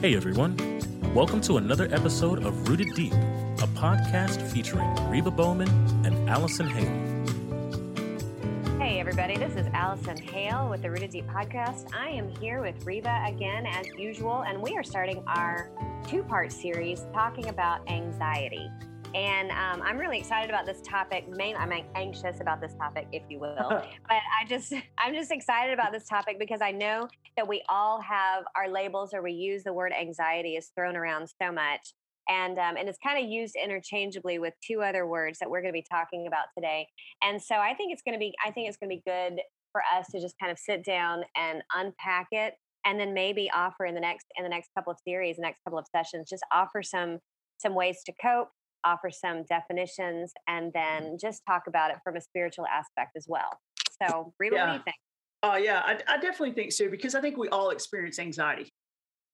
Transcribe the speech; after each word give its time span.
Hey 0.00 0.14
everyone, 0.14 0.56
welcome 1.12 1.40
to 1.40 1.56
another 1.56 1.88
episode 1.92 2.44
of 2.44 2.68
Rooted 2.68 2.94
Deep, 2.94 3.12
a 3.12 3.66
podcast 3.74 4.40
featuring 4.52 4.94
Reba 5.10 5.32
Bowman 5.32 5.68
and 6.06 6.30
Allison 6.30 6.68
Hale. 6.68 6.86
Hey 8.78 9.00
everybody, 9.00 9.36
this 9.36 9.56
is 9.56 9.66
Allison 9.72 10.16
Hale 10.16 10.68
with 10.70 10.82
the 10.82 10.90
Rooted 10.92 11.10
Deep 11.10 11.26
podcast. 11.26 11.92
I 11.92 12.10
am 12.10 12.28
here 12.28 12.62
with 12.62 12.86
Reba 12.86 13.24
again 13.26 13.66
as 13.66 13.88
usual, 13.98 14.42
and 14.42 14.62
we 14.62 14.76
are 14.76 14.84
starting 14.84 15.24
our 15.26 15.70
two 16.06 16.22
part 16.22 16.52
series 16.52 17.04
talking 17.12 17.48
about 17.48 17.80
anxiety. 17.90 18.70
And 19.14 19.50
um, 19.50 19.82
I'm 19.82 19.96
really 19.96 20.18
excited 20.18 20.50
about 20.50 20.66
this 20.66 20.80
topic. 20.82 21.28
Main, 21.28 21.56
I'm 21.56 21.72
anxious 21.94 22.40
about 22.40 22.60
this 22.60 22.74
topic, 22.74 23.08
if 23.12 23.22
you 23.28 23.38
will. 23.38 23.54
but 23.68 23.82
I 24.08 24.44
just, 24.46 24.72
I'm 24.98 25.14
just 25.14 25.30
excited 25.30 25.72
about 25.72 25.92
this 25.92 26.06
topic 26.06 26.38
because 26.38 26.60
I 26.60 26.70
know 26.70 27.08
that 27.36 27.48
we 27.48 27.62
all 27.68 28.00
have 28.00 28.44
our 28.56 28.68
labels, 28.68 29.14
or 29.14 29.22
we 29.22 29.32
use 29.32 29.64
the 29.64 29.72
word 29.72 29.92
anxiety 29.98 30.56
is 30.56 30.70
thrown 30.76 30.96
around 30.96 31.28
so 31.40 31.50
much, 31.50 31.94
and 32.28 32.58
um, 32.58 32.76
and 32.76 32.88
it's 32.88 32.98
kind 32.98 33.22
of 33.22 33.30
used 33.30 33.54
interchangeably 33.62 34.38
with 34.38 34.54
two 34.66 34.82
other 34.82 35.06
words 35.06 35.38
that 35.38 35.48
we're 35.48 35.62
going 35.62 35.72
to 35.72 35.78
be 35.78 35.86
talking 35.90 36.26
about 36.26 36.46
today. 36.56 36.86
And 37.22 37.40
so 37.40 37.56
I 37.56 37.74
think 37.74 37.92
it's 37.92 38.02
going 38.02 38.14
to 38.14 38.18
be, 38.18 38.34
I 38.44 38.50
think 38.50 38.68
it's 38.68 38.76
going 38.76 38.90
to 38.90 38.96
be 38.96 39.02
good 39.06 39.40
for 39.72 39.82
us 39.96 40.08
to 40.12 40.20
just 40.20 40.34
kind 40.40 40.52
of 40.52 40.58
sit 40.58 40.84
down 40.84 41.22
and 41.36 41.62
unpack 41.74 42.26
it 42.32 42.54
and 42.84 42.98
then 42.98 43.14
maybe 43.14 43.50
offer 43.54 43.86
in 43.86 43.94
the 43.94 44.00
next 44.00 44.26
in 44.36 44.44
the 44.44 44.50
next 44.50 44.70
couple 44.76 44.90
of 44.90 44.98
series 45.06 45.36
the 45.36 45.42
next 45.42 45.62
couple 45.64 45.78
of 45.78 45.86
sessions 45.94 46.28
just 46.28 46.44
offer 46.52 46.82
some 46.82 47.18
some 47.58 47.74
ways 47.74 47.98
to 48.06 48.12
cope 48.20 48.48
offer 48.84 49.10
some 49.10 49.44
definitions, 49.44 50.32
and 50.46 50.72
Mm-hmm. 50.72 51.04
then 51.04 51.18
just 51.20 51.42
talk 51.46 51.66
about 51.66 51.90
it 51.90 51.98
from 52.04 52.16
a 52.16 52.20
spiritual 52.20 52.66
aspect 52.66 53.16
as 53.16 53.26
well. 53.28 53.58
So, 54.00 54.32
Reba, 54.38 54.56
what 54.56 54.66
do 54.66 54.72
you 54.72 54.82
think? 54.84 54.96
Oh 55.42 55.56
yeah, 55.56 55.82
I, 55.84 55.98
I 56.08 56.18
definitely 56.18 56.52
think 56.52 56.72
so 56.72 56.88
because 56.88 57.14
I 57.14 57.20
think 57.20 57.36
we 57.36 57.48
all 57.48 57.70
experience 57.70 58.18
anxiety 58.18 58.70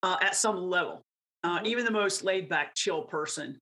uh, 0.02 0.16
at 0.20 0.36
some 0.36 0.56
level. 0.56 1.04
Uh, 1.42 1.60
Mhm. 1.60 1.66
even 1.66 1.84
the 1.84 1.90
most 1.90 2.24
laid 2.24 2.48
back, 2.48 2.74
chill 2.74 3.02
person 3.02 3.58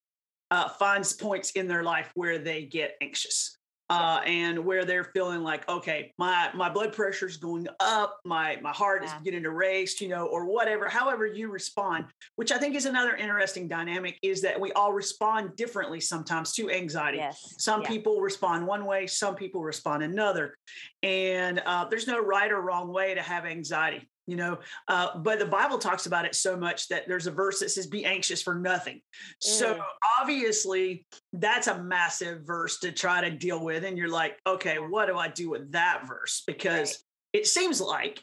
uh, 0.51 0.69
finds 0.69 1.13
points 1.13 1.53
in 1.53 1.67
their 1.67 1.83
life 1.83 2.11
where 2.15 2.39
they 2.39 2.65
get 2.65 2.97
anxious 3.01 3.57
uh, 3.93 4.21
and 4.25 4.65
where 4.65 4.85
they're 4.85 5.05
feeling 5.05 5.43
like, 5.43 5.69
okay, 5.69 6.13
my 6.19 6.51
my 6.55 6.69
blood 6.69 6.93
pressure 6.93 7.27
is 7.27 7.37
going 7.37 7.67
up, 7.81 8.19
my 8.25 8.59
my 8.63 8.73
heart 8.73 9.03
Yeah. 9.03 9.15
is 9.15 9.23
getting 9.23 9.45
erased, 9.45 10.01
you 10.01 10.09
know, 10.09 10.27
or 10.27 10.47
whatever. 10.47 10.89
However 10.89 11.27
you 11.27 11.51
respond, 11.51 12.07
which 12.37 12.53
I 12.53 12.59
think 12.59 12.75
is 12.75 12.87
another 12.87 13.15
interesting 13.15 13.69
dynamic, 13.69 14.19
is 14.23 14.41
that 14.43 14.59
we 14.59 14.73
all 14.73 14.93
respond 14.93 15.57
differently 15.57 16.01
sometimes 16.01 16.53
to 16.55 16.71
anxiety. 16.71 17.19
Yes. 17.19 17.55
Some 17.59 17.83
yeah. 17.83 17.89
people 17.89 18.21
respond 18.21 18.67
one 18.67 18.85
way, 18.87 19.07
some 19.07 19.35
people 19.35 19.63
respond 19.63 20.03
another. 20.03 20.57
And 21.03 21.61
uh, 21.67 21.85
there's 21.91 22.07
no 22.07 22.19
right 22.19 22.51
or 22.51 22.61
wrong 22.61 22.93
way 22.93 23.15
to 23.15 23.23
have 23.23 23.45
anxiety, 23.45 24.09
you 24.27 24.37
know. 24.37 24.59
Uh, 24.89 25.19
but 25.19 25.39
the 25.39 25.47
Bible 25.47 25.79
talks 25.79 26.07
about 26.07 26.25
it 26.25 26.35
so 26.35 26.57
much 26.57 26.89
that 26.89 27.07
there's 27.09 27.27
a 27.27 27.31
verse 27.33 27.61
that 27.61 27.71
says, 27.71 27.87
Be 27.87 28.05
anxious 28.05 28.43
for 28.43 28.55
nothing. 28.55 29.01
So 29.41 29.75
Mm. 29.75 29.83
obviously, 30.21 31.07
that's 31.33 31.67
a 31.67 31.83
massive 31.83 32.43
verse 32.47 32.79
to 32.81 32.93
try 32.93 33.21
to 33.21 33.31
deal 33.31 33.63
with. 33.65 33.85
And 33.85 33.97
you're 33.99 34.09
like, 34.09 34.39
okay, 34.47 34.79
what 34.79 35.07
do 35.07 35.17
I 35.17 35.29
do 35.29 35.51
with 35.51 35.73
that 35.73 36.07
verse? 36.07 36.43
Because 36.47 36.91
Right. 37.35 37.41
it 37.43 37.47
seems 37.47 37.81
like, 37.81 38.23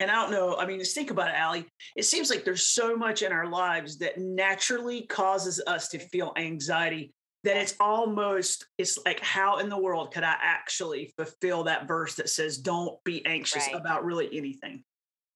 and 0.00 0.10
I 0.10 0.14
don't 0.14 0.30
know, 0.30 0.56
I 0.56 0.66
mean, 0.66 0.78
just 0.78 0.94
think 0.94 1.10
about 1.10 1.28
it, 1.28 1.34
Allie. 1.34 1.66
It 1.96 2.04
seems 2.04 2.30
like 2.30 2.44
there's 2.44 2.68
so 2.68 2.96
much 2.96 3.22
in 3.22 3.32
our 3.32 3.46
lives 3.46 3.98
that 3.98 4.18
naturally 4.18 5.06
causes 5.06 5.60
us 5.66 5.88
to 5.88 5.98
feel 5.98 6.32
anxiety 6.36 7.12
that 7.44 7.56
it's 7.56 7.76
almost 7.78 8.66
it's 8.78 8.98
like 9.06 9.20
how 9.20 9.58
in 9.58 9.68
the 9.68 9.78
world 9.78 10.12
could 10.12 10.24
i 10.24 10.34
actually 10.40 11.12
fulfill 11.16 11.64
that 11.64 11.86
verse 11.86 12.16
that 12.16 12.28
says 12.28 12.58
don't 12.58 13.02
be 13.04 13.24
anxious 13.26 13.66
Right. 13.68 13.80
about 13.80 14.04
really 14.04 14.28
anything 14.36 14.82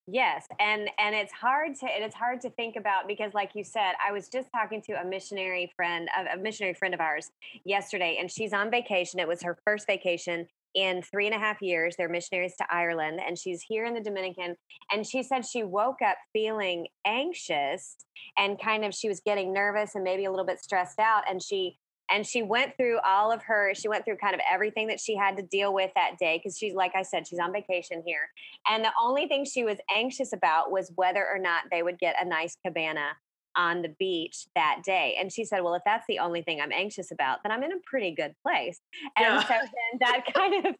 Yes, 0.08 0.48
and 0.58 0.90
and 0.98 1.14
it's 1.14 1.32
hard 1.32 1.76
to 1.76 1.86
and 1.86 2.02
it's 2.02 2.14
hard 2.14 2.40
to 2.40 2.50
think 2.50 2.74
about 2.74 3.06
because, 3.06 3.34
like 3.34 3.52
you 3.54 3.62
said, 3.62 3.92
I 4.04 4.10
was 4.10 4.28
just 4.28 4.48
talking 4.50 4.82
to 4.82 5.00
a 5.00 5.04
missionary 5.04 5.72
friend, 5.76 6.08
a, 6.16 6.34
a 6.34 6.36
missionary 6.36 6.74
friend 6.74 6.92
of 6.92 7.00
ours, 7.00 7.30
yesterday, 7.64 8.18
and 8.20 8.28
she's 8.30 8.52
on 8.52 8.68
vacation. 8.68 9.20
It 9.20 9.28
was 9.28 9.42
her 9.42 9.56
first 9.64 9.86
vacation 9.86 10.48
in 10.74 11.02
three 11.02 11.26
and 11.26 11.34
a 11.36 11.38
half 11.38 11.62
years. 11.62 11.94
They're 11.96 12.08
missionaries 12.08 12.56
to 12.56 12.66
Ireland, 12.68 13.20
and 13.24 13.38
she's 13.38 13.62
here 13.62 13.84
in 13.84 13.94
the 13.94 14.00
Dominican. 14.00 14.56
And 14.90 15.06
she 15.06 15.22
said 15.22 15.46
she 15.46 15.62
woke 15.62 16.02
up 16.04 16.16
feeling 16.32 16.88
anxious 17.06 17.96
and 18.36 18.60
kind 18.60 18.84
of 18.84 18.94
she 18.94 19.08
was 19.08 19.20
getting 19.20 19.52
nervous 19.52 19.94
and 19.94 20.02
maybe 20.02 20.24
a 20.24 20.30
little 20.30 20.46
bit 20.46 20.58
stressed 20.58 20.98
out, 20.98 21.22
and 21.30 21.40
she 21.40 21.78
and 22.10 22.26
she 22.26 22.42
went 22.42 22.76
through 22.76 22.98
all 23.04 23.32
of 23.32 23.42
her 23.42 23.72
she 23.74 23.88
went 23.88 24.04
through 24.04 24.16
kind 24.16 24.34
of 24.34 24.40
everything 24.50 24.86
that 24.86 25.00
she 25.00 25.16
had 25.16 25.36
to 25.36 25.42
deal 25.42 25.72
with 25.72 25.90
that 25.94 26.12
day 26.18 26.38
because 26.38 26.56
she's 26.56 26.74
like 26.74 26.92
i 26.94 27.02
said 27.02 27.26
she's 27.26 27.38
on 27.38 27.52
vacation 27.52 28.02
here. 28.06 28.28
And 28.68 28.84
the 28.84 28.92
only 29.00 29.26
thing 29.26 29.44
she 29.44 29.64
was 29.64 29.78
anxious 29.94 30.32
about 30.32 30.70
was 30.70 30.92
whether 30.94 31.26
or 31.26 31.38
not 31.38 31.64
they 31.70 31.82
would 31.82 31.98
get 31.98 32.16
a 32.20 32.24
nice 32.24 32.56
cabana 32.64 33.16
on 33.56 33.82
the 33.82 33.94
beach 33.98 34.46
that 34.54 34.82
day. 34.84 35.16
And 35.18 35.32
she 35.32 35.44
said, 35.44 35.60
Well, 35.62 35.74
if 35.74 35.82
that's 35.84 36.06
the 36.08 36.18
only 36.18 36.42
thing 36.42 36.60
I'm 36.60 36.72
anxious 36.72 37.10
about, 37.10 37.40
then 37.42 37.52
I'm 37.52 37.62
in 37.62 37.72
a 37.72 37.80
pretty 37.84 38.14
good 38.14 38.34
place. 38.46 38.80
And 39.16 39.38
Yeah. 39.38 39.40
so 39.40 39.54
then 39.54 39.98
that 40.00 40.24
kind 40.34 40.66
of, 40.66 40.74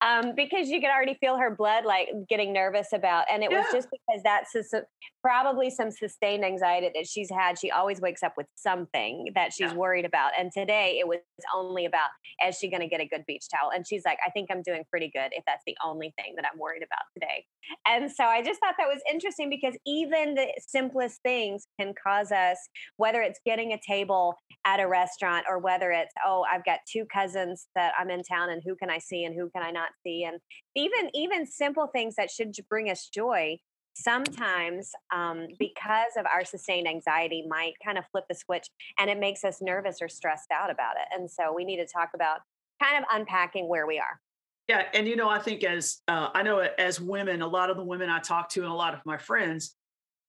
um, 0.00 0.34
because 0.36 0.68
you 0.68 0.80
could 0.80 0.90
already 0.90 1.14
feel 1.20 1.38
her 1.38 1.54
blood 1.54 1.84
like 1.84 2.08
getting 2.28 2.52
nervous 2.52 2.92
about, 2.92 3.26
and 3.30 3.42
it 3.42 3.50
was 3.50 3.64
just 3.72 3.88
because 3.90 4.22
that's 4.24 4.52
sus- 4.52 4.84
probably 5.22 5.70
some 5.70 5.90
sustained 5.90 6.44
anxiety 6.44 6.90
that 6.94 7.06
she's 7.06 7.30
had. 7.30 7.58
She 7.58 7.70
always 7.70 8.00
wakes 8.00 8.22
up 8.22 8.34
with 8.36 8.46
something 8.56 9.32
that 9.34 9.52
she's 9.52 9.72
Yeah. 9.72 9.74
worried 9.74 10.04
about. 10.04 10.32
And 10.38 10.50
today 10.52 10.98
it 11.00 11.08
was 11.08 11.18
only 11.54 11.84
about, 11.84 12.10
is 12.46 12.56
she 12.56 12.70
going 12.70 12.80
to 12.80 12.88
get 12.88 13.00
a 13.00 13.06
good 13.06 13.24
beach 13.26 13.46
towel? 13.52 13.70
And 13.70 13.86
she's 13.86 14.02
like, 14.04 14.18
I 14.26 14.30
think 14.30 14.48
I'm 14.50 14.62
doing 14.62 14.84
pretty 14.90 15.10
good 15.12 15.30
if 15.32 15.44
that's 15.46 15.62
the 15.66 15.76
only 15.84 16.12
thing 16.18 16.34
that 16.36 16.44
I'm 16.50 16.58
worried 16.58 16.82
about 16.82 17.02
today. 17.14 17.44
And 17.86 18.10
so 18.10 18.24
I 18.24 18.42
just 18.42 18.60
thought 18.60 18.74
that 18.78 18.88
was 18.88 19.02
interesting 19.10 19.50
because 19.50 19.76
even 19.86 20.34
the 20.34 20.52
simplest 20.60 21.20
things 21.22 21.66
can 21.78 21.94
cause 22.02 22.07
us, 22.08 22.58
whether 22.96 23.22
it's 23.22 23.40
getting 23.44 23.72
a 23.72 23.80
table 23.86 24.36
at 24.64 24.80
a 24.80 24.88
restaurant 24.88 25.46
or 25.48 25.58
whether 25.58 25.90
it's, 25.90 26.14
oh, 26.26 26.44
I've 26.50 26.64
got 26.64 26.80
two 26.90 27.04
cousins 27.12 27.68
that 27.74 27.92
I'm 27.98 28.10
in 28.10 28.22
town 28.22 28.50
and 28.50 28.62
who 28.64 28.76
can 28.76 28.90
I 28.90 28.98
see 28.98 29.24
and 29.24 29.34
who 29.34 29.50
can 29.50 29.62
I 29.62 29.70
not 29.70 29.90
see? 30.04 30.24
And 30.24 30.38
even 30.74 31.10
even 31.14 31.46
simple 31.46 31.88
things 31.88 32.16
that 32.16 32.30
should 32.30 32.52
bring 32.68 32.90
us 32.90 33.08
joy 33.12 33.58
sometimes 33.94 34.92
um, 35.12 35.48
because 35.58 36.12
of 36.16 36.26
our 36.26 36.44
sustained 36.44 36.86
anxiety 36.86 37.44
might 37.48 37.72
kind 37.84 37.98
of 37.98 38.04
flip 38.12 38.24
the 38.28 38.34
switch 38.34 38.68
and 38.98 39.10
it 39.10 39.18
makes 39.18 39.44
us 39.44 39.60
nervous 39.60 39.98
or 40.00 40.08
stressed 40.08 40.50
out 40.52 40.70
about 40.70 40.94
it. 40.96 41.08
And 41.18 41.30
so 41.30 41.52
we 41.54 41.64
need 41.64 41.78
to 41.78 41.86
talk 41.86 42.10
about 42.14 42.40
kind 42.80 43.02
of 43.02 43.04
unpacking 43.12 43.68
where 43.68 43.86
we 43.86 43.98
are. 43.98 44.20
Yeah, 44.68 44.84
and 44.92 45.08
you 45.08 45.16
know, 45.16 45.30
I 45.30 45.38
think 45.38 45.64
as 45.64 46.02
uh, 46.08 46.28
I 46.34 46.42
know 46.42 46.58
as 46.58 47.00
women, 47.00 47.40
a 47.40 47.46
lot 47.46 47.70
of 47.70 47.78
the 47.78 47.82
women 47.82 48.10
I 48.10 48.18
talk 48.18 48.50
to 48.50 48.60
and 48.60 48.70
a 48.70 48.74
lot 48.74 48.92
of 48.92 49.00
my 49.06 49.16
friends, 49.16 49.74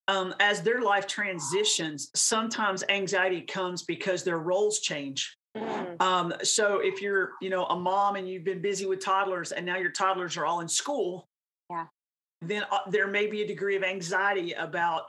um, 0.09 0.33
as 0.39 0.63
their 0.63 0.81
life 0.81 1.05
transitions, 1.05 2.09
sometimes 2.15 2.83
anxiety 2.89 3.41
comes 3.41 3.83
because 3.83 4.23
their 4.23 4.39
roles 4.39 4.79
change. 4.79 5.37
Mm, 5.55 6.01
Um, 6.01 6.33
so 6.43 6.79
if 6.79 6.99
you're, 6.99 7.33
you 7.41 7.51
know, 7.51 7.65
a 7.65 7.75
mom 7.75 8.15
and 8.15 8.27
you've 8.27 8.43
been 8.43 8.61
busy 8.61 8.87
with 8.87 9.03
toddlers, 9.05 9.51
and 9.51 9.65
now 9.65 9.77
your 9.77 9.91
toddlers 9.91 10.35
are 10.35 10.45
all 10.47 10.61
in 10.61 10.67
school, 10.67 11.29
Yeah. 11.69 11.85
then 12.41 12.63
uh, 12.71 12.79
there 12.89 13.07
may 13.07 13.27
be 13.27 13.43
a 13.43 13.47
degree 13.47 13.75
of 13.75 13.83
anxiety 13.83 14.53
about 14.53 15.03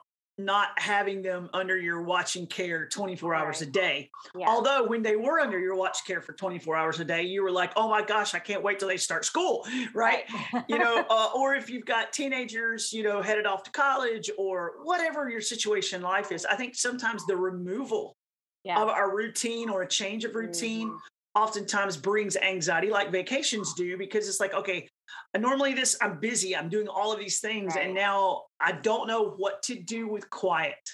not 0.44 0.68
having 0.78 1.22
them 1.22 1.48
under 1.52 1.76
your 1.76 2.02
watching 2.02 2.46
care 2.46 2.88
24 2.88 3.34
hours 3.34 3.62
a 3.62 3.66
day. 3.66 4.10
yeah 4.36 4.48
Although 4.48 4.86
when 4.86 5.02
they 5.02 5.16
were 5.16 5.40
under 5.40 5.58
your 5.58 5.74
watch 5.74 6.04
care 6.06 6.20
for 6.20 6.32
24 6.32 6.76
hours 6.76 7.00
a 7.00 7.04
day, 7.04 7.22
you 7.22 7.42
were 7.42 7.50
like, 7.50 7.72
"Oh 7.76 7.88
my 7.88 8.02
gosh, 8.02 8.34
I 8.34 8.38
can't 8.38 8.62
wait 8.62 8.78
till 8.78 8.88
they 8.88 8.96
start 8.96 9.24
school," 9.24 9.66
right? 9.94 10.24
you 10.68 10.78
know, 10.78 11.06
uh, 11.10 11.30
or 11.34 11.54
if 11.54 11.70
you've 11.70 11.86
got 11.86 12.12
teenagers, 12.12 12.92
you 12.92 13.02
know, 13.02 13.22
headed 13.22 13.46
off 13.46 13.62
to 13.64 13.70
college 13.70 14.30
or 14.38 14.74
whatever 14.82 15.28
your 15.28 15.40
situation 15.40 15.98
in 15.98 16.02
life 16.02 16.32
is, 16.32 16.44
I 16.44 16.56
think 16.56 16.74
sometimes 16.74 17.26
the 17.26 17.36
removal 17.36 18.16
yeah 18.64 18.80
of 18.82 18.88
our 18.88 19.14
routine 19.14 19.68
or 19.70 19.82
a 19.82 19.88
change 19.88 20.24
of 20.24 20.34
routine 20.34 20.90
Mhm. 20.90 20.98
oftentimes 21.34 21.96
brings 21.96 22.36
anxiety, 22.36 22.90
like 22.90 23.10
vacations 23.10 23.72
do, 23.74 23.96
because 23.96 24.28
it's 24.28 24.40
like, 24.40 24.52
okay, 24.52 24.88
normally 25.38 25.74
this 25.74 25.96
I'm 26.00 26.18
busy, 26.18 26.56
I'm 26.56 26.68
doing 26.68 26.88
all 26.88 27.12
of 27.12 27.18
these 27.18 27.40
things, 27.40 27.74
Right. 27.74 27.86
and 27.86 27.94
now 27.94 28.44
I 28.60 28.72
don't 28.72 29.06
know 29.06 29.30
what 29.36 29.62
to 29.64 29.74
do 29.74 30.08
with 30.08 30.28
quiet. 30.30 30.90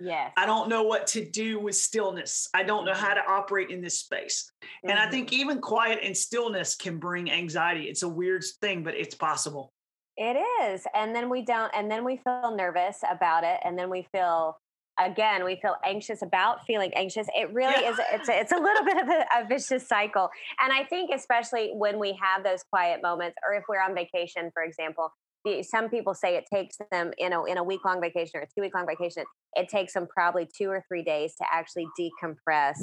yes 0.00 0.32
I 0.36 0.46
don't 0.46 0.68
know 0.68 0.82
what 0.82 1.06
to 1.08 1.24
do 1.24 1.60
with 1.60 1.76
stillness. 1.76 2.48
I 2.52 2.62
don't 2.62 2.84
know 2.84 2.94
how 2.94 3.14
mm-hmm. 3.14 3.26
to 3.26 3.32
operate 3.32 3.70
in 3.70 3.80
this 3.80 3.98
space. 4.00 4.50
And 4.82 4.98
I 4.98 5.08
think 5.10 5.30
mm-hmm. 5.30 5.40
even 5.40 5.60
quiet 5.60 6.00
and 6.02 6.16
stillness 6.16 6.74
can 6.74 6.98
bring 6.98 7.30
anxiety. 7.30 7.84
It's 7.84 8.02
a 8.02 8.08
weird 8.08 8.44
thing, 8.60 8.82
but 8.82 8.94
it's 8.94 9.14
possible. 9.14 9.72
It 10.16 10.36
is. 10.62 10.86
And 10.94 11.14
then 11.14 11.28
we 11.28 11.42
don't, 11.42 11.72
and 11.74 11.90
then 11.90 12.04
we 12.04 12.18
feel 12.18 12.54
nervous 12.54 12.98
about 13.10 13.42
it. 13.44 13.58
And 13.64 13.78
then 13.78 13.90
we 13.90 14.06
feel, 14.12 14.56
again, 14.98 15.44
we 15.44 15.56
feel 15.56 15.76
anxious 15.84 16.22
about 16.22 16.64
feeling 16.66 16.92
anxious. 16.94 17.26
It 17.34 17.52
really 17.52 17.82
Yeah. 17.82 17.90
is, 17.90 18.00
it's 18.12 18.28
a, 18.28 18.40
it's 18.40 18.52
a 18.52 18.56
little 18.58 18.84
bit 18.84 18.96
of 19.02 19.08
a, 19.08 19.24
a 19.40 19.46
vicious 19.46 19.86
cycle. 19.86 20.30
And 20.62 20.72
I 20.72 20.84
think, 20.84 21.10
especially 21.12 21.72
when 21.74 21.98
we 21.98 22.18
have 22.22 22.44
those 22.44 22.62
quiet 22.62 23.02
moments, 23.02 23.36
or 23.46 23.54
if 23.54 23.64
we're 23.68 23.82
on 23.82 23.94
vacation, 23.94 24.50
for 24.52 24.62
example, 24.62 25.10
the, 25.44 25.62
some 25.62 25.90
people 25.90 26.14
say 26.14 26.36
it 26.36 26.44
takes 26.52 26.76
them 26.90 27.12
in 27.18 27.32
a, 27.32 27.44
in 27.44 27.58
a 27.58 27.64
week 27.64 27.84
long 27.84 28.00
vacation 28.00 28.32
or 28.40 28.42
a 28.42 28.46
two 28.46 28.62
week 28.62 28.74
long 28.74 28.86
vacation, 28.86 29.24
it 29.54 29.68
takes 29.68 29.92
them 29.92 30.06
probably 30.06 30.48
two 30.56 30.70
or 30.70 30.82
three 30.88 31.02
days 31.02 31.34
to 31.36 31.44
actually 31.52 31.86
decompress. 32.00 32.76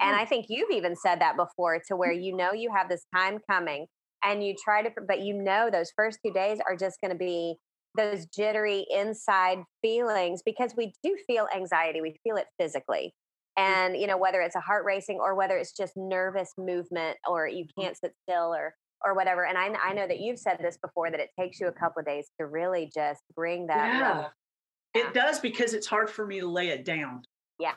And 0.00 0.16
I 0.16 0.24
think 0.24 0.46
you've 0.48 0.70
even 0.70 0.96
said 0.96 1.20
that 1.20 1.36
before 1.36 1.80
to 1.88 1.96
where 1.96 2.12
you 2.12 2.36
know 2.36 2.52
you 2.52 2.72
have 2.74 2.88
this 2.88 3.06
time 3.14 3.38
coming 3.48 3.86
and 4.24 4.44
you 4.44 4.54
try 4.62 4.82
to 4.82 4.90
but 5.06 5.20
you 5.20 5.32
know 5.32 5.70
those 5.70 5.92
first 5.94 6.18
two 6.24 6.32
days 6.32 6.58
are 6.66 6.76
just 6.76 7.00
going 7.00 7.12
to 7.12 7.18
be 7.18 7.56
those 7.98 8.26
jittery 8.26 8.86
inside 8.90 9.58
feelings 9.82 10.40
because 10.44 10.72
we 10.76 10.92
do 11.02 11.16
feel 11.26 11.46
anxiety 11.54 12.00
we 12.00 12.16
feel 12.24 12.36
it 12.36 12.46
physically 12.58 13.12
mm. 13.58 13.62
and 13.62 13.96
you 13.96 14.06
know 14.06 14.16
whether 14.16 14.40
it's 14.40 14.56
a 14.56 14.60
heart 14.60 14.84
racing 14.86 15.18
or 15.20 15.34
whether 15.34 15.58
it's 15.58 15.72
just 15.72 15.92
nervous 15.96 16.52
movement 16.56 17.16
or 17.28 17.46
you 17.46 17.64
mm. 17.64 17.82
can't 17.82 17.96
sit 17.96 18.12
still 18.22 18.54
or 18.54 18.72
or 19.04 19.14
whatever 19.14 19.44
and 19.44 19.58
I, 19.58 19.74
I 19.82 19.92
know 19.92 20.06
that 20.06 20.20
you've 20.20 20.38
said 20.38 20.58
this 20.60 20.78
before 20.78 21.10
that 21.10 21.20
it 21.20 21.30
takes 21.38 21.60
you 21.60 21.68
a 21.68 21.72
couple 21.72 22.00
of 22.00 22.06
days 22.06 22.28
to 22.40 22.46
really 22.46 22.90
just 22.94 23.20
bring 23.34 23.66
that 23.66 24.30
yeah. 24.94 25.02
it 25.02 25.12
does 25.12 25.40
because 25.40 25.74
it's 25.74 25.86
hard 25.86 26.08
for 26.08 26.26
me 26.26 26.40
to 26.40 26.48
lay 26.48 26.68
it 26.68 26.84
down 26.84 27.22
yeah 27.58 27.74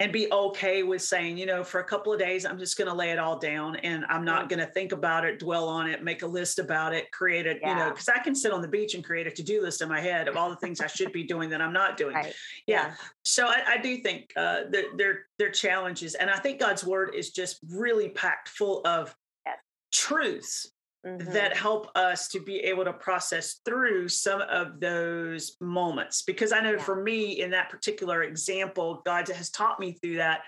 and 0.00 0.10
be 0.10 0.32
okay 0.32 0.82
with 0.82 1.02
saying, 1.02 1.36
you 1.36 1.44
know, 1.44 1.62
for 1.62 1.80
a 1.80 1.84
couple 1.84 2.10
of 2.10 2.18
days, 2.18 2.46
I'm 2.46 2.58
just 2.58 2.78
going 2.78 2.88
to 2.88 2.94
lay 2.94 3.10
it 3.10 3.18
all 3.18 3.38
down 3.38 3.76
and 3.76 4.06
I'm 4.08 4.24
not 4.24 4.48
going 4.48 4.58
to 4.58 4.66
think 4.66 4.92
about 4.92 5.26
it, 5.26 5.38
dwell 5.38 5.68
on 5.68 5.88
it, 5.90 6.02
make 6.02 6.22
a 6.22 6.26
list 6.26 6.58
about 6.58 6.94
it, 6.94 7.12
create 7.12 7.46
it, 7.46 7.58
yeah. 7.60 7.68
you 7.68 7.76
know, 7.76 7.90
because 7.90 8.08
I 8.08 8.18
can 8.18 8.34
sit 8.34 8.50
on 8.50 8.62
the 8.62 8.68
beach 8.68 8.94
and 8.94 9.04
create 9.04 9.26
a 9.26 9.30
to 9.30 9.42
do 9.42 9.60
list 9.62 9.82
in 9.82 9.88
my 9.90 10.00
head 10.00 10.26
of 10.26 10.38
all 10.38 10.48
the 10.48 10.56
things 10.56 10.80
I 10.80 10.86
should 10.86 11.12
be 11.12 11.24
doing 11.24 11.50
that 11.50 11.60
I'm 11.60 11.74
not 11.74 11.98
doing. 11.98 12.14
Right. 12.14 12.32
Yeah. 12.66 12.86
yeah. 12.86 12.94
So 13.24 13.46
I, 13.46 13.62
I, 13.68 13.76
do 13.76 13.98
think 13.98 14.32
uh, 14.36 14.62
there, 14.70 14.84
there, 14.96 15.18
there 15.38 15.48
are 15.48 15.52
challenges. 15.52 16.14
And 16.14 16.30
I 16.30 16.38
think 16.38 16.60
God's 16.60 16.82
word 16.82 17.14
is 17.14 17.30
just 17.30 17.58
really 17.70 18.08
packed 18.08 18.48
full 18.48 18.80
of 18.86 19.14
yes. 19.44 19.58
truths 19.92 20.72
Mm-hmm. 21.06 21.32
that 21.32 21.56
help 21.56 21.90
us 21.94 22.28
to 22.28 22.40
be 22.40 22.58
able 22.58 22.84
to 22.84 22.92
process 22.92 23.60
through 23.64 24.06
some 24.10 24.42
of 24.42 24.80
those 24.80 25.56
moments. 25.58 26.20
Because 26.20 26.52
I 26.52 26.60
know 26.60 26.72
yeah. 26.72 26.82
for 26.82 27.02
me, 27.02 27.40
in 27.40 27.50
that 27.52 27.70
particular 27.70 28.24
example, 28.24 29.00
God 29.06 29.26
has 29.28 29.48
taught 29.48 29.80
me 29.80 29.92
through 29.92 30.16
that. 30.16 30.42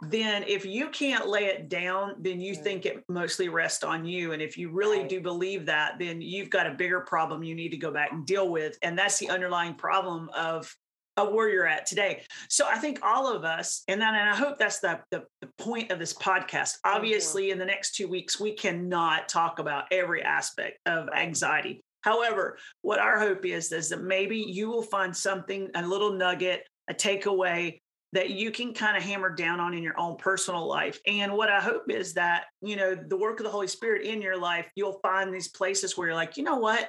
Then, 0.00 0.44
if 0.44 0.64
you 0.64 0.88
can't 0.88 1.28
lay 1.28 1.44
it 1.44 1.68
down, 1.68 2.14
then 2.20 2.40
you 2.40 2.54
mm-hmm. 2.54 2.62
think 2.62 2.86
it 2.86 3.04
mostly 3.10 3.50
rests 3.50 3.84
on 3.84 4.06
you. 4.06 4.32
And 4.32 4.40
if 4.40 4.56
you 4.56 4.70
really 4.70 5.00
right. 5.00 5.08
do 5.10 5.20
believe 5.20 5.66
that, 5.66 5.98
then 5.98 6.22
you've 6.22 6.48
got 6.48 6.66
a 6.66 6.72
bigger 6.72 7.00
problem 7.00 7.42
you 7.42 7.54
need 7.54 7.70
to 7.70 7.76
go 7.76 7.90
back 7.90 8.10
and 8.10 8.24
deal 8.24 8.48
with. 8.48 8.78
And 8.82 8.98
that's 8.98 9.18
the 9.18 9.28
underlying 9.28 9.74
problem 9.74 10.30
of 10.34 10.74
of 11.18 11.34
where 11.34 11.50
you're 11.50 11.66
at 11.66 11.84
today. 11.84 12.22
So 12.48 12.66
I 12.66 12.78
think 12.78 13.00
all 13.02 13.30
of 13.30 13.44
us, 13.44 13.82
and 13.88 14.00
then 14.00 14.14
and 14.14 14.30
I 14.30 14.36
hope 14.36 14.58
that's 14.58 14.78
the, 14.78 15.00
the, 15.10 15.24
the 15.42 15.48
point 15.58 15.90
of 15.90 15.98
this 15.98 16.14
podcast. 16.14 16.76
Obviously, 16.84 17.44
mm-hmm. 17.44 17.52
in 17.52 17.58
the 17.58 17.66
next 17.66 17.96
two 17.96 18.08
weeks, 18.08 18.40
we 18.40 18.52
cannot 18.54 19.28
talk 19.28 19.58
about 19.58 19.84
every 19.90 20.22
aspect 20.22 20.78
of 20.86 21.08
anxiety. 21.14 21.82
However, 22.02 22.56
what 22.82 23.00
our 23.00 23.18
hope 23.18 23.44
is 23.44 23.72
is 23.72 23.88
that 23.90 24.02
maybe 24.02 24.38
you 24.38 24.70
will 24.70 24.82
find 24.82 25.14
something, 25.14 25.68
a 25.74 25.86
little 25.86 26.12
nugget, 26.12 26.62
a 26.88 26.94
takeaway 26.94 27.80
that 28.12 28.30
you 28.30 28.50
can 28.50 28.72
kind 28.72 28.96
of 28.96 29.02
hammer 29.02 29.28
down 29.28 29.60
on 29.60 29.74
in 29.74 29.82
your 29.82 29.98
own 29.98 30.16
personal 30.16 30.66
life. 30.66 30.98
And 31.06 31.34
what 31.34 31.50
I 31.50 31.60
hope 31.60 31.90
is 31.90 32.14
that, 32.14 32.44
you 32.62 32.76
know, 32.76 32.94
the 32.94 33.18
work 33.18 33.40
of 33.40 33.44
the 33.44 33.50
Holy 33.50 33.66
Spirit 33.66 34.06
in 34.06 34.22
your 34.22 34.38
life, 34.38 34.70
you'll 34.76 35.00
find 35.02 35.34
these 35.34 35.48
places 35.48 35.96
where 35.96 36.08
you're 36.08 36.16
like, 36.16 36.38
you 36.38 36.42
know 36.42 36.56
what? 36.56 36.88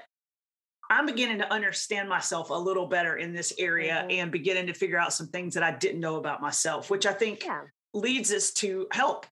I'm 0.90 1.06
beginning 1.06 1.38
to 1.40 1.54
understand 1.54 2.10
myself 2.10 2.50
a 2.50 2.54
little 2.54 2.88
better 2.88 3.18
in 3.18 3.34
this 3.34 3.54
area 3.60 4.02
mm-hmm. 4.02 4.12
and 4.12 4.32
beginning 4.32 4.68
to 4.68 4.74
figure 4.74 4.98
out 4.98 5.14
some 5.14 5.28
things 5.28 5.54
that 5.54 5.64
I 5.64 5.72
didn't 5.72 6.00
know 6.00 6.16
about 6.16 6.42
myself, 6.42 6.90
which 6.90 7.06
I 7.06 7.14
think 7.14 7.46
yeah. 7.46 7.62
leads 7.94 8.34
us 8.34 8.52
to 8.54 8.88
help. 8.92 9.28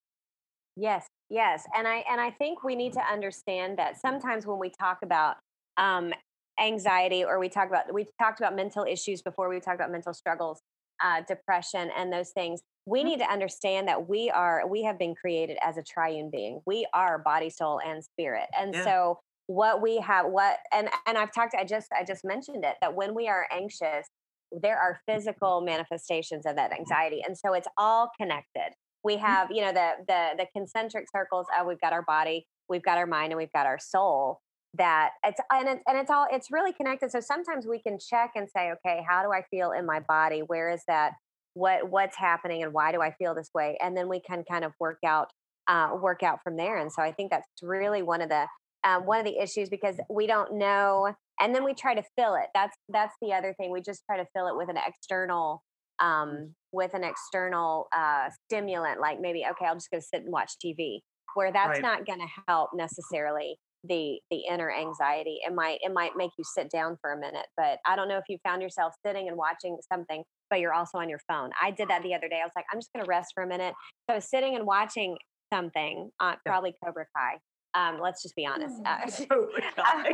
Yes, 0.75 1.07
yes, 1.29 1.63
and 1.75 1.87
I 1.87 2.03
and 2.09 2.21
I 2.21 2.29
think 2.29 2.63
we 2.63 2.75
need 2.75 2.93
to 2.93 3.01
understand 3.01 3.79
that 3.79 3.99
sometimes 3.99 4.45
when 4.45 4.59
we 4.59 4.69
talk 4.69 4.99
about 5.01 5.37
um, 5.77 6.13
anxiety 6.59 7.23
or 7.23 7.39
we 7.39 7.49
talk 7.49 7.67
about 7.67 7.91
we 7.91 8.05
talked 8.21 8.39
about 8.39 8.55
mental 8.55 8.85
issues 8.87 9.23
before 9.23 9.49
we 9.49 9.59
talked 9.59 9.75
about 9.75 9.91
mental 9.91 10.13
struggles, 10.13 10.61
uh, 11.03 11.21
depression, 11.27 11.89
and 11.97 12.13
those 12.13 12.29
things. 12.29 12.61
We 12.85 12.99
mm-hmm. 12.99 13.09
need 13.09 13.19
to 13.19 13.31
understand 13.31 13.87
that 13.87 14.07
we 14.07 14.29
are 14.29 14.67
we 14.67 14.83
have 14.83 14.99
been 14.99 15.15
created 15.15 15.57
as 15.63 15.77
a 15.77 15.83
triune 15.83 16.29
being. 16.29 16.61
We 16.67 16.87
are 16.93 17.17
body, 17.17 17.49
soul, 17.49 17.81
and 17.83 18.03
spirit, 18.03 18.45
and 18.55 18.75
yeah. 18.75 18.83
so 18.83 19.19
what 19.47 19.81
we 19.81 19.97
have 19.97 20.25
what 20.25 20.57
and 20.73 20.89
and 21.07 21.17
i've 21.17 21.33
talked 21.33 21.55
i 21.57 21.63
just 21.63 21.87
i 21.97 22.03
just 22.03 22.25
mentioned 22.25 22.65
it 22.65 22.75
that 22.81 22.93
when 22.93 23.15
we 23.15 23.29
are 23.29 23.47
anxious 23.49 24.07
there 24.51 24.77
are 24.77 24.99
physical 25.05 25.61
manifestations 25.61 26.45
of 26.45 26.55
that 26.55 26.71
anxiety 26.71 27.21
and 27.25 27.37
so 27.37 27.53
it's 27.53 27.67
all 27.77 28.09
connected. 28.19 28.73
We 29.03 29.15
mm-hmm. 29.15 29.25
have 29.25 29.51
you 29.51 29.61
know 29.61 29.73
the 29.73 29.91
the 30.07 30.29
the 30.37 30.45
concentric 30.53 31.05
circles 31.13 31.47
of 31.57 31.67
we've 31.67 31.81
got 31.81 31.93
our 31.93 32.03
body 32.03 32.47
we've 32.69 32.83
got 32.83 32.97
our 32.97 33.05
mind 33.05 33.31
and 33.31 33.37
we've 33.37 33.51
got 33.51 33.65
our 33.65 33.79
soul 33.79 34.41
that 34.73 35.11
it's 35.23 35.39
and 35.51 35.67
it's, 35.69 35.83
and 35.87 35.97
it's 35.97 36.11
all 36.11 36.27
it's 36.31 36.51
really 36.51 36.73
connected 36.73 37.11
so 37.11 37.19
sometimes 37.19 37.65
we 37.65 37.79
can 37.79 37.97
check 37.99 38.31
and 38.35 38.49
say 38.49 38.71
okay 38.71 39.03
how 39.07 39.23
do 39.23 39.31
i 39.31 39.41
feel 39.49 39.71
in 39.71 39.85
my 39.85 39.99
body? 39.99 40.39
Where 40.39 40.69
is 40.69 40.83
that? 40.87 41.13
What 41.53 41.89
what's 41.89 42.17
happening 42.17 42.63
and 42.63 42.73
why 42.73 42.91
do 42.91 43.01
i 43.01 43.11
feel 43.11 43.33
this 43.33 43.49
way? 43.53 43.77
And 43.81 43.95
then 43.95 44.07
we 44.09 44.19
can 44.19 44.43
kind 44.49 44.63
of 44.63 44.73
work 44.79 44.99
out 45.05 45.29
uh, 45.67 45.89
work 46.01 46.23
out 46.23 46.39
from 46.43 46.55
there 46.55 46.77
and 46.77 46.91
so 46.91 47.01
i 47.01 47.11
think 47.11 47.29
that's 47.29 47.47
really 47.61 48.01
one 48.01 48.21
of 48.21 48.29
the 48.29 48.45
um, 48.87 49.05
one 49.05 49.19
of 49.19 49.25
the 49.25 49.41
issues 49.41 49.69
because 49.69 49.95
we 50.09 50.27
don't 50.27 50.53
know 50.53 51.13
and 51.39 51.53
then 51.53 51.63
we 51.63 51.73
try 51.73 51.93
to 51.93 52.03
fill 52.17 52.35
it. 52.35 52.47
That's 52.53 52.75
that's 52.89 53.13
the 53.21 53.33
other 53.33 53.53
thing. 53.59 53.71
We 53.71 53.81
just 53.81 54.03
try 54.05 54.17
to 54.17 54.25
fill 54.35 54.47
it 54.47 54.55
with 54.57 54.69
an 54.69 54.77
external 54.77 55.61
mm. 56.01 56.05
um, 56.05 56.55
with 56.71 56.93
an 56.93 57.03
external 57.03 57.87
uh, 57.95 58.29
stimulant 58.45 58.99
like 58.99 59.19
maybe 59.19 59.45
okay 59.49 59.65
i'll 59.65 59.75
just 59.75 59.91
go 59.91 59.99
sit 59.99 60.23
and 60.23 60.31
watch 60.31 60.53
tv 60.63 60.99
where 61.35 61.51
that's 61.51 61.79
right. 61.79 61.81
not 61.81 62.05
going 62.05 62.19
to 62.19 62.27
help 62.47 62.71
necessarily 62.73 63.57
the 63.83 64.19
the 64.31 64.41
inner 64.49 64.71
anxiety. 64.71 65.37
It 65.45 65.53
might 65.53 65.77
it 65.81 65.93
might 65.93 66.11
make 66.17 66.31
you 66.37 66.43
sit 66.43 66.69
down 66.71 66.97
for 66.99 67.13
a 67.13 67.17
minute 67.17 67.45
but 67.55 67.77
i 67.85 67.95
don't 67.95 68.09
know 68.09 68.17
if 68.17 68.23
you 68.27 68.37
found 68.43 68.61
yourself 68.61 68.93
sitting 69.05 69.27
and 69.27 69.37
watching 69.37 69.77
something 69.91 70.23
but 70.49 70.59
you're 70.59 70.73
also 70.73 70.97
on 70.97 71.09
your 71.09 71.19
phone. 71.27 71.51
I 71.61 71.71
did 71.71 71.89
that 71.89 72.03
the 72.03 72.15
other 72.15 72.27
day. 72.27 72.39
I 72.41 72.45
was 72.45 72.53
like 72.55 72.65
i'm 72.71 72.79
just 72.79 72.91
going 72.93 73.05
to 73.05 73.09
rest 73.09 73.31
for 73.33 73.43
a 73.43 73.47
minute. 73.47 73.73
So 74.09 74.13
I 74.13 74.15
was 74.15 74.29
sitting 74.29 74.55
and 74.55 74.65
watching 74.65 75.17
something 75.53 76.09
on 76.19 76.37
probably 76.45 76.73
cobra 76.83 77.05
kai 77.15 77.37
um, 77.77 77.99
let's 78.01 78.23
just 78.23 78.35
be 78.35 78.45
honest. 78.45 78.75
Uh, 78.85 80.09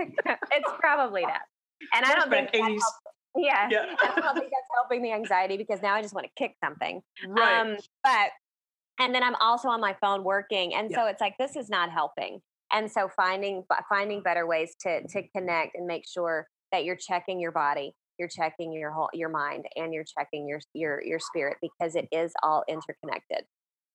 it's 0.52 0.70
probably 0.80 1.22
that. 1.22 1.44
And 1.96 2.06
I 2.06 2.16
don't 2.16 2.30
think 2.30 2.50
yeah, 3.36 3.68
yeah. 3.72 3.86
I 4.02 4.20
don't 4.20 4.38
think 4.38 4.52
that's 4.52 4.70
helping 4.76 5.02
the 5.02 5.12
anxiety 5.12 5.58
because 5.58 5.82
now 5.82 5.96
I 5.96 6.02
just 6.02 6.14
want 6.14 6.28
to 6.28 6.32
kick 6.38 6.56
something. 6.64 7.02
Right. 7.28 7.62
Um, 7.62 7.78
but 8.04 8.30
and 9.00 9.16
then 9.16 9.24
I'm 9.24 9.36
also 9.36 9.70
on 9.70 9.82
my 9.82 9.96
phone 10.02 10.24
working, 10.24 10.76
and 10.76 10.92
yeah. 10.92 10.98
so 10.98 11.08
it's 11.08 11.22
like 11.22 11.36
this 11.40 11.56
is 11.56 11.70
not 11.70 11.90
helping. 11.92 12.42
And 12.72 12.92
so 12.92 13.10
finding 13.16 13.64
finding 13.90 14.22
better 14.22 14.46
ways 14.46 14.76
to 14.82 15.08
to 15.08 15.24
connect 15.36 15.76
and 15.76 15.88
make 15.88 16.04
sure 16.08 16.48
that 16.72 16.84
you're 16.84 16.96
checking 16.96 17.40
your 17.40 17.52
body, 17.52 17.96
you're 18.20 18.30
checking 18.30 18.72
your 18.72 18.92
whole 18.92 19.10
your 19.14 19.30
mind, 19.30 19.66
and 19.76 19.94
you're 19.94 20.06
checking 20.18 20.48
your 20.48 20.60
your 20.74 21.02
your 21.04 21.20
spirit 21.20 21.58
because 21.62 21.96
it 21.96 22.08
is 22.12 22.34
all 22.44 22.64
interconnected. 22.68 23.46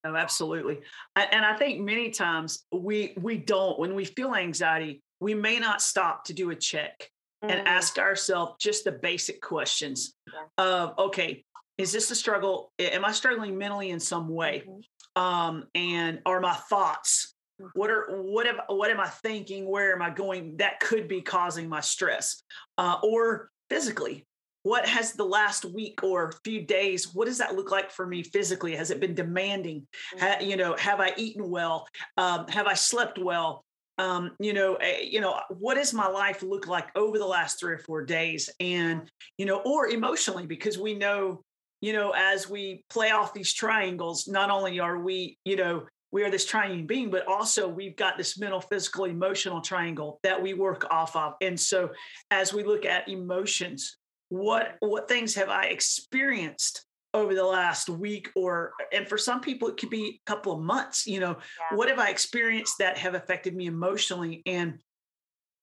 Oh, 0.09 0.17
absolutely. 0.17 0.79
And 1.17 1.45
I 1.45 1.57
think 1.57 1.81
many 1.81 2.11
times 2.11 2.65
we 2.73 3.15
we 3.21 3.37
don't 3.37 3.79
when 3.79 3.95
we 3.95 4.05
feel 4.05 4.35
anxiety, 4.35 5.03
we 5.21 5.35
may 5.35 5.59
not 5.59 5.83
stop 5.83 6.25
to 6.27 6.33
do 6.33 6.51
a 6.51 6.57
check 6.57 7.11
mm. 7.45 7.51
and 7.51 7.67
ask 7.69 7.99
ourselves 7.99 8.55
just 8.59 8.85
the 8.85 8.93
basic 8.93 9.41
questions 9.41 10.15
yeah. 10.27 10.65
of 10.65 10.99
okay, 10.99 11.45
is 11.77 11.93
this 11.93 12.11
a 12.11 12.15
struggle? 12.15 12.73
Am 12.79 13.05
I 13.05 13.13
struggling 13.13 13.59
mentally 13.59 13.91
in 13.91 14.01
some 14.01 14.29
way? 14.29 14.65
Mm-hmm. 14.67 15.23
Um, 15.23 15.65
and 15.75 16.21
are 16.25 16.41
my 16.41 16.55
thoughts 16.55 17.35
what 17.75 17.91
are 17.91 18.07
what 18.23 18.47
am 18.47 18.61
what 18.69 18.91
am 18.91 19.01
I 19.01 19.09
thinking? 19.09 19.69
Where 19.69 19.93
am 19.93 20.03
I 20.03 20.11
going? 20.11 20.59
That 20.59 20.81
could 20.81 21.09
be 21.09 21.23
causing 21.23 21.69
my 21.69 21.81
stress, 21.81 22.43
uh, 22.77 22.99
or 23.03 23.51
physically 23.69 24.27
what 24.69 24.87
has 24.87 25.15
the 25.15 25.25
last 25.25 25.65
week 25.65 26.03
or 26.03 26.33
few 26.45 26.61
days 26.61 27.15
what 27.15 27.25
does 27.25 27.39
that 27.39 27.55
look 27.55 27.71
like 27.71 27.91
for 27.91 28.07
me 28.07 28.23
physically? 28.23 28.77
Has 28.77 28.91
it 28.91 29.01
been 29.01 29.15
demanding? 29.15 29.87
Ha, 30.21 30.37
you 30.41 30.57
know 30.57 30.77
have 30.77 31.01
i 31.01 31.13
eaten 31.17 31.49
well? 31.49 31.89
Um, 32.19 32.47
have 32.49 32.67
i 32.67 32.75
slept 32.75 33.19
well? 33.19 33.65
Um, 33.97 34.33
you 34.39 34.53
know 34.53 34.75
uh, 34.77 35.01
you 35.03 35.21
know 35.21 35.41
what 35.49 35.75
does 35.77 35.95
my 35.95 36.07
life 36.07 36.43
look 36.43 36.67
like 36.67 36.89
over 36.95 37.19
the 37.19 37.27
last 37.27 37.59
three 37.59 37.73
or 37.73 37.79
four 37.79 38.05
days? 38.05 38.51
And 38.61 39.11
you 39.39 39.47
know 39.47 39.61
or 39.65 39.89
emotionally 39.89 40.47
because 40.47 40.77
we 40.79 40.95
know 40.95 41.43
you 41.81 41.95
know 41.95 42.13
as 42.15 42.51
we 42.51 42.85
play 42.91 43.11
off 43.11 43.33
these 43.33 43.53
triangles 43.55 44.29
not 44.29 44.51
only 44.51 44.81
are 44.81 44.99
we 44.99 45.39
you 45.45 45.57
know 45.57 45.87
we 46.11 46.25
are 46.25 46.31
this 46.31 46.47
triune 46.47 46.87
being, 46.87 47.11
but 47.11 47.27
also 47.27 47.69
we've 47.69 47.97
got 47.97 48.17
this 48.17 48.39
mental, 48.39 48.63
physical, 48.63 49.05
emotional 49.05 49.61
triangle 49.61 50.21
that 50.23 50.41
we 50.41 50.55
work 50.55 50.87
off 50.91 51.15
of. 51.15 51.35
And 51.43 51.59
so 51.61 51.91
as 52.31 52.55
we 52.55 52.65
look 52.65 52.87
at 52.87 53.09
emotions, 53.11 53.99
what 54.29 54.77
what 54.81 55.09
things 55.09 55.35
have 55.35 55.49
I 55.49 55.67
experienced 55.67 56.85
over 57.15 57.35
the 57.35 57.45
last 57.45 57.89
week 57.89 58.31
or 58.37 58.73
and 58.93 59.09
for 59.09 59.17
some 59.17 59.41
people 59.41 59.69
it 59.69 59.77
could 59.79 59.91
be 59.91 60.21
a 60.21 60.31
couple 60.31 60.53
of 60.53 60.61
months 60.61 61.07
you 61.07 61.21
know 61.21 61.37
yeah. 61.71 61.77
what 61.77 61.89
have 61.89 61.99
i 61.99 62.11
experienced 62.11 62.75
that 62.79 62.99
have 62.99 63.15
affected 63.15 63.57
me 63.57 63.67
emotionally 63.67 64.43
and 64.45 64.79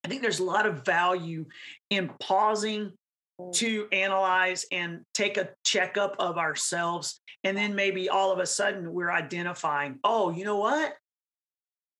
i 0.03 0.07
think 0.07 0.22
there's 0.22 0.39
a 0.39 0.43
lot 0.43 0.65
of 0.65 0.84
value 0.84 1.45
in 1.91 2.10
pausing 2.19 2.91
mm. 3.39 3.53
to 3.53 3.88
analyze 3.91 4.65
and 4.72 5.01
take 5.13 5.38
a 5.38 5.50
checkup 5.63 6.15
of 6.17 6.39
ourselves 6.39 7.22
and 7.43 7.55
then 7.55 7.75
maybe 7.75 8.10
all 8.10 8.31
of 8.31 8.39
a 8.39 8.45
sudden 8.45 8.91
we're 8.91 9.12
identifying 9.12 10.00
oh 10.03 10.31
you 10.31 10.45
know 10.45 10.57
what 10.57 10.95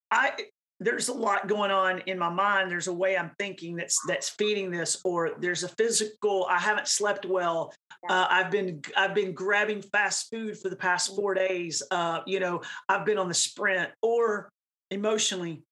i 0.10 0.32
there's 0.80 1.08
a 1.08 1.14
lot 1.14 1.48
going 1.48 1.72
on 1.72 2.00
in 2.00 2.20
my 2.20 2.30
mind 2.30 2.70
there's 2.70 2.88
a 2.88 2.94
way 2.94 3.18
i'm 3.18 3.32
thinking 3.40 3.76
that's 3.76 3.98
that's 4.08 4.30
feeding 4.32 4.70
this 4.70 5.00
or 5.06 5.32
there's 5.40 5.64
a 5.64 5.70
physical 5.70 6.46
i 6.50 6.58
haven't 6.58 6.88
slept 6.88 7.26
well 7.26 7.74
uh, 8.10 8.28
i've 8.30 8.52
been 8.52 8.82
i've 8.98 9.16
been 9.16 9.34
grabbing 9.34 9.82
fast 9.82 10.30
food 10.30 10.58
for 10.60 10.70
the 10.70 10.76
past 10.76 11.16
four 11.16 11.34
days 11.34 11.82
uh, 11.92 12.20
you 12.26 12.42
know 12.42 12.62
i've 12.90 13.06
been 13.06 13.18
on 13.18 13.30
the 13.30 13.34
sprint 13.34 13.90
or 14.02 14.50
emotionally 14.92 15.64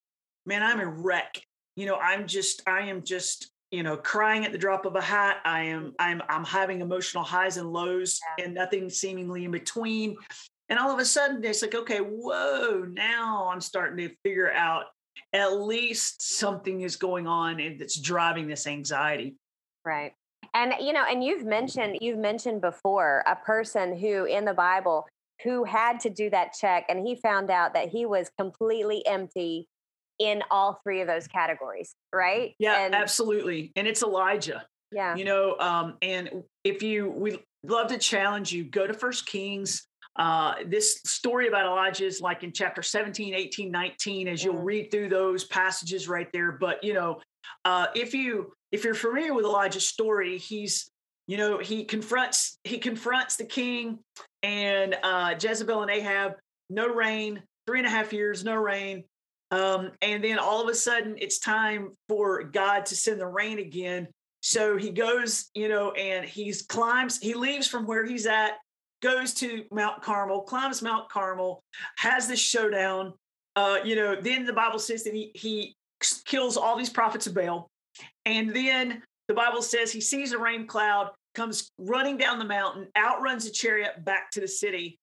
man, 0.45 0.63
I'm 0.63 0.79
a 0.79 0.87
wreck. 0.87 1.41
You 1.75 1.85
know, 1.85 1.95
I'm 1.95 2.27
just, 2.27 2.61
I 2.67 2.81
am 2.81 3.03
just, 3.03 3.51
you 3.71 3.83
know, 3.83 3.97
crying 3.97 4.45
at 4.45 4.51
the 4.51 4.57
drop 4.57 4.85
of 4.85 4.95
a 4.95 5.01
hat. 5.01 5.37
I 5.45 5.63
am, 5.63 5.93
I'm, 5.99 6.21
I'm 6.29 6.43
having 6.43 6.81
emotional 6.81 7.23
highs 7.23 7.57
and 7.57 7.71
lows 7.71 8.19
and 8.39 8.53
nothing 8.53 8.89
seemingly 8.89 9.45
in 9.45 9.51
between. 9.51 10.15
And 10.73 10.79
all 10.79 10.91
of 10.91 10.97
a 10.97 11.05
sudden, 11.05 11.43
it's 11.43 11.61
like, 11.61 11.75
okay, 11.75 11.99
whoa, 11.99 12.83
now 12.89 13.47
I'm 13.53 13.61
starting 13.61 14.09
to 14.09 14.15
figure 14.23 14.51
out 14.51 14.85
at 15.31 15.61
least 15.61 16.39
something 16.39 16.81
is 16.81 16.95
going 16.95 17.27
on 17.27 17.59
and 17.59 17.79
that's 17.79 17.99
driving 17.99 18.47
this 18.47 18.65
anxiety. 18.65 19.35
Right. 19.85 20.13
And 20.55 20.73
you 20.81 20.91
know, 20.91 21.05
and 21.07 21.23
you've 21.23 21.45
mentioned 21.45 21.99
you've 22.01 22.17
mentioned 22.17 22.61
before 22.61 23.23
a 23.27 23.35
person 23.35 23.95
who 23.95 24.25
in 24.25 24.45
the 24.45 24.53
Bible 24.55 25.05
who 25.43 25.63
had 25.63 25.99
to 25.99 26.09
do 26.09 26.31
that 26.31 26.53
check 26.59 26.85
and 26.89 27.05
he 27.05 27.17
found 27.17 27.51
out 27.51 27.75
that 27.75 27.89
he 27.89 28.07
was 28.07 28.31
completely 28.39 29.05
empty 29.05 29.67
in 30.17 30.41
all 30.49 30.79
three 30.83 31.01
of 31.01 31.07
those 31.07 31.27
categories, 31.27 31.93
right? 32.11 32.55
Yeah, 32.57 32.83
and, 32.83 32.95
absolutely. 32.95 33.73
And 33.75 33.87
it's 33.87 34.01
Elijah. 34.01 34.65
Yeah. 34.91 35.15
you 35.15 35.25
know 35.25 35.57
um 35.57 35.97
and 36.03 36.43
if 36.63 36.83
you 36.83 37.09
we 37.09 37.39
love 37.63 37.87
to 37.87 37.97
challenge 37.97 38.51
you 38.51 38.63
go 38.63 38.85
to 38.85 38.93
first 38.93 39.25
kings 39.25 39.87
uh 40.17 40.55
this 40.67 41.01
story 41.05 41.47
about 41.47 41.65
elijah 41.65 42.05
is 42.05 42.21
like 42.21 42.43
in 42.43 42.51
chapter 42.51 42.81
17 42.83 43.33
18 43.33 43.71
19 43.71 44.27
as 44.27 44.43
you'll 44.43 44.53
Mhm. 44.55 44.63
read 44.65 44.91
through 44.91 45.09
those 45.09 45.43
passages 45.45 46.07
right 46.07 46.29
there. 46.31 46.51
But 46.51 46.83
you 46.83 46.93
know 46.93 47.21
uh 47.65 47.87
if 47.95 48.13
you 48.13 48.53
if 48.71 48.83
you're 48.83 48.93
familiar 48.93 49.33
with 49.33 49.45
elijah's 49.45 49.87
story 49.87 50.37
he's 50.37 50.89
you 51.27 51.37
know 51.37 51.57
he 51.57 51.83
confronts 51.85 52.57
he 52.63 52.77
confronts 52.77 53.37
the 53.37 53.45
king 53.45 53.99
and 54.43 54.95
uh 55.03 55.33
jezebel 55.39 55.81
and 55.81 55.89
ahab 55.91 56.33
no 56.69 56.87
rain 56.87 57.41
three 57.65 57.79
and 57.79 57.87
a 57.87 57.91
half 57.91 58.13
years 58.13 58.43
no 58.43 58.55
rain. 58.55 59.03
Um 59.51 59.91
and 60.01 60.23
then 60.23 60.37
all 60.37 60.61
of 60.61 60.67
a 60.69 60.75
sudden 60.75 61.15
it's 61.17 61.39
time 61.39 61.91
for 62.07 62.43
god 62.43 62.85
to 62.87 62.95
send 62.95 63.19
the 63.19 63.27
rain 63.27 63.59
again. 63.59 64.07
So 64.41 64.75
he 64.75 64.89
goes, 64.89 65.49
you 65.53 65.69
know, 65.69 65.91
and 65.91 66.25
he's 66.25 66.63
climbs, 66.63 67.17
he 67.17 67.33
leaves 67.33 67.65
from 67.65 67.87
where 67.87 68.03
he's 68.05 68.25
at, 68.25 68.57
goes 69.03 69.33
to 69.35 69.65
Mount 69.69 70.01
Carmel, 70.01 70.41
climbs 70.41 70.81
Mount 70.81 71.09
Carmel, 71.09 71.61
has 71.97 72.27
this 72.27 72.39
showdown. 72.39 73.13
Uh, 73.55 73.77
you 73.83 73.95
know, 73.95 74.15
then 74.19 74.45
the 74.45 74.53
Bible 74.53 74.79
says 74.79 75.03
that 75.03 75.13
he 75.13 75.31
he 75.35 75.75
kills 76.25 76.57
all 76.57 76.75
these 76.77 76.89
prophets 76.89 77.27
of 77.27 77.35
Baal. 77.35 77.67
And 78.25 78.55
then 78.55 79.03
the 79.27 79.33
Bible 79.33 79.61
says 79.61 79.91
he 79.91 80.01
sees 80.01 80.31
a 80.31 80.37
rain 80.39 80.65
cloud, 80.65 81.11
comes 81.35 81.69
running 81.77 82.17
down 82.17 82.39
the 82.39 82.45
mountain, 82.45 82.87
outruns 82.97 83.45
a 83.45 83.51
chariot 83.51 84.03
back 84.03 84.31
to 84.31 84.39
the 84.39 84.47
city, 84.47 84.97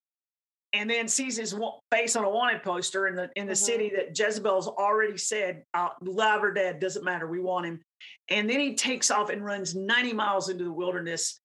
and 0.72 0.90
then 0.90 1.06
sees 1.06 1.36
his 1.36 1.54
face 1.92 2.16
on 2.16 2.24
a 2.24 2.30
wanted 2.30 2.62
poster 2.62 3.06
in 3.06 3.14
the 3.14 3.30
in 3.36 3.46
the 3.46 3.52
Mhm. 3.52 3.66
city 3.66 3.92
that 3.96 4.18
Jezebel's 4.18 4.66
already 4.66 5.18
said, 5.18 5.62
uh, 5.74 5.90
live 6.00 6.42
or 6.42 6.52
dead, 6.52 6.80
doesn't 6.80 7.04
matter, 7.04 7.26
we 7.26 7.40
want 7.40 7.66
him. 7.66 7.80
And 8.28 8.48
then 8.48 8.60
he 8.60 8.74
takes 8.74 9.10
off 9.10 9.28
and 9.28 9.44
runs 9.44 9.74
90 9.74 10.14
miles 10.14 10.48
into 10.48 10.64
the 10.64 10.72
wilderness. 10.72 11.38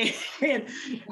And, 0.00 0.14
and 0.42 0.66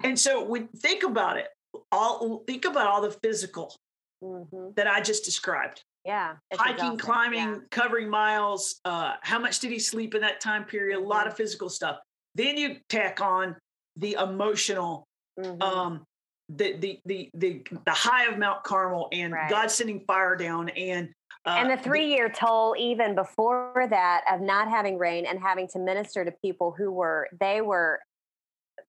and 0.05 0.19
so 0.19 0.45
we 0.45 0.67
think 0.77 1.03
about 1.03 1.37
it. 1.37 1.49
All 1.93 2.43
think 2.47 2.65
about 2.65 2.87
all 2.87 3.01
the 3.03 3.11
physical 3.23 3.75
Mhm. 4.23 4.75
that 4.75 4.89
I 4.89 5.01
just 5.01 5.25
described. 5.25 5.85
Yeah. 6.05 6.37
Hiking, 6.53 6.75
exhausting. 6.75 6.99
climbing, 6.99 7.39
Yeah. 7.39 7.57
covering 7.71 8.09
miles. 8.09 8.81
Uh, 8.85 9.15
how 9.23 9.39
much 9.39 9.61
did 9.61 9.71
he 9.71 9.79
sleep 9.79 10.15
in 10.15 10.23
that 10.23 10.41
time 10.41 10.65
period? 10.65 10.99
A 10.99 11.01
lot 11.01 11.21
Mm-hmm. 11.21 11.29
of 11.29 11.37
physical 11.37 11.69
stuff. 11.69 11.99
Then 12.35 12.57
you 12.57 12.79
tack 12.89 13.21
on 13.21 13.57
the 13.97 14.15
emotional 14.15 15.07
Mhm. 15.39 15.63
um 15.63 16.05
the 16.49 16.77
the 16.79 17.01
the 17.05 17.31
the 17.35 17.63
the 17.85 17.93
high 17.93 18.25
of 18.27 18.39
Mount 18.39 18.65
Carmel 18.65 19.09
and 19.13 19.33
Right. 19.35 19.51
God 19.51 19.71
sending 19.71 20.01
fire 20.07 20.35
down 20.35 20.69
and 20.71 21.13
uh, 21.45 21.57
and 21.59 21.71
the 21.71 21.77
three 21.77 22.07
year 22.07 22.29
toll 22.29 22.75
even 22.79 23.15
before 23.15 23.87
that 23.91 24.25
of 24.31 24.41
not 24.41 24.69
having 24.69 24.99
rain 24.99 25.27
and 25.27 25.39
having 25.39 25.69
to 25.69 25.79
minister 25.79 26.25
to 26.25 26.33
people 26.43 26.75
who 26.77 26.91
were 26.91 27.29
they 27.39 27.61
were 27.61 28.01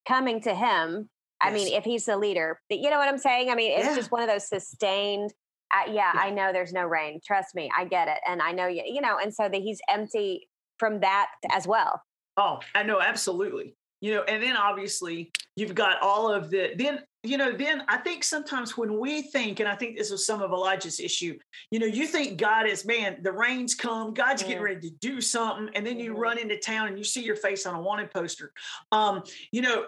coming 0.07 0.41
to 0.41 0.53
him 0.53 1.09
i 1.41 1.51
mean 1.51 1.67
if 1.73 1.83
he's 1.83 2.05
the 2.05 2.17
leader 2.17 2.59
you 2.69 2.89
know 2.89 2.97
what 2.97 3.07
i'm 3.07 3.17
saying 3.17 3.49
i 3.49 3.55
mean 3.55 3.71
it's 3.77 3.87
Yeah. 3.87 3.95
just 3.95 4.11
one 4.11 4.21
of 4.21 4.27
those 4.29 4.47
sustained 4.47 5.33
uh, 5.73 5.91
yeah, 5.91 6.11
Yeah. 6.13 6.21
i 6.21 6.29
know 6.31 6.51
there's 6.51 6.73
no 6.73 6.85
rain 6.85 7.19
trust 7.25 7.53
me 7.55 7.69
i 7.77 7.85
get 7.85 8.07
it 8.07 8.17
and 8.27 8.41
i 8.41 8.51
know 8.51 8.67
you 8.67 8.83
you 8.85 9.01
know 9.01 9.17
and 9.21 9.33
so 9.33 9.43
that 9.49 9.61
he's 9.61 9.79
empty 9.89 10.49
from 10.77 10.99
that 11.01 11.27
as 11.51 11.67
well 11.67 12.01
Oh, 12.41 12.59
I 12.73 12.83
know, 12.83 13.01
absolutely. 13.01 13.75
You 13.99 14.13
know, 14.15 14.21
and 14.23 14.41
then 14.41 14.55
obviously 14.55 15.29
you've 15.59 15.75
got 15.75 16.01
all 16.01 16.31
of 16.31 16.49
the 16.49 16.71
then, 16.77 16.99
you 17.23 17.37
know, 17.37 17.51
then 17.51 17.83
I 17.89 17.97
think 17.97 18.23
sometimes 18.23 18.77
when 18.77 18.97
we 18.97 19.23
think, 19.23 19.59
and 19.59 19.67
I 19.67 19.75
think 19.75 19.97
this 19.97 20.09
was 20.09 20.25
some 20.25 20.41
of 20.41 20.51
Elijah's 20.51 20.99
issue, 20.99 21.37
you 21.69 21.79
know, 21.79 21.85
you 21.85 22.07
think 22.07 22.37
God 22.39 22.65
is, 22.65 22.85
man, 22.85 23.17
the 23.21 23.31
rains 23.33 23.75
come, 23.75 24.13
God's 24.13 24.41
getting 24.43 24.59
Mm. 24.59 24.65
ready 24.65 24.89
to 24.89 24.95
do 25.01 25.19
something, 25.19 25.69
and 25.75 25.85
then 25.85 25.99
you 25.99 26.13
Mhm. 26.13 26.17
run 26.19 26.37
into 26.37 26.57
town 26.57 26.87
and 26.87 26.97
you 26.97 27.03
see 27.03 27.21
your 27.21 27.35
face 27.35 27.65
on 27.65 27.75
a 27.75 27.81
wanted 27.81 28.09
poster. 28.11 28.53
Um, 28.93 29.23
you 29.51 29.61
know, 29.61 29.87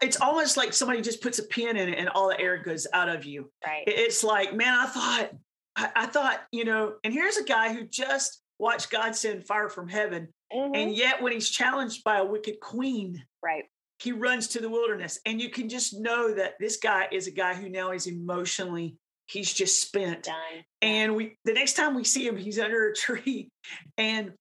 it's 0.00 0.20
almost 0.20 0.56
like 0.56 0.72
somebody 0.72 1.00
just 1.00 1.20
puts 1.22 1.38
a 1.38 1.44
pin 1.44 1.76
in 1.76 1.88
it 1.88 1.98
and 1.98 2.08
all 2.08 2.28
the 2.28 2.40
air 2.40 2.56
goes 2.58 2.86
out 2.92 3.08
of 3.08 3.24
you. 3.24 3.52
right 3.64 3.84
It's 3.86 4.24
like, 4.24 4.54
man, 4.54 4.74
I 4.74 4.86
thought, 4.86 5.30
I, 5.76 5.90
I 5.94 6.06
thought, 6.06 6.40
you 6.50 6.64
know, 6.64 6.94
and 7.04 7.12
here's 7.14 7.36
a 7.36 7.44
guy 7.44 7.72
who 7.72 7.84
just 7.86 8.42
watched 8.58 8.90
God 8.90 9.14
send 9.14 9.46
fire 9.46 9.68
from 9.68 9.88
heaven 9.88 10.32
Mhm. 10.52 10.76
and 10.76 10.94
yet, 10.94 11.22
when 11.22 11.32
he's 11.32 11.48
challenged 11.50 12.04
by 12.04 12.18
a 12.18 12.24
wicked 12.24 12.58
queen, 12.60 13.24
right 13.42 13.64
he 14.02 14.12
runs 14.12 14.48
to 14.48 14.60
the 14.60 14.68
wilderness. 14.68 15.20
And 15.26 15.40
you 15.40 15.48
can 15.50 15.68
just 15.68 15.98
know 15.98 16.34
that 16.34 16.54
this 16.58 16.76
guy 16.78 17.08
is 17.12 17.26
a 17.26 17.30
guy 17.30 17.54
who 17.54 17.68
now 17.68 17.92
is 17.92 18.06
emotionally, 18.06 18.96
he's 19.26 19.52
just 19.52 19.80
spent. 19.80 20.24
done 20.24 20.64
And 20.80 21.14
we, 21.14 21.36
the 21.44 21.52
next 21.52 21.74
time 21.74 21.94
we 21.94 22.04
see 22.04 22.26
him, 22.26 22.36
he's 22.36 22.58
under 22.58 22.88
a 22.88 22.94
tree. 23.04 23.50
And, 23.96 24.32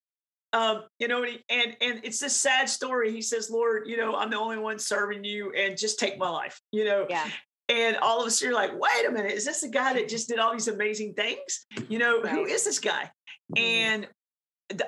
um, 0.54 0.84
you 1.00 1.08
know, 1.08 1.24
and, 1.24 1.32
he, 1.34 1.40
and, 1.50 1.78
and 1.80 2.00
it's 2.04 2.20
this 2.20 2.36
sad 2.36 2.70
story. 2.70 3.12
He 3.12 3.22
says, 3.22 3.50
Lord, 3.52 3.88
you 3.88 3.98
know, 3.98 4.16
I'm 4.16 4.30
the 4.32 4.40
only 4.40 4.58
one 4.58 4.80
serving 4.80 5.24
you 5.24 5.54
and 5.54 5.78
just 5.78 6.00
take 6.00 6.18
my 6.18 6.30
life, 6.30 6.60
you 6.72 6.84
know? 6.84 7.06
yeah 7.10 7.30
And 7.70 7.96
all 7.98 8.20
of 8.20 8.28
a 8.28 8.32
sudden, 8.32 8.52
you're 8.52 8.60
like, 8.60 8.72
wait 8.74 9.08
a 9.08 9.12
minute, 9.12 9.32
is 9.32 9.46
this 9.46 9.62
the 9.62 9.70
guy 9.70 9.94
that 9.94 10.10
just 10.10 10.28
did 10.28 10.40
all 10.40 10.52
these 10.52 10.68
amazing 10.68 11.14
things? 11.14 11.66
You 11.88 12.00
know, 12.00 12.20
who 12.22 12.44
Right. 12.44 12.48
is 12.50 12.66
this 12.66 12.80
guy? 12.80 13.10
Mhm. 13.56 13.62
And 13.62 14.08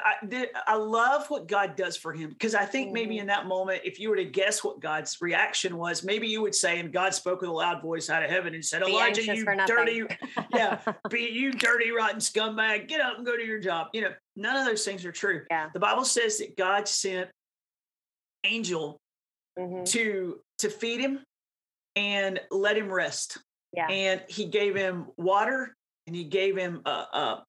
I, 0.03 0.47
I 0.67 0.75
love 0.75 1.29
what 1.29 1.47
God 1.47 1.75
does 1.75 1.97
for 1.97 2.13
him 2.13 2.29
because 2.29 2.55
I 2.55 2.65
think 2.65 2.91
maybe 2.91 3.15
Mhm. 3.17 3.21
in 3.21 3.27
that 3.27 3.45
moment, 3.47 3.81
if 3.83 3.99
you 3.99 4.09
were 4.09 4.15
to 4.15 4.25
guess 4.25 4.63
what 4.63 4.79
God's 4.79 5.21
reaction 5.21 5.77
was, 5.77 6.03
maybe 6.03 6.27
you 6.27 6.41
would 6.41 6.55
say, 6.55 6.79
and 6.79 6.91
God 6.93 7.13
spoke 7.13 7.41
with 7.41 7.49
a 7.49 7.53
loud 7.53 7.81
voice 7.81 8.09
out 8.09 8.23
of 8.23 8.29
heaven 8.29 8.53
and 8.53 8.63
said, 8.63 8.83
Be 8.85 8.91
Elijah, 8.91 9.23
you 9.23 9.45
dirty, 9.67 10.03
yeah, 10.49 10.79
be 11.09 11.21
you 11.31 11.51
dirty, 11.51 11.91
rotten 11.91 12.19
scumbag, 12.19 12.87
get 12.87 13.01
up 13.01 13.17
and 13.17 13.25
go 13.25 13.35
to 13.35 13.43
your 13.45 13.59
job. 13.59 13.87
You 13.93 14.01
know, 14.01 14.13
none 14.35 14.55
of 14.55 14.65
those 14.65 14.85
things 14.85 15.05
are 15.05 15.11
true. 15.11 15.45
yeah 15.49 15.69
The 15.73 15.79
Bible 15.79 16.05
says 16.05 16.37
that 16.39 16.55
God 16.57 16.87
sent 16.87 17.29
angel 18.43 18.99
Mhm. 19.57 19.85
to 19.91 20.41
to 20.59 20.69
feed 20.69 20.99
him 20.99 21.23
and 21.95 22.39
let 22.51 22.75
him 22.77 22.91
rest 22.91 23.37
yeah 23.71 23.87
and 23.87 24.21
he 24.27 24.45
gave 24.45 24.75
him 24.75 25.07
water 25.17 25.75
and 26.07 26.15
he 26.15 26.23
gave 26.23 26.57
him 26.57 26.81
a, 26.85 26.89
a 26.89 27.45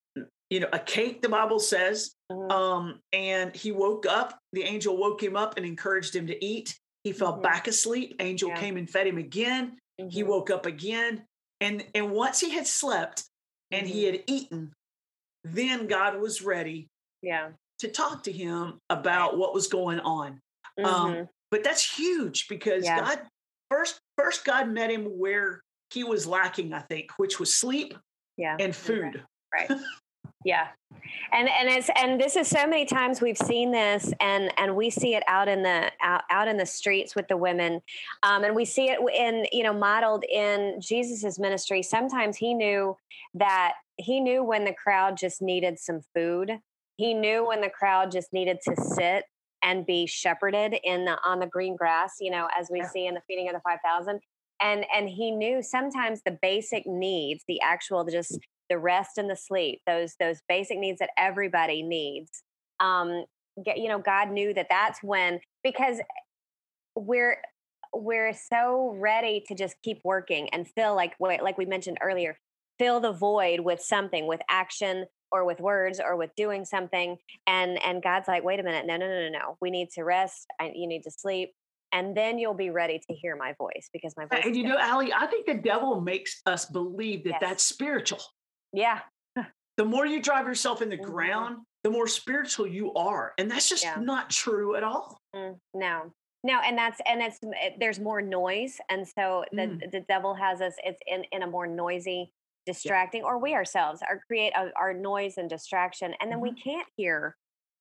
you 0.54 0.60
know 0.60 0.68
a 0.72 0.78
cake 0.78 1.20
the 1.20 1.28
bible 1.28 1.58
says 1.58 2.14
Mhm. 2.30 2.50
um 2.52 3.00
and 3.12 3.54
he 3.56 3.72
woke 3.72 4.06
up 4.06 4.38
the 4.52 4.62
angel 4.62 4.96
woke 4.96 5.20
him 5.20 5.36
up 5.36 5.56
and 5.56 5.66
encouraged 5.66 6.14
him 6.14 6.28
to 6.28 6.44
eat 6.44 6.78
he 7.02 7.12
fell 7.12 7.34
Mhm. 7.36 7.42
back 7.42 7.66
asleep 7.66 8.14
angel 8.20 8.50
Yeah. 8.50 8.60
came 8.60 8.76
and 8.76 8.88
fed 8.88 9.08
him 9.08 9.18
again 9.18 9.76
he 10.10 10.22
Mhm. 10.22 10.26
woke 10.28 10.50
up 10.50 10.64
again 10.66 11.26
and 11.60 11.84
and 11.96 12.12
once 12.12 12.38
he 12.38 12.50
had 12.50 12.68
slept 12.68 13.24
and 13.72 13.88
he 13.88 14.04
Mm-hmm. 14.04 14.12
had 14.14 14.24
eaten 14.28 14.72
then 15.42 15.88
god 15.88 16.20
was 16.20 16.40
ready 16.40 16.86
yeah 17.20 17.50
to 17.80 17.88
talk 17.88 18.22
to 18.22 18.30
him 18.32 18.78
about 18.90 19.36
what 19.36 19.52
was 19.54 19.66
going 19.66 19.98
on 20.00 20.40
um, 20.84 21.10
Mhm. 21.14 21.28
but 21.50 21.64
that's 21.64 21.98
huge 21.98 22.46
because 22.48 22.84
Yeah. 22.84 23.00
god 23.00 23.28
first 23.72 23.98
first 24.16 24.44
god 24.44 24.68
met 24.68 24.88
him 24.88 25.04
where 25.18 25.60
he 25.92 26.04
was 26.04 26.28
lacking 26.28 26.72
i 26.72 26.80
think 26.80 27.10
which 27.18 27.40
was 27.40 27.52
sleep 27.52 27.96
yeah 28.36 28.56
and 28.60 28.74
food 28.74 29.24
right 29.52 29.68
yeah. 30.44 30.68
And 31.32 31.48
and 31.48 31.68
it's 31.68 31.90
and 31.96 32.20
this 32.20 32.36
is 32.36 32.48
so 32.48 32.66
many 32.66 32.84
times 32.84 33.20
we've 33.20 33.36
seen 33.38 33.72
this 33.72 34.12
and 34.20 34.52
and 34.58 34.76
we 34.76 34.90
see 34.90 35.14
it 35.14 35.22
out 35.26 35.48
in 35.48 35.62
the 35.62 35.90
out, 36.00 36.22
out 36.30 36.48
in 36.48 36.56
the 36.56 36.66
streets 36.66 37.14
with 37.16 37.26
the 37.28 37.36
women. 37.36 37.80
Um, 38.22 38.44
and 38.44 38.54
we 38.54 38.64
see 38.64 38.88
it 38.90 38.98
in 39.14 39.46
you 39.52 39.64
know 39.64 39.72
modeled 39.72 40.24
in 40.24 40.80
jesus's 40.80 41.38
ministry. 41.38 41.82
Sometimes 41.82 42.36
he 42.36 42.54
knew 42.54 42.96
that 43.34 43.74
he 43.96 44.20
knew 44.20 44.44
when 44.44 44.64
the 44.64 44.72
crowd 44.74 45.16
just 45.16 45.42
needed 45.42 45.78
some 45.78 46.00
food. 46.14 46.58
He 46.96 47.12
knew 47.12 47.46
when 47.46 47.60
the 47.60 47.70
crowd 47.70 48.12
just 48.12 48.32
needed 48.32 48.58
to 48.68 48.76
sit 48.76 49.24
and 49.62 49.84
be 49.86 50.06
shepherded 50.06 50.76
in 50.84 51.04
the 51.04 51.18
on 51.24 51.40
the 51.40 51.46
green 51.46 51.74
grass 51.74 52.14
you 52.20 52.30
know 52.30 52.48
as 52.58 52.68
we 52.70 52.80
Yeah. 52.80 52.88
see 52.88 53.06
in 53.06 53.14
the 53.14 53.22
feeding 53.26 53.48
of 53.48 53.54
the 53.54 53.60
5000 53.60 54.20
and 54.60 54.84
and 54.94 55.08
he 55.08 55.30
knew 55.30 55.62
sometimes 55.62 56.22
the 56.22 56.38
basic 56.42 56.86
needs 56.86 57.44
the 57.48 57.60
actual 57.62 58.04
just 58.04 58.38
the 58.70 58.78
rest 58.78 59.18
and 59.18 59.28
the 59.28 59.36
sleep 59.36 59.80
those 59.86 60.14
those 60.20 60.40
basic 60.48 60.78
needs 60.78 60.98
that 60.98 61.10
everybody 61.18 61.82
needs 61.82 62.42
um 62.80 63.24
get 63.64 63.78
you 63.78 63.88
know 63.88 63.98
god 63.98 64.30
knew 64.30 64.52
that 64.54 64.66
that's 64.68 65.02
when 65.02 65.38
because 65.62 65.98
we're 66.96 67.38
we're 67.92 68.32
so 68.32 68.96
ready 68.98 69.42
to 69.46 69.54
just 69.54 69.76
keep 69.82 70.00
working 70.04 70.48
and 70.50 70.66
fill 70.68 70.94
like 70.94 71.14
like 71.20 71.58
we 71.58 71.64
mentioned 71.64 71.98
earlier 72.02 72.36
fill 72.78 73.00
the 73.00 73.12
void 73.12 73.60
with 73.60 73.80
something 73.80 74.26
with 74.26 74.40
action 74.50 75.06
or 75.30 75.44
with 75.44 75.60
words 75.60 76.00
or 76.00 76.16
with 76.16 76.30
doing 76.36 76.64
something 76.64 77.16
and 77.46 77.82
and 77.84 78.02
god's 78.02 78.28
like 78.28 78.44
wait 78.44 78.60
a 78.60 78.62
minute 78.62 78.86
no 78.86 78.96
no 78.96 79.06
no 79.06 79.28
no 79.28 79.38
no. 79.38 79.56
We 79.60 79.70
need 79.70 79.90
to 79.94 80.02
rest. 80.02 80.46
I, 80.60 80.72
you 80.74 80.86
need 80.86 81.02
to 81.02 81.10
sleep. 81.10 81.52
And 81.92 82.16
then 82.16 82.40
you'll 82.40 82.54
be 82.54 82.70
ready 82.70 83.00
to 83.08 83.14
hear 83.14 83.36
my 83.36 83.54
voice 83.56 83.88
because 83.92 84.14
my 84.16 84.26
voice 84.26 84.42
and 84.44 84.56
you 84.56 84.64
know 84.64 84.76
Allie, 84.78 85.12
i 85.12 85.26
think 85.26 85.46
the 85.46 85.54
devil 85.54 86.00
makes 86.00 86.40
us 86.46 86.64
believe 86.64 87.24
that 87.24 87.30
yes. 87.30 87.40
that's 87.40 87.64
spiritual 87.64 88.20
yeah 88.74 89.00
the 89.76 89.84
more 89.84 90.06
you 90.06 90.22
drive 90.22 90.46
yourself 90.46 90.82
in 90.82 90.88
the 90.88 90.96
mm-hmm. 90.96 91.10
ground 91.10 91.56
the 91.82 91.90
more 91.90 92.06
spiritual 92.06 92.66
you 92.66 92.92
are 92.94 93.32
and 93.38 93.50
that's 93.50 93.68
just 93.68 93.84
yeah. 93.84 93.96
not 93.98 94.30
true 94.30 94.76
at 94.76 94.82
all 94.82 95.18
mm, 95.34 95.56
no 95.74 96.12
no 96.42 96.60
and 96.64 96.76
that's 96.76 97.00
and 97.06 97.22
it's 97.22 97.38
there's 97.78 98.00
more 98.00 98.20
noise 98.20 98.78
and 98.90 99.06
so 99.06 99.44
the 99.52 99.62
mm. 99.62 99.90
the 99.90 100.00
devil 100.08 100.34
has 100.34 100.60
us 100.60 100.74
it's 100.84 101.00
in 101.06 101.24
in 101.32 101.42
a 101.42 101.46
more 101.46 101.66
noisy 101.66 102.32
distracting 102.66 103.22
yeah. 103.22 103.26
or 103.26 103.38
we 103.38 103.54
ourselves 103.54 104.00
are 104.08 104.20
create 104.26 104.52
a, 104.56 104.70
our 104.76 104.94
noise 104.94 105.34
and 105.36 105.50
distraction 105.50 106.14
and 106.20 106.30
then 106.30 106.38
mm-hmm. 106.38 106.54
we 106.54 106.62
can't 106.62 106.88
hear 106.96 107.36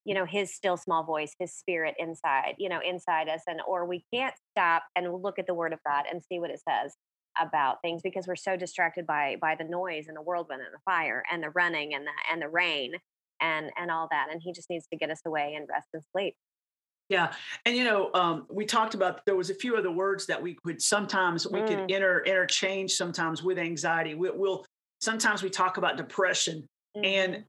you 0.05 0.13
know 0.13 0.25
his 0.25 0.53
still 0.53 0.77
small 0.77 1.03
voice 1.03 1.33
his 1.39 1.53
spirit 1.53 1.95
inside 2.00 2.55
you 2.57 2.69
know 2.69 2.79
inside 2.85 3.29
us 3.29 3.41
and 3.47 3.62
or 3.67 3.85
we 3.85 4.03
can't 4.13 4.35
stop 4.51 4.83
and 4.95 5.13
look 5.21 5.39
at 5.39 5.47
the 5.47 5.53
word 5.53 5.73
of 5.73 5.79
god 5.85 6.05
and 6.12 6.21
see 6.23 6.39
what 6.39 6.50
it 6.50 6.62
says 6.67 6.95
about 7.39 7.81
things 7.81 8.01
because 8.01 8.27
we're 8.27 8.35
so 8.35 8.55
distracted 8.55 9.05
by 9.05 9.37
by 9.41 9.55
the 9.55 9.63
noise 9.63 10.07
and 10.07 10.15
the 10.15 10.21
whirlwind 10.21 10.61
and 10.61 10.73
the 10.73 10.81
fire 10.85 11.23
and 11.31 11.41
the 11.41 11.49
running 11.51 11.93
and 11.93 12.05
the 12.05 12.11
and 12.31 12.41
the 12.41 12.49
rain 12.49 12.93
and 13.41 13.71
and 13.77 13.89
all 13.89 14.07
that 14.11 14.27
and 14.31 14.41
he 14.43 14.51
just 14.51 14.69
needs 14.69 14.87
to 14.87 14.97
get 14.97 15.09
us 15.09 15.21
away 15.25 15.53
and 15.55 15.67
rest 15.69 15.87
and 15.93 16.03
sleep 16.11 16.35
yeah, 17.09 17.33
and 17.65 17.75
you 17.75 17.83
know, 17.83 18.09
um, 18.13 18.47
we 18.49 18.65
talked 18.65 18.95
about 18.95 19.25
there 19.25 19.35
was 19.35 19.49
a 19.49 19.53
few 19.53 19.75
other 19.75 19.91
words 19.91 20.25
that 20.27 20.41
we 20.41 20.55
could 20.65 20.81
sometimes 20.81 21.47
we 21.47 21.59
mm. 21.59 21.67
could 21.67 21.91
inter 21.91 22.23
interchange 22.25 22.93
sometimes 22.93 23.43
with 23.43 23.59
anxiety. 23.59 24.15
We, 24.15 24.31
will 24.31 24.65
sometimes 25.01 25.43
we 25.43 25.49
talk 25.49 25.77
about 25.77 25.97
depression, 25.97 26.67
mm. 26.97 27.05
and 27.05 27.43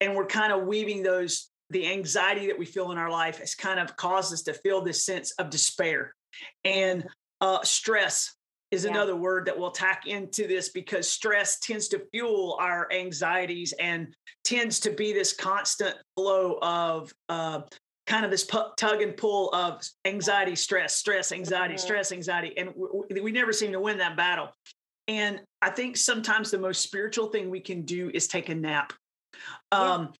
and 0.00 0.14
we're 0.14 0.26
kind 0.26 0.52
of 0.52 0.62
weaving 0.62 1.02
those 1.02 1.50
the 1.70 1.90
anxiety 1.92 2.46
that 2.46 2.58
we 2.58 2.64
feel 2.64 2.92
in 2.92 2.98
our 2.98 3.10
life 3.10 3.38
has 3.38 3.54
kind 3.54 3.80
of 3.80 3.96
caused 3.96 4.32
us 4.32 4.42
to 4.42 4.54
feel 4.54 4.80
this 4.80 5.04
sense 5.04 5.32
of 5.32 5.50
despair, 5.50 6.14
and 6.64 7.04
uh, 7.40 7.62
stress 7.62 8.34
is 8.70 8.84
yeah. 8.84 8.90
another 8.90 9.16
word 9.16 9.46
that 9.46 9.58
we'll 9.58 9.70
tack 9.70 10.06
into 10.06 10.46
this 10.46 10.68
because 10.68 11.08
stress 11.08 11.58
tends 11.58 11.88
to 11.88 12.02
fuel 12.12 12.56
our 12.60 12.90
anxieties 12.92 13.74
and 13.80 14.14
tends 14.44 14.80
to 14.80 14.90
be 14.90 15.12
this 15.12 15.32
constant 15.32 15.96
flow 16.16 16.58
of 16.62 17.12
uh, 17.28 17.62
kind 18.06 18.24
of 18.24 18.30
this 18.30 18.46
tug 18.76 19.02
and 19.02 19.16
pull 19.16 19.52
of 19.54 19.82
anxiety, 20.04 20.54
stress, 20.54 20.96
stress, 20.96 21.32
anxiety, 21.32 21.74
mm-hmm. 21.74 21.80
stress, 21.80 22.12
anxiety. 22.12 22.56
And 22.56 22.72
we, 22.76 23.20
we 23.20 23.32
never 23.32 23.52
seem 23.52 23.72
to 23.72 23.80
win 23.80 23.98
that 23.98 24.16
battle. 24.16 24.48
And 25.08 25.40
I 25.62 25.70
think 25.70 25.96
sometimes 25.96 26.50
the 26.50 26.58
most 26.58 26.82
spiritual 26.82 27.28
thing 27.28 27.50
we 27.50 27.60
can 27.60 27.82
do 27.82 28.10
is 28.14 28.28
take 28.28 28.48
a 28.48 28.54
nap. 28.54 28.92
Um. 29.72 30.12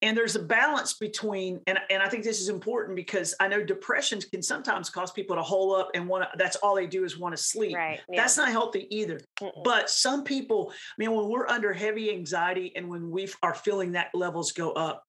And 0.00 0.16
there's 0.16 0.36
a 0.36 0.42
balance 0.42 0.94
between, 0.94 1.60
and, 1.66 1.76
and 1.90 2.00
I 2.00 2.08
think 2.08 2.22
this 2.22 2.40
is 2.40 2.48
important 2.48 2.94
because 2.94 3.34
I 3.40 3.48
know 3.48 3.64
depressions 3.64 4.24
can 4.24 4.42
sometimes 4.42 4.90
cause 4.90 5.10
people 5.10 5.34
to 5.34 5.42
hole 5.42 5.74
up 5.74 5.90
and 5.94 6.06
want 6.08 6.22
to, 6.22 6.38
that's 6.38 6.54
all 6.56 6.76
they 6.76 6.86
do 6.86 7.02
is 7.02 7.18
want 7.18 7.36
to 7.36 7.42
sleep. 7.42 7.74
Right. 7.74 7.98
Yeah. 8.08 8.20
That's 8.20 8.36
not 8.36 8.50
healthy 8.50 8.86
either. 8.96 9.20
Mm-mm. 9.40 9.64
But 9.64 9.90
some 9.90 10.22
people, 10.22 10.70
I 10.72 10.94
mean, 10.98 11.12
when 11.12 11.28
we're 11.28 11.48
under 11.48 11.72
heavy 11.72 12.12
anxiety 12.12 12.72
and 12.76 12.88
when 12.88 13.10
we 13.10 13.28
are 13.42 13.54
feeling 13.54 13.92
that 13.92 14.10
levels 14.14 14.52
go 14.52 14.70
up, 14.70 15.02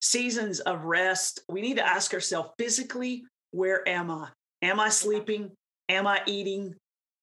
seasons 0.00 0.60
of 0.60 0.84
rest, 0.84 1.40
we 1.48 1.60
need 1.60 1.78
to 1.78 1.86
ask 1.86 2.14
ourselves 2.14 2.50
physically, 2.58 3.24
where 3.50 3.88
am 3.88 4.08
I? 4.08 4.28
Am 4.62 4.78
I 4.78 4.88
sleeping? 4.88 5.50
Am 5.88 6.06
I 6.06 6.22
eating? 6.26 6.76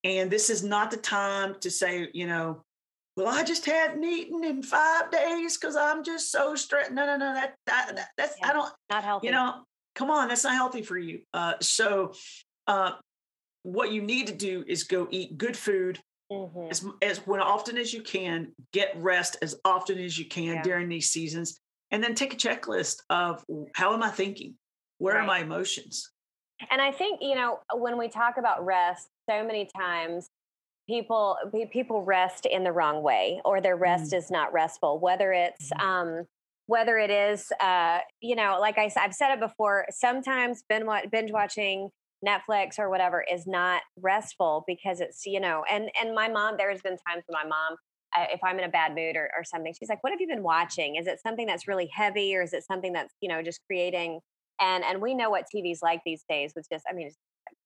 And 0.04 0.30
this 0.30 0.50
is 0.50 0.64
not 0.64 0.92
the 0.92 0.98
time 0.98 1.56
to 1.62 1.72
say, 1.72 2.10
you 2.14 2.28
know, 2.28 2.62
well, 3.16 3.28
I 3.28 3.44
just 3.44 3.66
hadn't 3.66 4.04
eaten 4.04 4.44
in 4.44 4.62
five 4.62 5.10
days 5.10 5.58
because 5.58 5.76
I'm 5.76 6.04
just 6.04 6.32
so 6.32 6.56
stressed. 6.56 6.92
No, 6.92 7.06
no, 7.06 7.18
no, 7.18 7.34
that, 7.34 7.56
that, 7.66 7.96
that 7.96 8.10
that's 8.18 8.36
yeah, 8.40 8.50
I 8.50 8.54
don't 8.54 8.74
not 8.90 9.04
healthy. 9.04 9.28
You 9.28 9.34
know, 9.34 9.64
come 9.96 10.10
on, 10.10 10.28
that's 10.28 10.44
not 10.44 10.56
healthy 10.56 10.82
for 10.82 10.98
you. 10.98 11.22
Uh, 11.34 11.54
so, 11.62 12.14
uh, 12.68 12.92
what 13.64 13.92
you 13.92 14.02
need 14.02 14.28
to 14.28 14.34
do 14.34 14.64
is 14.68 14.84
go 14.84 15.08
eat 15.12 15.38
good 15.38 15.56
food 15.56 16.00
mm-hmm. 16.32 16.70
as 16.70 16.86
as 17.02 17.20
when 17.20 17.40
often 17.40 17.78
as 17.78 17.94
you 17.94 18.02
can. 18.02 18.52
Get 18.74 18.92
rest 18.98 19.38
as 19.42 19.56
often 19.64 19.98
as 19.98 20.20
you 20.20 20.26
can 20.26 20.56
yeah. 20.56 20.62
during 20.62 20.90
these 20.90 21.10
seasons, 21.10 21.60
and 21.92 22.04
then 22.04 22.16
take 22.16 22.34
a 22.34 22.38
checklist 22.38 22.98
of 23.10 23.44
how 23.76 23.94
am 23.94 24.04
I 24.04 24.10
thinking? 24.10 24.56
Where 24.98 25.16
right. 25.16 25.24
are 25.24 25.28
my 25.28 25.40
emotions? 25.40 26.12
And 26.72 26.82
I 26.82 26.92
think, 26.92 27.20
you 27.22 27.36
know, 27.36 27.60
when 27.74 27.98
we 27.98 28.08
talk 28.08 28.38
about 28.38 28.66
rest, 28.66 29.08
so 29.30 29.44
many 29.44 29.70
times 29.78 30.30
people 30.88 31.38
people 31.72 32.04
rest 32.04 32.46
in 32.46 32.64
the 32.64 32.72
wrong 32.72 33.02
way 33.02 33.42
or 33.44 33.62
their 33.62 33.76
rest 33.76 34.12
mm. 34.12 34.18
is 34.18 34.30
not 34.30 34.54
restful 34.54 35.00
whether 35.00 35.34
it's 35.34 35.72
mm. 35.72 35.82
um 35.84 36.26
whether 36.68 36.98
it 36.98 37.10
is 37.10 37.52
uh 37.62 38.00
you 38.22 38.36
know 38.36 38.58
like 38.60 38.78
I, 38.78 38.92
i've 38.98 39.14
said 39.14 39.34
it 39.34 39.40
before 39.40 39.86
sometimes 39.90 40.64
binge 40.70 41.32
watching 41.32 41.90
netflix 42.26 42.80
or 42.80 42.90
whatever 42.90 43.24
is 43.32 43.46
not 43.46 43.82
restful 44.00 44.64
because 44.68 45.02
it's 45.02 45.26
you 45.26 45.40
know 45.40 45.64
and 45.72 45.90
and 46.02 46.14
my 46.14 46.28
mom 46.28 46.56
there's 46.58 46.82
been 46.82 46.98
times 47.08 47.24
when 47.28 47.44
my 47.44 47.48
mom 47.48 47.78
if 48.18 48.40
I'm 48.44 48.58
in 48.60 48.66
a 48.66 48.70
bad 48.70 48.96
mood 48.96 49.16
or, 49.16 49.30
or 49.38 49.44
something, 49.44 49.74
she's 49.78 49.90
like, 49.90 50.04
"What 50.04 50.12
have 50.12 50.22
you 50.22 50.28
been 50.28 50.44
watching? 50.44 50.96
Is 50.96 51.08
it 51.08 51.20
something 51.22 51.46
that's 51.46 51.68
really 51.68 51.90
heavy, 51.94 52.36
or 52.36 52.42
is 52.42 52.54
it 52.54 52.64
something 52.64 52.94
that's 52.94 53.14
you 53.22 53.30
know 53.30 53.42
just 53.42 53.60
creating?" 53.68 54.20
And 54.62 54.84
and 54.84 55.02
we 55.02 55.14
know 55.14 55.30
what 55.30 55.46
TV's 55.54 55.82
like 55.82 56.02
these 56.06 56.24
days 56.30 56.54
with 56.56 56.66
just, 56.72 56.86
I 56.90 56.94
mean, 56.94 57.12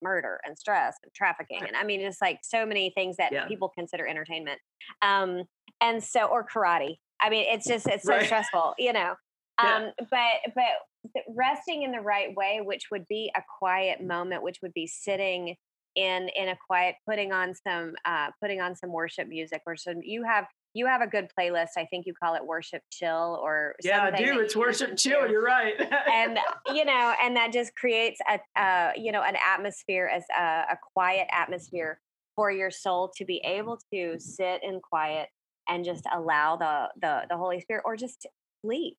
murder 0.02 0.40
and 0.46 0.58
stress 0.58 0.96
and 1.04 1.14
trafficking, 1.14 1.62
and 1.66 1.76
I 1.76 1.84
mean, 1.84 2.02
just 2.02 2.22
like 2.22 2.40
so 2.44 2.66
many 2.66 2.92
things 2.96 3.18
that 3.18 3.32
yeah. 3.32 3.46
people 3.48 3.70
consider 3.70 4.08
entertainment. 4.08 4.60
Um, 5.02 5.44
and 5.82 6.04
so, 6.04 6.26
or 6.26 6.46
karate. 6.46 6.98
I 7.22 7.30
mean, 7.30 7.46
it's 7.50 7.68
just 7.68 7.88
it's 7.88 8.06
so 8.06 8.14
right. 8.14 8.26
stressful, 8.26 8.76
you 8.78 8.94
know. 8.94 9.16
Um, 9.58 9.92
yeah. 10.00 10.06
but 10.10 10.54
but 10.56 11.24
resting 11.36 11.84
in 11.84 11.92
the 11.92 12.02
right 12.02 12.34
way, 12.36 12.62
which 12.64 12.86
would 12.92 13.06
be 13.08 13.32
a 13.36 13.42
quiet 13.60 14.02
moment, 14.02 14.44
which 14.44 14.60
would 14.62 14.74
be 14.74 14.88
sitting 14.88 15.56
in 15.96 16.30
in 16.36 16.50
a 16.50 16.58
quiet 16.68 16.96
putting 17.08 17.32
on 17.34 17.54
some 17.68 17.94
uh 18.06 18.28
putting 18.42 18.62
on 18.62 18.76
some 18.76 18.92
worship 18.92 19.28
music 19.28 19.62
or 19.66 19.76
some 19.76 19.96
you 20.04 20.24
have 20.24 20.46
you 20.74 20.86
have 20.86 21.02
a 21.02 21.08
good 21.08 21.28
playlist 21.38 21.70
i 21.78 21.86
think 21.86 22.06
you 22.06 22.14
call 22.14 22.36
it 22.36 22.46
worship 22.46 22.82
chill 22.92 23.40
or 23.42 23.76
yeah 23.84 24.04
i 24.04 24.12
do 24.12 24.40
it's 24.40 24.56
worship 24.56 24.96
chill 24.96 25.28
you're 25.28 25.44
right. 25.44 25.74
And 26.12 26.38
you 26.74 26.86
know 26.86 27.14
and 27.22 27.36
that 27.36 27.52
just 27.52 27.76
creates 27.76 28.20
a 28.30 28.62
uh, 28.62 28.92
you 28.96 29.12
know 29.12 29.22
an 29.22 29.36
atmosphere 29.36 30.10
as 30.14 30.24
a, 30.38 30.74
a 30.74 30.78
quiet 30.94 31.28
atmosphere 31.32 32.00
for 32.36 32.52
your 32.52 32.72
soul 32.72 33.12
to 33.18 33.26
be 33.26 33.42
able 33.44 33.80
to 33.94 34.18
sit 34.18 34.64
in 34.64 34.80
quiet 34.80 35.28
and 35.68 35.86
just 35.86 36.06
allow 36.14 36.56
the 36.56 36.90
the, 37.02 37.26
the 37.30 37.38
holy 37.38 37.60
spirit 37.62 37.84
or 37.86 37.96
just 37.96 38.26
sleep. 38.62 38.98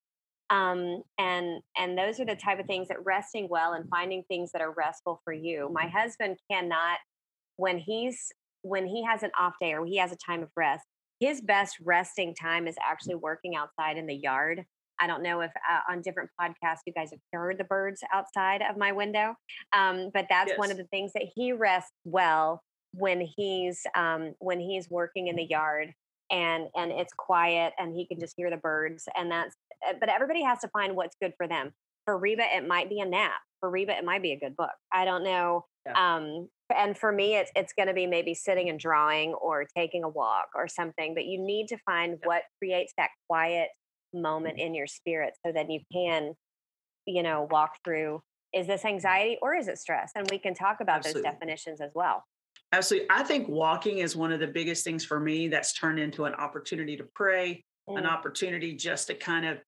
Um, 0.50 1.02
and 1.18 1.60
and 1.78 1.96
those 1.96 2.18
are 2.20 2.26
the 2.26 2.36
type 2.36 2.58
of 2.58 2.66
things 2.66 2.88
that 2.88 3.04
resting 3.04 3.48
well 3.48 3.72
and 3.72 3.88
finding 3.88 4.24
things 4.24 4.50
that 4.52 4.62
are 4.62 4.72
restful 4.72 5.20
for 5.24 5.32
you. 5.32 5.70
My 5.72 5.86
husband 5.86 6.38
cannot 6.50 6.98
when 7.56 7.78
he's 7.78 8.32
when 8.62 8.86
he 8.86 9.04
has 9.04 9.22
an 9.22 9.30
off 9.38 9.54
day 9.60 9.72
or 9.72 9.86
he 9.86 9.96
has 9.96 10.12
a 10.12 10.16
time 10.16 10.42
of 10.42 10.50
rest 10.56 10.84
his 11.20 11.40
best 11.40 11.76
resting 11.84 12.34
time 12.34 12.66
is 12.66 12.76
actually 12.84 13.14
working 13.14 13.54
outside 13.54 13.96
in 13.96 14.06
the 14.06 14.14
yard 14.14 14.64
I 15.02 15.06
don't 15.06 15.22
know 15.22 15.40
if 15.40 15.50
uh, 15.50 15.80
on 15.90 16.02
different 16.02 16.28
podcasts 16.38 16.80
you 16.86 16.92
guys 16.92 17.08
have 17.10 17.20
heard 17.32 17.56
the 17.56 17.64
birds 17.64 18.02
outside 18.12 18.60
of 18.60 18.76
my 18.76 18.92
window, 18.92 19.34
um, 19.72 20.10
but 20.12 20.26
that's 20.28 20.50
yes. 20.50 20.58
one 20.58 20.70
of 20.70 20.76
the 20.76 20.84
things 20.84 21.12
that 21.14 21.22
he 21.34 21.54
rests 21.54 21.94
well 22.04 22.62
when 22.92 23.18
he's 23.22 23.80
um, 23.94 24.34
when 24.40 24.60
he's 24.60 24.90
working 24.90 25.28
in 25.28 25.36
the 25.36 25.44
yard 25.44 25.94
and 26.30 26.68
and 26.76 26.92
it's 26.92 27.14
quiet 27.14 27.72
and 27.78 27.96
he 27.96 28.06
can 28.06 28.20
just 28.20 28.34
hear 28.36 28.50
the 28.50 28.58
birds 28.58 29.08
and 29.16 29.30
that's 29.30 29.56
Eh, 29.86 29.94
but 29.98 30.08
everybody 30.08 30.42
has 30.42 30.60
to 30.60 30.68
find 30.68 30.96
what's 30.96 31.16
good 31.20 31.32
for 31.36 31.46
them. 31.46 31.72
For 32.04 32.18
Reba, 32.18 32.44
it 32.56 32.66
might 32.66 32.88
be 32.88 33.00
a 33.00 33.06
nap. 33.06 33.40
For 33.60 33.70
Reba, 33.70 33.96
it 33.96 34.04
might 34.04 34.22
be 34.22 34.32
a 34.32 34.38
good 34.38 34.56
book. 34.56 34.70
I 34.92 35.04
don't 35.04 35.24
know. 35.24 35.66
Yeah. 35.86 36.16
Um, 36.16 36.48
and 36.74 36.96
for 36.96 37.10
me, 37.10 37.36
it's 37.36 37.50
it's 37.56 37.72
going 37.72 37.88
to 37.88 37.94
be 37.94 38.06
maybe 38.06 38.34
sitting 38.34 38.68
and 38.68 38.78
drawing 38.78 39.34
or 39.34 39.66
taking 39.76 40.04
a 40.04 40.08
walk 40.08 40.48
or 40.54 40.68
something. 40.68 41.14
But 41.14 41.24
you 41.24 41.40
need 41.40 41.68
to 41.68 41.78
find 41.84 42.12
yeah. 42.12 42.26
what 42.26 42.42
creates 42.58 42.92
that 42.96 43.10
quiet 43.28 43.68
moment 44.12 44.56
mm-hmm. 44.56 44.66
in 44.66 44.74
your 44.74 44.86
spirit 44.86 45.34
so 45.44 45.52
that 45.52 45.70
you 45.70 45.80
can, 45.92 46.34
you 47.06 47.22
know, 47.22 47.48
walk 47.50 47.72
through. 47.84 48.20
Is 48.52 48.66
this 48.66 48.84
anxiety 48.84 49.38
or 49.40 49.54
is 49.54 49.68
it 49.68 49.78
stress? 49.78 50.10
And 50.14 50.28
we 50.30 50.38
can 50.38 50.54
talk 50.54 50.78
about 50.80 50.98
Absolutely. 50.98 51.22
those 51.22 51.32
definitions 51.32 51.80
as 51.80 51.90
well. 51.94 52.24
Absolutely. 52.72 53.08
I 53.10 53.22
think 53.22 53.48
walking 53.48 53.98
is 53.98 54.16
one 54.16 54.32
of 54.32 54.40
the 54.40 54.46
biggest 54.46 54.84
things 54.84 55.04
for 55.04 55.18
me 55.18 55.48
that's 55.48 55.72
turned 55.72 55.98
into 55.98 56.24
an 56.24 56.34
opportunity 56.34 56.96
to 56.96 57.04
pray, 57.14 57.64
mm. 57.88 57.98
an 57.98 58.06
opportunity 58.06 58.74
just 58.74 59.08
to 59.08 59.14
kind 59.14 59.46
of 59.46 59.58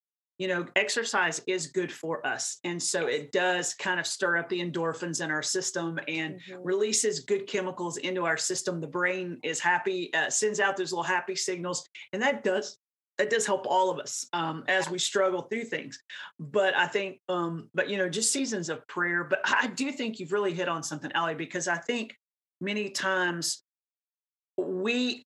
you 0.42 0.48
know, 0.48 0.66
exercise 0.74 1.40
is 1.46 1.68
good 1.68 1.92
for 1.92 2.26
us. 2.26 2.58
And 2.64 2.82
so 2.82 3.06
it 3.06 3.30
does 3.30 3.74
kind 3.74 4.00
of 4.00 4.08
stir 4.08 4.38
up 4.38 4.48
the 4.48 4.58
endorphins 4.58 5.22
in 5.22 5.30
our 5.30 5.40
system 5.40 6.00
and 6.08 6.34
mm-hmm. 6.34 6.60
releases 6.64 7.20
good 7.20 7.46
chemicals 7.46 7.96
into 7.98 8.24
our 8.24 8.36
system. 8.36 8.80
The 8.80 8.88
brain 8.88 9.38
is 9.44 9.60
happy, 9.60 10.12
uh, 10.14 10.30
sends 10.30 10.58
out 10.58 10.76
those 10.76 10.90
little 10.90 11.04
happy 11.04 11.36
signals. 11.36 11.88
And 12.12 12.20
that 12.22 12.42
does 12.42 12.76
that 13.18 13.30
does 13.30 13.46
help 13.46 13.66
all 13.68 13.88
of 13.88 14.00
us 14.00 14.26
um, 14.32 14.64
as 14.66 14.90
we 14.90 14.98
struggle 14.98 15.42
through 15.42 15.66
things. 15.66 16.02
But 16.40 16.76
I 16.76 16.88
think, 16.88 17.20
um, 17.28 17.68
but 17.72 17.88
you 17.88 17.96
know, 17.96 18.08
just 18.08 18.32
seasons 18.32 18.68
of 18.68 18.84
prayer. 18.88 19.22
But 19.22 19.42
I 19.44 19.68
do 19.68 19.92
think 19.92 20.18
you've 20.18 20.32
really 20.32 20.54
hit 20.54 20.68
on 20.68 20.82
something, 20.82 21.12
Allie, 21.12 21.36
because 21.36 21.68
I 21.68 21.76
think 21.76 22.16
many 22.60 22.90
times 22.90 23.62
we 24.56 25.24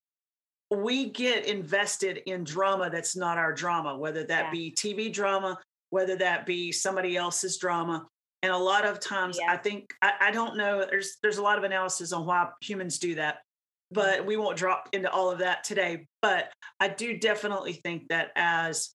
we 0.70 1.10
get 1.10 1.46
invested 1.46 2.18
in 2.26 2.44
drama 2.44 2.90
that's 2.90 3.14
not 3.16 3.38
our 3.38 3.52
drama, 3.52 3.96
whether 3.96 4.24
that 4.24 4.46
Yeah. 4.46 4.50
be 4.50 4.70
TV 4.72 5.08
drama, 5.12 5.58
whether 5.90 6.16
that 6.16 6.44
be 6.46 6.72
somebody 6.72 7.16
else's 7.16 7.56
drama. 7.58 8.06
And 8.42 8.52
a 8.52 8.56
lot 8.58 8.84
of 8.84 9.00
times, 9.00 9.38
Yeah. 9.40 9.52
I 9.52 9.56
think 9.56 9.94
I, 10.02 10.12
I 10.20 10.30
don't 10.30 10.56
know. 10.56 10.84
There's 10.84 11.16
there's 11.22 11.38
a 11.38 11.42
lot 11.42 11.58
of 11.58 11.64
analysis 11.64 12.12
on 12.12 12.26
why 12.26 12.50
humans 12.60 12.98
do 12.98 13.14
that, 13.14 13.42
but 13.90 14.26
we 14.26 14.36
won't 14.36 14.58
drop 14.58 14.88
into 14.92 15.10
all 15.10 15.30
of 15.30 15.38
that 15.38 15.64
today. 15.64 16.06
But 16.20 16.52
I 16.80 16.88
do 16.88 17.16
definitely 17.18 17.74
think 17.74 18.08
that 18.08 18.32
as 18.36 18.90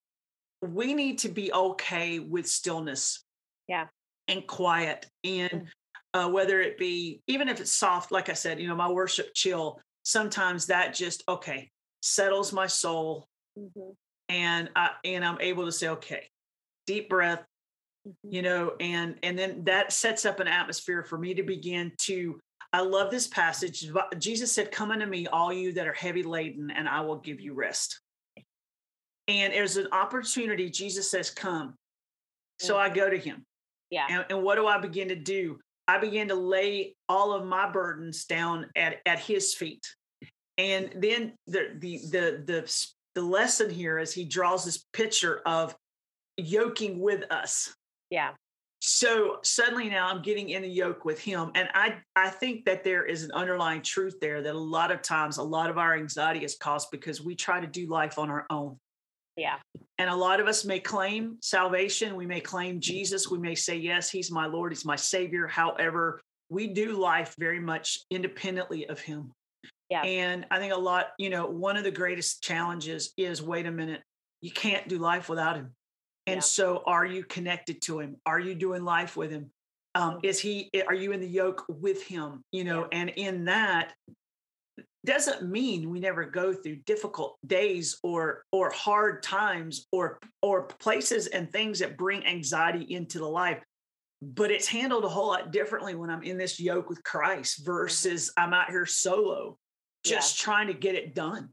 we 0.62 0.94
need 0.94 1.20
to 1.20 1.30
be 1.30 1.52
okay 1.54 2.20
with 2.20 2.48
stillness, 2.48 3.24
Yeah. 3.68 3.88
and 4.28 4.46
quiet, 4.46 5.10
and 5.24 5.50
Mm. 5.52 5.68
uh, 6.14 6.30
whether 6.30 6.60
it 6.62 6.78
be 6.78 7.22
even 7.28 7.48
if 7.50 7.60
it's 7.62 7.72
soft, 7.72 8.12
like 8.12 8.30
I 8.30 8.34
said, 8.34 8.60
you 8.60 8.68
know, 8.68 8.76
my 8.76 8.90
worship 8.92 9.34
chill. 9.34 9.80
Sometimes 10.04 10.68
that 10.68 10.94
just 10.94 11.24
okay 11.28 11.70
settles 12.02 12.52
my 12.52 12.68
soul, 12.68 13.28
Mhm. 13.58 13.96
and 14.30 14.70
I 14.76 14.92
and 15.04 15.24
I'm 15.24 15.40
able 15.42 15.66
to 15.66 15.72
say, 15.72 15.90
okay, 15.90 16.30
deep 16.88 17.10
breath, 17.10 17.46
Mhm. 18.08 18.34
you 18.34 18.42
know 18.42 18.76
and 18.80 19.20
and 19.22 19.38
then 19.38 19.64
that 19.66 19.94
sets 19.94 20.26
up 20.26 20.40
an 20.40 20.48
atmosphere 20.48 21.04
for 21.04 21.20
me 21.20 21.36
to 21.36 21.44
begin 21.44 21.92
to 22.00 22.40
i 22.74 22.82
love 22.82 23.12
this 23.12 23.28
passage 23.28 23.86
jesus 24.18 24.52
said 24.52 24.72
come 24.72 24.90
unto 24.90 25.06
me 25.06 25.28
all 25.28 25.54
you 25.54 25.72
that 25.74 25.86
are 25.88 25.94
heavy 25.94 26.24
laden 26.24 26.72
and 26.72 26.90
i 26.90 27.00
will 27.02 27.18
give 27.18 27.40
you 27.40 27.54
rest 27.54 28.00
and 29.28 29.54
there's 29.54 29.78
an 29.78 29.88
opportunity 29.92 30.68
jesus 30.68 31.12
says 31.12 31.30
come 31.30 31.76
so 32.60 32.76
i 32.76 32.90
go 32.90 33.08
to 33.08 33.20
him 33.20 33.46
Yeah. 33.92 34.08
and, 34.10 34.26
and 34.32 34.42
what 34.44 34.56
do 34.56 34.66
i 34.66 34.80
begin 34.80 35.10
to 35.10 35.16
do 35.16 35.60
i 35.88 35.98
began 35.98 36.28
to 36.28 36.36
lay 36.36 36.96
all 37.10 37.34
of 37.34 37.46
my 37.46 37.70
burdens 37.70 38.26
down 38.26 38.68
at 38.76 38.98
at 39.06 39.20
his 39.20 39.54
feet. 39.54 39.86
And 40.58 40.92
then 40.96 41.34
the 41.48 41.76
the 41.80 42.00
the 42.12 42.44
the, 42.46 42.86
the 43.16 43.22
lesson 43.22 43.70
here 43.70 43.98
is 44.00 44.14
he 44.14 44.26
draws 44.26 44.64
this 44.66 44.86
picture 44.94 45.42
of 45.46 45.76
yoking 46.38 47.00
with 47.00 47.24
us. 47.32 47.74
Yeah. 48.10 48.32
so 48.82 49.38
suddenly 49.44 49.90
now 49.90 50.10
i'm 50.10 50.22
getting 50.22 50.50
in 50.50 50.64
the 50.64 50.68
yoke 50.68 51.06
with 51.06 51.20
him 51.20 51.52
and 51.56 51.70
i 51.76 51.96
i 52.16 52.30
think 52.30 52.66
that 52.66 52.84
there 52.84 53.06
is 53.06 53.24
an 53.24 53.32
underlying 53.32 53.82
truth 53.82 54.16
there 54.20 54.42
that 54.42 54.56
a 54.56 54.58
lot 54.58 54.92
of 54.92 55.02
times 55.02 55.38
a 55.38 55.44
lot 55.44 55.70
of 55.70 55.78
our 55.78 55.96
anxiety 55.96 56.44
is 56.44 56.56
caused 56.56 56.90
because 56.92 57.22
we 57.22 57.36
try 57.36 57.62
to 57.62 57.68
do 57.68 57.88
life 57.88 58.18
on 58.18 58.30
our 58.30 58.46
own 58.50 58.76
Yeah. 59.38 59.58
and 59.98 60.10
a 60.10 60.16
lot 60.16 60.40
of 60.40 60.48
us 60.48 60.66
may 60.66 60.80
claim 60.80 61.38
salvation. 61.42 62.16
We 62.16 62.26
may 62.26 62.42
claim 62.42 62.80
jesus. 62.80 63.30
We 63.30 63.40
may 63.40 63.56
say 63.56 63.78
yes 63.78 64.10
he's 64.10 64.32
my 64.32 64.46
lord 64.46 64.72
he's 64.72 64.86
my 64.86 64.96
savior. 64.96 65.48
However 65.48 66.20
we 66.50 66.68
do 66.68 66.94
life 66.98 67.34
very 67.40 67.60
much 67.60 68.00
independently 68.10 68.88
of 68.88 69.00
him. 69.00 69.32
Yeah. 69.90 70.04
and 70.04 70.46
i 70.52 70.58
think 70.58 70.72
a 70.74 70.78
lot 70.78 71.08
you 71.18 71.30
know 71.30 71.46
one 71.48 71.76
of 71.76 71.84
the 71.84 71.92
greatest 71.92 72.42
challenges 72.42 73.12
is 73.18 73.42
wait 73.42 73.66
a 73.66 73.72
minute 73.72 74.02
you 74.42 74.50
can't 74.52 74.88
do 74.88 74.98
life 74.98 75.30
without 75.30 75.56
him. 75.56 75.76
And 76.28 76.38
Yeah. 76.38 76.42
so 76.42 76.84
are 76.86 77.06
you 77.06 77.24
connected 77.24 77.82
to 77.84 78.00
him? 78.00 78.16
Are 78.26 78.40
you 78.40 78.56
doing 78.56 78.84
life 78.84 79.16
with 79.18 79.32
him? 79.32 79.52
Um, 79.96 80.20
is 80.24 80.40
he 80.40 80.70
are 80.88 80.94
you 80.94 81.12
in 81.12 81.20
the 81.20 81.28
yoke 81.28 81.66
with 81.68 82.04
him 82.04 82.44
you 82.52 82.64
know? 82.64 82.88
And 82.92 83.10
in 83.10 83.46
that 83.46 83.94
doesn't 85.06 85.50
mean 85.50 85.90
we 85.90 86.00
never 86.00 86.26
go 86.26 86.54
through 86.54 86.76
difficult 86.86 87.38
days 87.46 87.98
or 88.04 88.44
or 88.52 88.70
hard 88.72 89.24
times 89.24 89.88
or 89.92 90.20
or 90.42 90.64
places 90.64 91.28
and 91.28 91.52
things 91.52 91.80
that 91.80 91.98
bring 91.98 92.26
anxiety 92.26 92.94
into 92.94 93.18
the 93.20 93.28
life 93.28 93.64
but 94.22 94.52
it's 94.52 94.68
handled 94.68 95.04
a 95.04 95.10
whole 95.10 95.28
lot 95.28 95.52
differently 95.52 95.96
when 95.96 96.10
i'm 96.12 96.22
in 96.22 96.38
this 96.38 96.60
yoke 96.60 96.88
with 96.90 97.04
christ 97.04 97.66
versus 97.66 98.32
i'm 98.38 98.54
out 98.54 98.70
here 98.70 98.86
solo 98.86 99.58
Yeah. 100.06 100.18
just 100.18 100.40
trying 100.40 100.68
to 100.68 100.74
get 100.74 100.94
it 100.96 101.16
done 101.16 101.50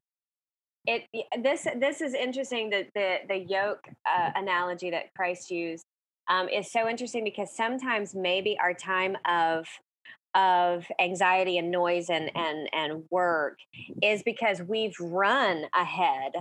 it 0.86 1.04
this 1.42 1.66
this 1.80 2.00
is 2.00 2.14
interesting 2.14 2.70
that 2.70 2.88
the 2.94 3.16
the 3.28 3.36
yoke 3.36 3.84
uh, 4.10 4.30
analogy 4.36 4.90
that 4.90 5.12
Christ 5.14 5.50
used 5.50 5.84
um, 6.30 6.48
is 6.48 6.72
so 6.72 6.88
interesting 6.88 7.24
because 7.24 7.54
sometimes 7.54 8.14
maybe 8.14 8.58
our 8.62 8.72
time 8.72 9.16
of 9.26 9.66
of 10.34 10.86
anxiety 11.00 11.58
and 11.58 11.70
noise 11.70 12.10
and 12.10 12.30
and 12.36 12.68
and 12.72 13.04
work 13.10 13.58
is 14.02 14.22
because 14.22 14.62
we've 14.62 14.94
run 15.00 15.66
ahead 15.74 16.32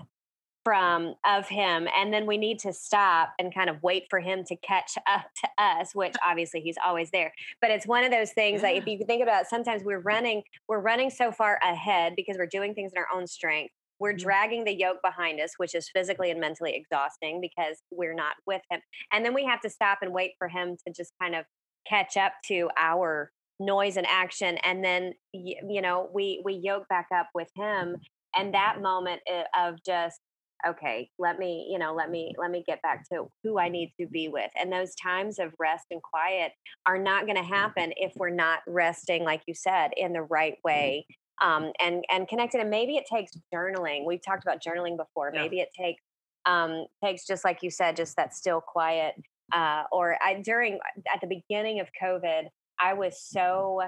from 0.64 1.16
of 1.26 1.48
him 1.48 1.88
and 1.96 2.12
then 2.12 2.26
we 2.26 2.38
need 2.38 2.60
to 2.60 2.74
stop 2.74 3.30
and 3.40 3.56
kind 3.56 3.70
of 3.70 3.82
wait 3.82 4.04
for 4.10 4.20
him 4.20 4.44
to 4.44 4.54
catch 4.58 4.98
up 5.10 5.26
to 5.42 5.50
us 5.58 5.96
which 5.96 6.14
obviously 6.26 6.60
he's 6.60 6.76
always 6.86 7.10
there. 7.12 7.32
But 7.62 7.72
it's 7.72 7.88
one 7.88 8.04
of 8.04 8.12
those 8.12 8.34
things 8.34 8.62
that 8.62 8.76
if 8.76 8.86
you 8.86 9.00
think 9.08 9.24
about 9.24 9.44
it, 9.44 9.48
sometimes 9.48 9.84
we're 9.84 10.02
running 10.02 10.44
we're 10.68 10.82
running 10.82 11.10
so 11.10 11.32
far 11.32 11.58
ahead 11.64 12.16
because 12.18 12.36
we're 12.38 12.48
doing 12.48 12.74
things 12.74 12.92
in 12.94 12.98
our 12.98 13.08
own 13.14 13.28
strength. 13.28 13.74
We're 14.00 14.14
Mhm. 14.14 14.20
dragging 14.20 14.64
the 14.66 14.76
yoke 14.76 15.02
behind 15.02 15.40
us 15.40 15.54
which 15.56 15.74
is 15.74 15.90
physically 15.90 16.32
and 16.32 16.42
mentally 16.42 16.76
exhausting 16.76 17.40
because 17.40 17.82
we're 17.90 18.14
not 18.14 18.36
with 18.46 18.62
him. 18.70 18.82
And 19.14 19.24
then 19.24 19.34
we 19.34 19.46
have 19.46 19.62
to 19.62 19.70
stop 19.70 20.00
and 20.02 20.14
wait 20.14 20.34
for 20.38 20.50
him 20.50 20.76
to 20.86 20.94
just 20.94 21.14
kind 21.22 21.34
of 21.34 21.46
catch 21.88 22.18
up 22.18 22.34
to 22.48 22.70
our 22.78 23.32
noise 23.60 23.98
and 23.98 24.06
action 24.08 24.58
and 24.64 24.84
then 24.84 25.14
you 25.34 25.82
know 25.82 26.10
we 26.14 26.42
we 26.46 26.54
yoke 26.54 26.88
back 26.90 27.08
up 27.14 27.28
with 27.34 27.50
him 27.56 27.96
and 28.36 28.54
that 28.54 28.82
moment 28.82 29.22
of 29.58 29.76
just 29.84 30.20
okay 30.68 31.10
let 31.20 31.40
me 31.40 31.68
you 31.72 31.80
know 31.80 31.94
let 31.94 32.10
me 32.10 32.34
let 32.38 32.52
me 32.52 32.64
get 32.68 32.82
back 32.82 33.04
to 33.12 33.26
who 33.44 33.58
i 33.60 33.68
need 33.70 33.92
to 34.00 34.08
be 34.08 34.28
with 34.28 34.50
and 34.60 34.72
those 34.72 34.94
times 34.96 35.40
of 35.40 35.52
rest 35.60 35.86
and 35.92 36.02
quiet 36.04 36.52
are 36.86 36.98
not 37.00 37.26
going 37.26 37.38
to 37.38 37.44
happen 37.44 37.92
if 37.98 38.12
we're 38.16 38.30
not 38.30 38.60
resting 38.68 39.24
like 39.24 39.42
you 39.48 39.54
said 39.56 39.90
in 39.98 40.14
the 40.14 40.22
right 40.22 40.56
way 40.64 41.06
um, 41.42 41.72
and 41.80 42.04
and 42.12 42.28
connected 42.28 42.60
and 42.62 42.70
maybe 42.70 42.96
it 42.98 43.06
takes 43.12 43.32
journaling 43.54 44.06
we've 44.06 44.24
talked 44.24 44.44
about 44.44 44.58
journaling 44.62 44.98
before 44.98 45.32
Yeah. 45.34 45.42
maybe 45.42 45.60
it 45.60 45.70
takes 45.80 46.02
um, 46.46 46.86
takes 47.04 47.26
just 47.26 47.44
like 47.44 47.62
you 47.62 47.70
said 47.70 47.96
just 47.96 48.16
that 48.18 48.34
still 48.34 48.62
quiet 48.62 49.16
uh, 49.54 49.84
or 49.92 50.18
I, 50.22 50.42
during 50.44 50.80
at 51.14 51.22
the 51.22 51.28
beginning 51.28 51.80
of 51.80 51.88
covid 52.02 52.44
i 52.82 52.94
was 52.94 53.22
so 53.22 53.82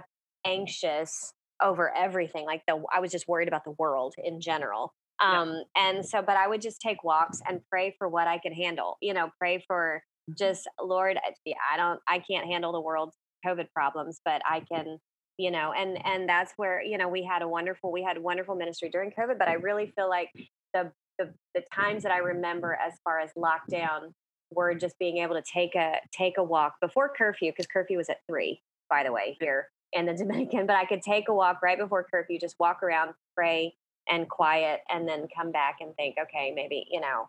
anxious 0.46 1.34
over 1.62 1.94
everything 1.96 2.46
like 2.46 2.62
the 2.68 2.82
i 2.96 3.00
was 3.00 3.12
just 3.12 3.28
worried 3.28 3.48
about 3.48 3.64
the 3.64 3.74
world 3.78 4.14
in 4.24 4.40
general 4.40 4.94
Yeah. 5.22 5.42
um 5.42 5.64
and 5.76 6.06
so 6.06 6.22
but 6.22 6.38
i 6.38 6.48
would 6.48 6.62
just 6.62 6.80
take 6.82 7.04
walks 7.04 7.42
and 7.48 7.62
pray 7.70 7.96
for 7.98 8.08
what 8.08 8.28
i 8.28 8.38
could 8.38 8.54
handle 8.54 8.98
you 9.02 9.14
know 9.14 9.30
pray 9.38 9.64
for 9.68 10.02
just 10.38 10.68
lord 10.82 11.18
I- 11.18 11.78
don't 11.78 12.00
i 12.08 12.20
can't 12.20 12.46
handle 12.48 12.72
the 12.72 12.82
world's 12.82 13.16
covid 13.46 13.68
problems 13.74 14.22
but 14.24 14.42
i 14.50 14.62
can 14.72 14.98
you 15.38 15.52
know 15.52 15.74
and 15.76 16.06
and 16.06 16.28
that's 16.30 16.54
where 16.58 16.82
you 16.84 16.98
know 16.98 17.08
we 17.10 17.24
had 17.24 17.42
a 17.42 17.48
wonderful 17.48 17.92
we 17.92 18.04
had 18.04 18.18
wonderful 18.18 18.56
ministry 18.56 18.90
during 18.90 19.12
covid 19.12 19.38
but 19.38 19.48
i 19.48 19.54
really 19.54 19.92
feel 19.96 20.10
like 20.10 20.30
the 20.74 20.92
the, 21.18 21.34
the 21.56 21.64
times 21.74 22.04
that 22.04 22.12
i 22.14 22.18
remember 22.20 22.78
as 22.86 22.94
far 23.04 23.20
as 23.20 23.30
lockdown 23.38 24.12
were 24.52 24.74
just 24.74 24.98
being 25.00 25.18
able 25.18 25.36
to 25.36 25.44
take 25.44 25.76
a 25.76 25.96
take 26.12 26.38
a 26.38 26.44
walk 26.44 26.76
before 26.82 27.12
curfew 27.18 27.52
because 27.52 27.68
curfew 27.68 27.98
was 27.98 28.10
at 28.10 28.18
three 28.28 28.62
by 28.90 29.04
the 29.04 29.12
way 29.12 29.38
here 29.40 29.68
in 29.94 30.06
the 30.06 30.14
dominican 30.18 30.66
but 30.66 30.76
i 30.76 30.86
could 30.86 31.02
take 31.02 31.30
a 31.30 31.34
walk 31.34 31.62
right 31.62 31.78
before 31.78 32.06
curfew 32.12 32.40
just 32.40 32.56
walk 32.60 32.84
around 32.84 33.14
pray 33.36 33.74
and 34.10 34.30
quiet 34.30 34.82
and 34.90 35.08
then 35.08 35.28
come 35.36 35.52
back 35.52 35.78
and 35.82 35.96
think 35.96 36.16
okay 36.22 36.52
maybe 36.56 36.86
you 36.90 37.00
know 37.00 37.28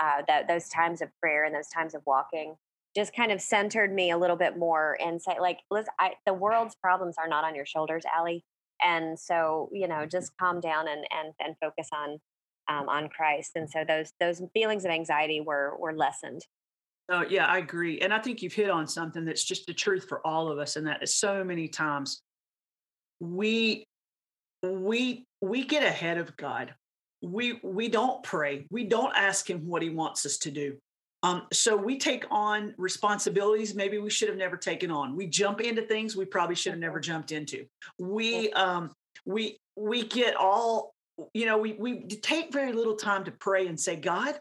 uh, 0.00 0.22
that 0.28 0.46
those 0.46 0.68
times 0.68 1.02
of 1.02 1.08
prayer 1.20 1.44
and 1.44 1.54
those 1.54 1.68
times 1.68 1.94
of 1.94 2.02
walking 2.06 2.54
just 2.94 3.14
kind 3.14 3.32
of 3.32 3.40
centered 3.40 3.92
me 3.92 4.12
a 4.12 4.16
little 4.16 4.36
bit 4.36 4.56
more 4.56 4.96
and 5.04 5.20
say 5.20 5.36
like 5.40 5.58
listen 5.70 5.92
I, 5.98 6.12
the 6.26 6.34
world's 6.34 6.76
problems 6.76 7.16
are 7.18 7.28
not 7.28 7.44
on 7.44 7.54
your 7.54 7.66
shoulders 7.66 8.04
Allie 8.14 8.44
and 8.82 9.18
so 9.18 9.68
you 9.72 9.88
know 9.88 10.06
just 10.06 10.32
calm 10.38 10.60
down 10.60 10.86
and 10.86 11.04
and 11.10 11.34
and 11.40 11.56
focus 11.60 11.88
on 11.92 12.20
um, 12.70 12.88
on 12.88 13.08
Christ. 13.08 13.52
And 13.56 13.68
so 13.68 13.84
those 13.86 14.12
those 14.20 14.42
feelings 14.54 14.84
of 14.84 14.90
anxiety 14.90 15.40
were 15.40 15.76
were 15.78 15.92
lessened 15.92 16.46
Oh, 17.12 17.24
yeah, 17.28 17.46
I 17.46 17.58
agree. 17.58 18.00
And 18.00 18.14
I 18.14 18.20
think 18.20 18.40
you've 18.40 18.52
hit 18.52 18.70
on 18.70 18.86
something 18.86 19.24
that's 19.24 19.42
just 19.42 19.66
the 19.66 19.74
truth 19.74 20.06
for 20.08 20.24
all 20.24 20.50
of 20.50 20.58
us. 20.58 20.76
And 20.76 20.86
that 20.86 21.02
is 21.02 21.16
so 21.16 21.42
many 21.42 21.66
times 21.66 22.22
we 23.18 23.84
we 24.62 25.24
we 25.40 25.64
get 25.64 25.82
ahead 25.82 26.18
of 26.18 26.36
God. 26.36 26.72
We 27.20 27.58
we 27.64 27.88
don't 27.88 28.22
pray. 28.22 28.66
We 28.70 28.84
don't 28.84 29.14
ask 29.16 29.50
him 29.50 29.66
what 29.66 29.82
he 29.82 29.90
wants 29.90 30.24
us 30.24 30.38
to 30.38 30.50
do. 30.50 30.76
Um, 31.22 31.42
so 31.52 31.76
we 31.76 31.98
take 31.98 32.24
on 32.30 32.74
responsibilities 32.78 33.74
maybe 33.74 33.98
we 33.98 34.08
should 34.08 34.28
have 34.28 34.38
never 34.38 34.56
taken 34.56 34.90
on. 34.90 35.16
We 35.16 35.26
jump 35.26 35.60
into 35.60 35.82
things 35.82 36.16
we 36.16 36.24
probably 36.24 36.54
should 36.54 36.72
have 36.72 36.80
never 36.80 37.00
jumped 37.00 37.32
into. 37.32 37.66
We 37.98 38.52
um 38.52 38.92
we 39.26 39.58
we 39.76 40.04
get 40.04 40.36
all 40.36 40.94
you 41.34 41.46
know, 41.46 41.58
we 41.58 41.74
we 41.74 42.06
take 42.06 42.52
very 42.52 42.72
little 42.72 42.96
time 42.96 43.24
to 43.24 43.30
pray 43.32 43.66
and 43.66 43.78
say, 43.78 43.96
God, 43.96 44.38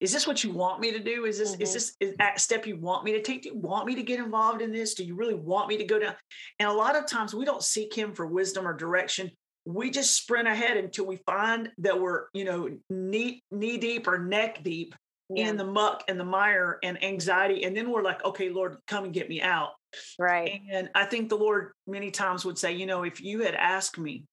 is 0.00 0.12
this 0.12 0.26
what 0.26 0.44
you 0.44 0.50
want 0.52 0.80
me 0.80 0.92
to 0.92 0.98
do? 0.98 1.24
Is 1.24 1.38
this 1.38 1.54
is 1.54 1.70
Mhm. 1.70 1.72
this 1.72 1.96
is 2.00 2.16
that 2.16 2.40
step 2.40 2.66
you 2.66 2.76
want 2.76 3.04
me 3.04 3.12
to 3.12 3.22
take? 3.22 3.42
Do 3.42 3.50
you 3.50 3.56
want 3.56 3.86
me 3.86 3.94
to 3.94 4.02
get 4.02 4.18
involved 4.18 4.60
in 4.60 4.72
this? 4.72 4.94
Do 4.94 5.04
you 5.04 5.14
really 5.14 5.34
want 5.34 5.68
me 5.68 5.76
to 5.78 5.84
go 5.84 5.98
down? 5.98 6.14
And 6.58 6.68
a 6.68 6.72
lot 6.72 6.96
of 6.96 7.06
times 7.06 7.34
we 7.34 7.44
don't 7.44 7.62
seek 7.62 7.94
him 7.94 8.14
for 8.14 8.26
wisdom 8.26 8.66
or 8.68 8.74
direction. 8.74 9.30
We 9.64 9.90
just 9.90 10.14
sprint 10.14 10.46
ahead 10.48 10.76
until 10.76 11.06
we 11.06 11.16
find 11.16 11.72
that 11.78 11.98
we're, 12.00 12.26
you 12.34 12.44
know, 12.44 12.78
knee 12.90 13.42
knee 13.50 13.78
deep 13.78 14.06
or 14.06 14.18
neck 14.18 14.62
deep 14.62 14.94
yeah, 15.28 15.48
in 15.48 15.56
the 15.56 15.64
muck 15.64 16.04
and 16.08 16.20
the 16.20 16.24
mire 16.24 16.78
and 16.82 17.02
anxiety. 17.02 17.64
And 17.64 17.76
then 17.76 17.90
we're 17.90 18.02
like, 18.02 18.24
okay, 18.24 18.48
Lord, 18.50 18.76
come 18.86 19.04
and 19.04 19.12
get 19.14 19.28
me 19.28 19.40
out. 19.42 19.70
right 20.18 20.60
And 20.70 20.90
I 20.94 21.06
think 21.06 21.30
the 21.30 21.38
Lord 21.38 21.72
many 21.86 22.10
times 22.10 22.44
would 22.44 22.58
say, 22.58 22.72
you 22.74 22.84
know, 22.86 23.02
if 23.02 23.20
you 23.20 23.40
had 23.42 23.54
asked 23.54 23.98
me 23.98 24.24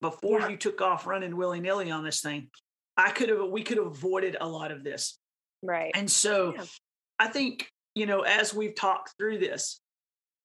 before 0.00 0.40
Yeah. 0.40 0.48
you 0.48 0.56
took 0.56 0.80
off 0.80 1.06
running 1.06 1.36
willy 1.36 1.60
nilly 1.60 1.90
on 1.90 2.02
this 2.02 2.22
thing, 2.22 2.50
I 2.96 3.10
could 3.10 3.28
have, 3.28 3.48
we 3.48 3.62
could 3.62 3.78
have 3.78 3.86
avoided 3.86 4.36
a 4.40 4.48
lot 4.48 4.70
of 4.70 4.84
this. 4.84 5.18
Right. 5.62 5.92
And 5.94 6.10
so 6.10 6.54
Yeah. 6.54 6.64
I 7.18 7.28
think, 7.28 7.70
you 7.94 8.06
know, 8.06 8.22
as 8.22 8.52
we've 8.52 8.74
talked 8.74 9.14
through 9.16 9.38
this, 9.38 9.80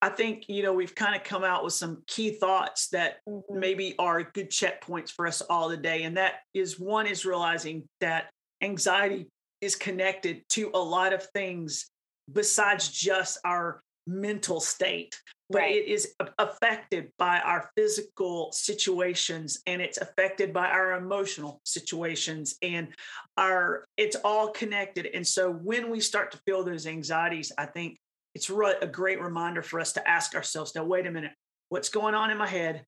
I 0.02 0.10
think, 0.10 0.48
you 0.48 0.62
know, 0.62 0.74
we've 0.74 0.94
kind 0.94 1.16
of 1.16 1.24
come 1.24 1.44
out 1.44 1.64
with 1.64 1.74
some 1.74 2.04
key 2.06 2.32
thoughts 2.32 2.90
that 2.90 3.18
Mhm. 3.28 3.42
maybe 3.50 3.96
are 3.98 4.22
good 4.24 4.52
checkpoints 4.52 5.12
for 5.12 5.26
us 5.26 5.42
all 5.42 5.70
today. 5.70 6.04
And 6.04 6.18
that 6.18 6.44
is 6.54 6.80
one 6.80 7.08
is 7.08 7.26
realizing 7.26 7.90
that 8.00 8.32
anxiety 8.62 9.32
is 9.60 9.76
connected 9.76 10.48
to 10.50 10.70
a 10.74 10.80
lot 10.80 11.14
of 11.14 11.28
things 11.32 11.90
besides 12.32 12.90
just 12.90 13.40
our 13.44 13.82
mental 14.08 14.60
state 14.60 15.22
but 15.50 15.60
Right. 15.60 15.76
it 15.78 15.88
is 15.88 16.14
affected 16.40 17.10
by 17.18 17.40
our 17.40 17.72
physical 17.78 18.52
situations 18.52 19.62
and 19.66 19.82
it's 19.82 19.98
affected 19.98 20.52
by 20.52 20.68
our 20.68 20.94
emotional 20.94 21.62
situations 21.64 22.58
and 22.62 22.90
our 23.38 23.86
it's 23.96 24.18
all 24.26 24.50
connected 24.52 25.06
and 25.14 25.26
so 25.26 25.52
when 25.52 25.90
we 25.90 26.00
start 26.00 26.32
to 26.32 26.40
feel 26.46 26.64
those 26.64 26.86
anxieties 26.88 27.52
i 27.58 27.66
think 27.66 27.98
it's 28.36 28.50
a 28.50 28.88
great 28.88 29.22
reminder 29.22 29.62
for 29.62 29.80
us 29.80 29.94
to 29.94 30.08
ask 30.08 30.36
ourselves 30.36 30.76
now 30.76 30.84
wait 30.84 31.08
a 31.08 31.12
minute 31.12 31.32
what's 31.70 31.90
going 31.90 32.14
on 32.16 32.30
in 32.30 32.38
my 32.38 32.48
head 32.48 32.86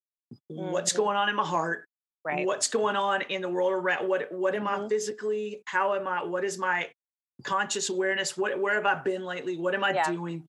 what's 0.48 0.92
Mhm. 0.92 0.96
going 0.96 1.16
on 1.16 1.28
in 1.28 1.36
my 1.36 1.46
heart 1.46 1.86
Right. 2.22 2.46
what's 2.46 2.68
going 2.68 2.96
on 2.96 3.22
in 3.22 3.40
the 3.40 3.48
world 3.48 3.72
around 3.72 4.06
what 4.06 4.30
what 4.30 4.54
am 4.54 4.68
i 4.68 4.76
Mhm. 4.78 4.88
physically 4.90 5.62
how 5.66 5.94
am 5.94 6.06
i 6.06 6.22
what 6.22 6.44
is 6.44 6.58
my 6.58 6.90
conscious 7.44 7.88
awareness 7.90 8.36
what 8.36 8.58
where 8.58 8.74
have 8.74 8.86
i 8.86 8.94
been 8.94 9.24
lately 9.24 9.56
what 9.56 9.74
am 9.74 9.84
i 9.84 9.92
Yeah. 9.92 10.10
doing 10.10 10.44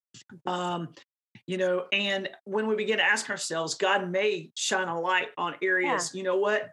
um 0.46 0.90
you 1.48 1.58
know 1.58 1.86
and 1.92 2.30
when 2.46 2.68
we 2.68 2.76
begin 2.76 2.98
to 2.98 3.04
ask 3.04 3.30
ourselves 3.30 3.76
god 3.76 4.10
may 4.10 4.50
shine 4.56 4.88
a 4.88 5.00
light 5.00 5.28
on 5.38 5.56
areas 5.62 6.14
you 6.14 6.24
know 6.24 6.38
what 6.38 6.70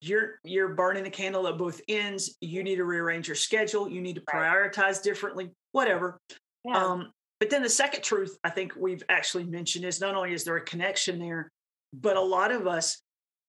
you're 0.00 0.38
you're 0.44 0.74
burning 0.74 1.04
the 1.04 1.10
candle 1.10 1.46
at 1.46 1.58
both 1.58 1.80
ends 1.88 2.36
you 2.40 2.62
need 2.62 2.76
to 2.76 2.84
rearrange 2.84 3.28
your 3.28 3.34
schedule 3.34 3.88
you 3.88 4.00
need 4.00 4.16
to 4.16 4.22
Right. 4.32 4.42
prioritize 4.72 5.02
differently 5.02 5.50
whatever 5.72 6.18
Yeah. 6.64 6.76
um, 6.84 7.12
but 7.38 7.48
then 7.50 7.62
the 7.62 7.68
second 7.70 8.02
truth 8.02 8.36
I 8.44 8.50
think 8.50 8.74
we've 8.76 9.02
actually 9.08 9.44
mentioned 9.44 9.84
is 9.86 10.00
not 10.00 10.14
only 10.14 10.34
is 10.34 10.44
there 10.44 10.56
a 10.56 10.60
connection 10.64 11.18
there, 11.18 11.48
but 11.94 12.16
a 12.18 12.20
lot 12.20 12.52
of 12.52 12.66
us 12.66 13.00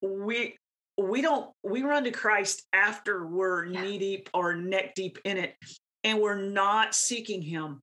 we 0.02 0.56
we 0.98 1.22
don't 1.22 1.52
we 1.64 1.82
run 1.84 2.04
to 2.06 2.12
Christ 2.12 2.64
after 2.74 3.26
we're 3.28 3.66
Yeah. 3.66 3.82
knee 3.82 3.98
deep 4.00 4.30
or 4.34 4.56
neck 4.56 4.96
deep 4.96 5.20
in 5.26 5.38
it, 5.38 5.56
and 6.04 6.20
we're 6.20 6.42
not 6.42 6.96
seeking 6.96 7.42
Him 7.42 7.82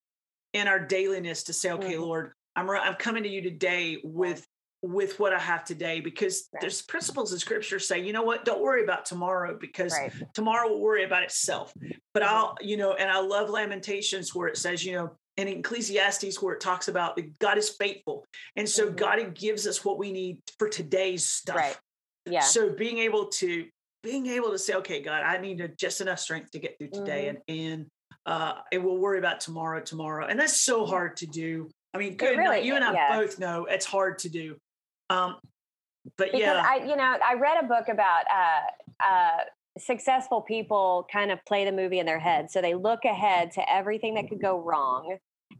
in 0.53 0.69
our 0.69 0.81
dailiness 0.81 1.45
to 1.45 1.53
say, 1.53 1.71
okay, 1.73 1.95
Mhm. 1.95 2.01
Lord, 2.01 2.33
I'm 2.57 2.69
I'm 2.71 2.95
coming 2.95 3.23
to 3.23 3.29
you 3.29 3.43
today 3.43 3.99
with 4.03 4.47
with 4.81 5.19
what 5.19 5.33
I 5.33 5.41
have 5.41 5.65
today 5.65 5.99
because 6.01 6.49
Right. 6.53 6.61
there's 6.61 6.83
principles 6.83 7.33
in 7.33 7.41
Scripture 7.41 7.81
say, 7.81 7.99
you 7.99 8.13
know 8.13 8.23
what, 8.23 8.45
don't 8.45 8.61
worry 8.61 8.85
about 8.85 9.05
tomorrow 9.05 9.59
because 9.61 9.93
right. 9.93 10.13
tomorrow 10.35 10.69
will 10.69 10.81
worry 10.81 11.03
about 11.03 11.25
itself. 11.25 11.75
But 12.15 12.23
Mhm. 12.23 12.27
I'll, 12.29 12.57
you 12.61 12.77
know, 12.77 12.93
and 12.93 13.11
I 13.11 13.19
love 13.19 13.51
Lamentations 13.51 14.37
where 14.37 14.47
it 14.47 14.57
says, 14.57 14.85
you 14.85 14.93
know, 14.93 15.17
and 15.37 15.49
Ecclesiastes 15.49 16.41
where 16.41 16.55
it 16.55 16.61
talks 16.61 16.87
about 16.87 17.17
that 17.17 17.41
God 17.41 17.59
is 17.59 17.71
faithful. 17.71 18.25
And 18.55 18.69
so 18.69 18.89
Mhm. 18.89 18.97
God 18.97 19.35
gives 19.35 19.67
us 19.67 19.85
what 19.85 19.99
we 19.99 20.13
need 20.13 20.43
for 20.61 20.69
today's 20.69 21.29
stuff. 21.29 21.57
Right. 21.57 21.79
Yeah. 22.25 22.41
So 22.43 22.71
being 22.71 22.99
able 22.99 23.27
to 23.31 23.69
being 24.05 24.27
able 24.29 24.53
to 24.53 24.59
say, 24.61 24.75
okay, 24.75 25.03
God, 25.03 25.25
I 25.25 25.39
need 25.39 25.75
just 25.77 26.01
enough 26.01 26.21
strength 26.21 26.53
to 26.53 26.61
get 26.61 26.79
through 26.79 26.91
today 26.91 27.25
Mhm. 27.25 27.29
and 27.31 27.43
and 27.49 27.91
uh 28.29 28.53
and 28.71 28.85
we'll 28.85 28.99
worry 28.99 29.19
about 29.19 29.41
tomorrow 29.41 29.81
tomorrow. 29.81 30.27
And 30.27 30.38
that's 30.38 30.61
so 30.61 30.87
hard 30.87 31.17
to 31.19 31.27
do. 31.27 31.71
I 31.95 31.99
mean, 31.99 32.17
good. 32.17 32.38
really 32.38 32.61
you 32.61 32.77
and 32.77 32.85
I 32.85 32.93
yeah. 32.93 33.19
both 33.19 33.38
know 33.38 33.64
it's 33.64 33.87
hard 33.87 34.19
to 34.21 34.29
do. 34.29 34.57
Um 35.11 35.37
but 36.17 36.33
because 36.33 36.41
yeah. 36.41 36.64
I, 36.67 36.77
you 36.77 36.97
know, 36.97 37.17
I 37.25 37.35
read 37.35 37.62
a 37.62 37.67
book 37.67 37.88
about 37.88 38.25
uh, 38.33 39.05
uh, 39.05 39.45
successful 39.79 40.41
people 40.41 41.07
kind 41.12 41.31
of 41.31 41.45
play 41.47 41.64
the 41.64 41.73
movie 41.73 41.99
in 41.99 42.07
their 42.07 42.19
head. 42.19 42.51
So 42.51 42.61
they 42.61 42.75
look 42.75 43.05
ahead 43.05 43.51
to 43.53 43.73
everything 43.73 44.14
that 44.14 44.29
could 44.29 44.41
go 44.41 44.61
wrong, 44.61 45.19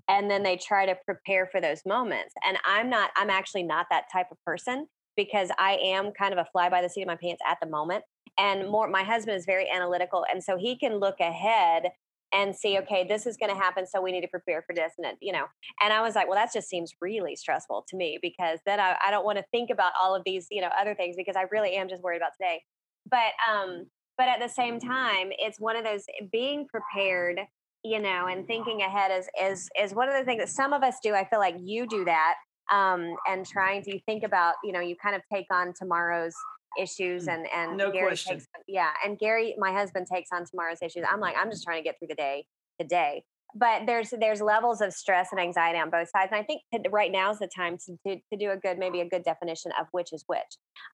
and 0.09 0.31
then 0.31 0.43
they 0.43 0.57
try 0.57 0.87
to 0.87 0.97
prepare 1.05 1.47
for 1.47 1.61
those 1.61 1.83
moments. 1.85 2.35
And 2.47 2.57
I'm 2.65 2.89
not. 2.89 3.11
I'm 3.17 3.31
actually 3.31 3.65
not 3.65 3.87
that 3.91 4.05
type 4.13 4.27
of 4.31 4.39
person 4.45 4.87
because 5.17 5.51
I 5.59 5.79
am 5.83 6.13
kind 6.13 6.33
of 6.33 6.39
a 6.39 6.47
fly 6.53 6.69
by 6.69 6.81
the 6.81 6.89
seat 6.89 7.03
of 7.03 7.09
my 7.09 7.17
pants 7.17 7.43
at 7.49 7.59
the 7.61 7.69
moment. 7.69 8.05
And 8.39 8.69
more, 8.69 8.89
my 8.89 9.03
husband 9.03 9.37
is 9.37 9.45
very 9.45 9.69
analytical, 9.71 10.25
and 10.31 10.43
so 10.43 10.57
he 10.57 10.77
can 10.77 10.97
look 10.97 11.21
ahead 11.21 11.91
and 12.33 12.55
see, 12.55 12.79
okay, 12.79 13.07
this 13.09 13.27
is 13.27 13.37
going 13.37 13.53
to 13.53 13.59
happen, 13.59 13.87
so 13.87 14.01
we 14.01 14.13
need 14.13 14.21
to 14.21 14.29
prepare 14.29 14.63
for 14.67 14.75
this, 14.75 14.93
and 14.99 15.07
it, 15.07 15.17
you 15.21 15.33
know. 15.33 15.47
And 15.83 15.93
I 15.93 16.03
was 16.03 16.15
like, 16.15 16.29
well, 16.29 16.37
that 16.37 16.53
just 16.53 16.69
seems 16.69 16.93
really 17.01 17.37
stressful 17.37 17.87
to 17.89 17.97
me 17.97 18.19
because 18.21 18.59
then 18.67 18.81
I, 18.81 18.97
I 19.05 19.11
don't 19.11 19.25
want 19.25 19.39
to 19.39 19.45
think 19.51 19.71
about 19.71 19.93
all 20.01 20.15
of 20.15 20.23
these, 20.25 20.47
you 20.51 20.61
know, 20.61 20.71
other 20.79 20.95
things 20.95 21.17
because 21.17 21.37
I 21.37 21.47
really 21.51 21.75
am 21.75 21.89
just 21.89 22.03
worried 22.03 22.19
about 22.19 22.33
today. 22.41 22.63
But 23.11 23.33
um, 23.51 23.87
but 24.19 24.29
at 24.29 24.41
the 24.41 24.49
same 24.49 24.81
time, 24.81 25.29
it's 25.39 25.61
one 25.61 25.77
of 25.77 25.85
those 25.85 26.05
being 26.33 26.67
prepared, 26.67 27.41
you 27.85 28.01
know, 28.01 28.27
and 28.27 28.47
thinking 28.47 28.83
ahead 28.83 29.11
is 29.17 29.29
is 29.41 29.69
is 29.81 29.95
one 29.95 30.09
of 30.09 30.15
the 30.15 30.25
things 30.25 30.43
that 30.43 30.51
some 30.51 30.73
of 30.73 30.83
us 30.83 30.97
do. 31.03 31.15
I 31.15 31.25
feel 31.25 31.39
like 31.39 31.57
you 31.59 31.87
do 31.87 32.05
that, 32.05 32.35
um, 32.71 33.15
and 33.27 33.47
trying 33.47 33.83
to 33.85 33.99
think 34.01 34.25
about, 34.25 34.55
you 34.65 34.73
know, 34.73 34.81
you 34.81 34.97
kind 34.97 35.17
of 35.17 35.23
take 35.33 35.47
on 35.53 35.73
tomorrow's 35.79 36.35
issues 36.79 37.27
Mm, 37.27 37.35
and 37.35 37.47
and 37.55 37.77
no 37.77 37.91
Gary 37.91 38.09
question. 38.09 38.35
takes 38.35 38.47
yeah 38.67 38.91
and 39.05 39.19
Gary 39.19 39.55
my 39.59 39.73
husband 39.73 40.07
takes 40.13 40.31
on 40.33 40.45
tomorrow's 40.45 40.79
issues. 40.83 41.05
I'm 41.11 41.21
like 41.21 41.35
I'm 41.41 41.51
just 41.51 41.65
trying 41.65 41.83
to 41.83 41.85
get 41.85 41.99
through 41.99 42.09
the 42.09 42.15
day 42.15 42.47
today. 42.81 43.25
But 43.55 43.87
there's 43.87 44.11
there's 44.11 44.43
levels 44.43 44.83
of 44.83 44.93
stress 44.93 45.29
and 45.33 45.41
anxiety 45.41 45.79
on 45.79 45.89
both 45.89 46.11
sides 46.11 46.31
and 46.31 46.41
I 46.41 46.45
think 46.45 46.61
right 46.91 47.11
now 47.11 47.31
is 47.31 47.39
the 47.39 47.49
time 47.49 47.79
to, 47.87 47.97
to, 48.07 48.17
to 48.31 48.39
do 48.39 48.51
a 48.51 48.57
good 48.57 48.79
maybe 48.79 49.01
a 49.01 49.09
good 49.09 49.25
definition 49.25 49.73
of 49.81 49.87
which 49.93 50.13
is 50.13 50.23
which 50.27 50.41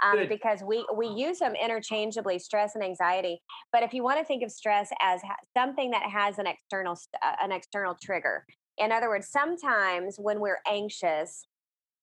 um, 0.02 0.28
because 0.28 0.62
we 0.62 0.86
we 0.96 1.08
use 1.08 1.40
them 1.40 1.54
interchangeably 1.56 2.38
stress 2.38 2.76
and 2.76 2.84
anxiety. 2.84 3.42
But 3.72 3.82
if 3.82 3.92
you 3.92 4.04
want 4.04 4.20
to 4.20 4.24
think 4.24 4.44
of 4.44 4.52
stress 4.52 4.90
as 5.02 5.20
something 5.56 5.90
that 5.90 6.04
has 6.08 6.38
an 6.38 6.46
external 6.46 6.96
uh, 7.22 7.34
an 7.42 7.50
external 7.50 7.96
trigger. 8.00 8.46
In 8.78 8.92
other 8.92 9.08
words 9.08 9.28
sometimes 9.28 10.16
when 10.18 10.38
we're 10.40 10.60
anxious 10.68 11.46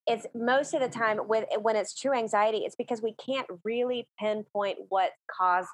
it's 0.07 0.25
most 0.33 0.73
of 0.73 0.81
the 0.81 0.89
time 0.89 1.17
when 1.19 1.43
when 1.61 1.75
it's 1.75 1.93
true 1.93 2.13
anxiety 2.13 2.59
it's 2.59 2.75
because 2.75 3.01
we 3.01 3.13
can't 3.23 3.47
really 3.63 4.07
pinpoint 4.19 4.77
what 4.89 5.11
caused 5.29 5.69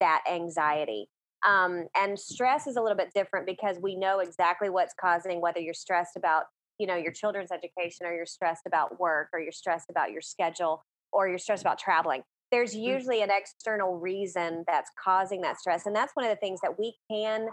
that 0.00 0.22
anxiety. 0.30 1.08
Um, 1.46 1.86
and 1.96 2.18
stress 2.18 2.66
is 2.66 2.76
a 2.76 2.82
little 2.82 2.96
bit 2.96 3.10
different 3.14 3.46
because 3.46 3.76
we 3.80 3.94
know 3.94 4.18
exactly 4.18 4.68
what's 4.68 4.94
causing 5.00 5.40
whether 5.40 5.60
you're 5.60 5.74
stressed 5.74 6.16
about 6.16 6.44
you 6.78 6.86
know 6.86 6.96
your 6.96 7.12
children's 7.12 7.50
education 7.52 8.06
or 8.06 8.14
you're 8.14 8.26
stressed 8.26 8.66
about 8.66 8.98
work 8.98 9.28
or 9.32 9.40
you're 9.40 9.52
stressed 9.52 9.90
about 9.90 10.10
your 10.10 10.20
schedule 10.20 10.84
or 11.12 11.28
you're 11.28 11.38
stressed 11.38 11.62
about 11.62 11.78
traveling. 11.78 12.22
There's 12.50 12.74
usually 12.74 13.22
an 13.22 13.30
external 13.30 13.98
reason 13.98 14.64
that's 14.66 14.90
causing 15.02 15.42
that 15.42 15.58
stress 15.60 15.86
and 15.86 15.94
that's 15.94 16.14
one 16.14 16.24
of 16.24 16.30
the 16.30 16.36
things 16.36 16.60
that 16.62 16.78
we 16.78 16.96
can 17.10 17.48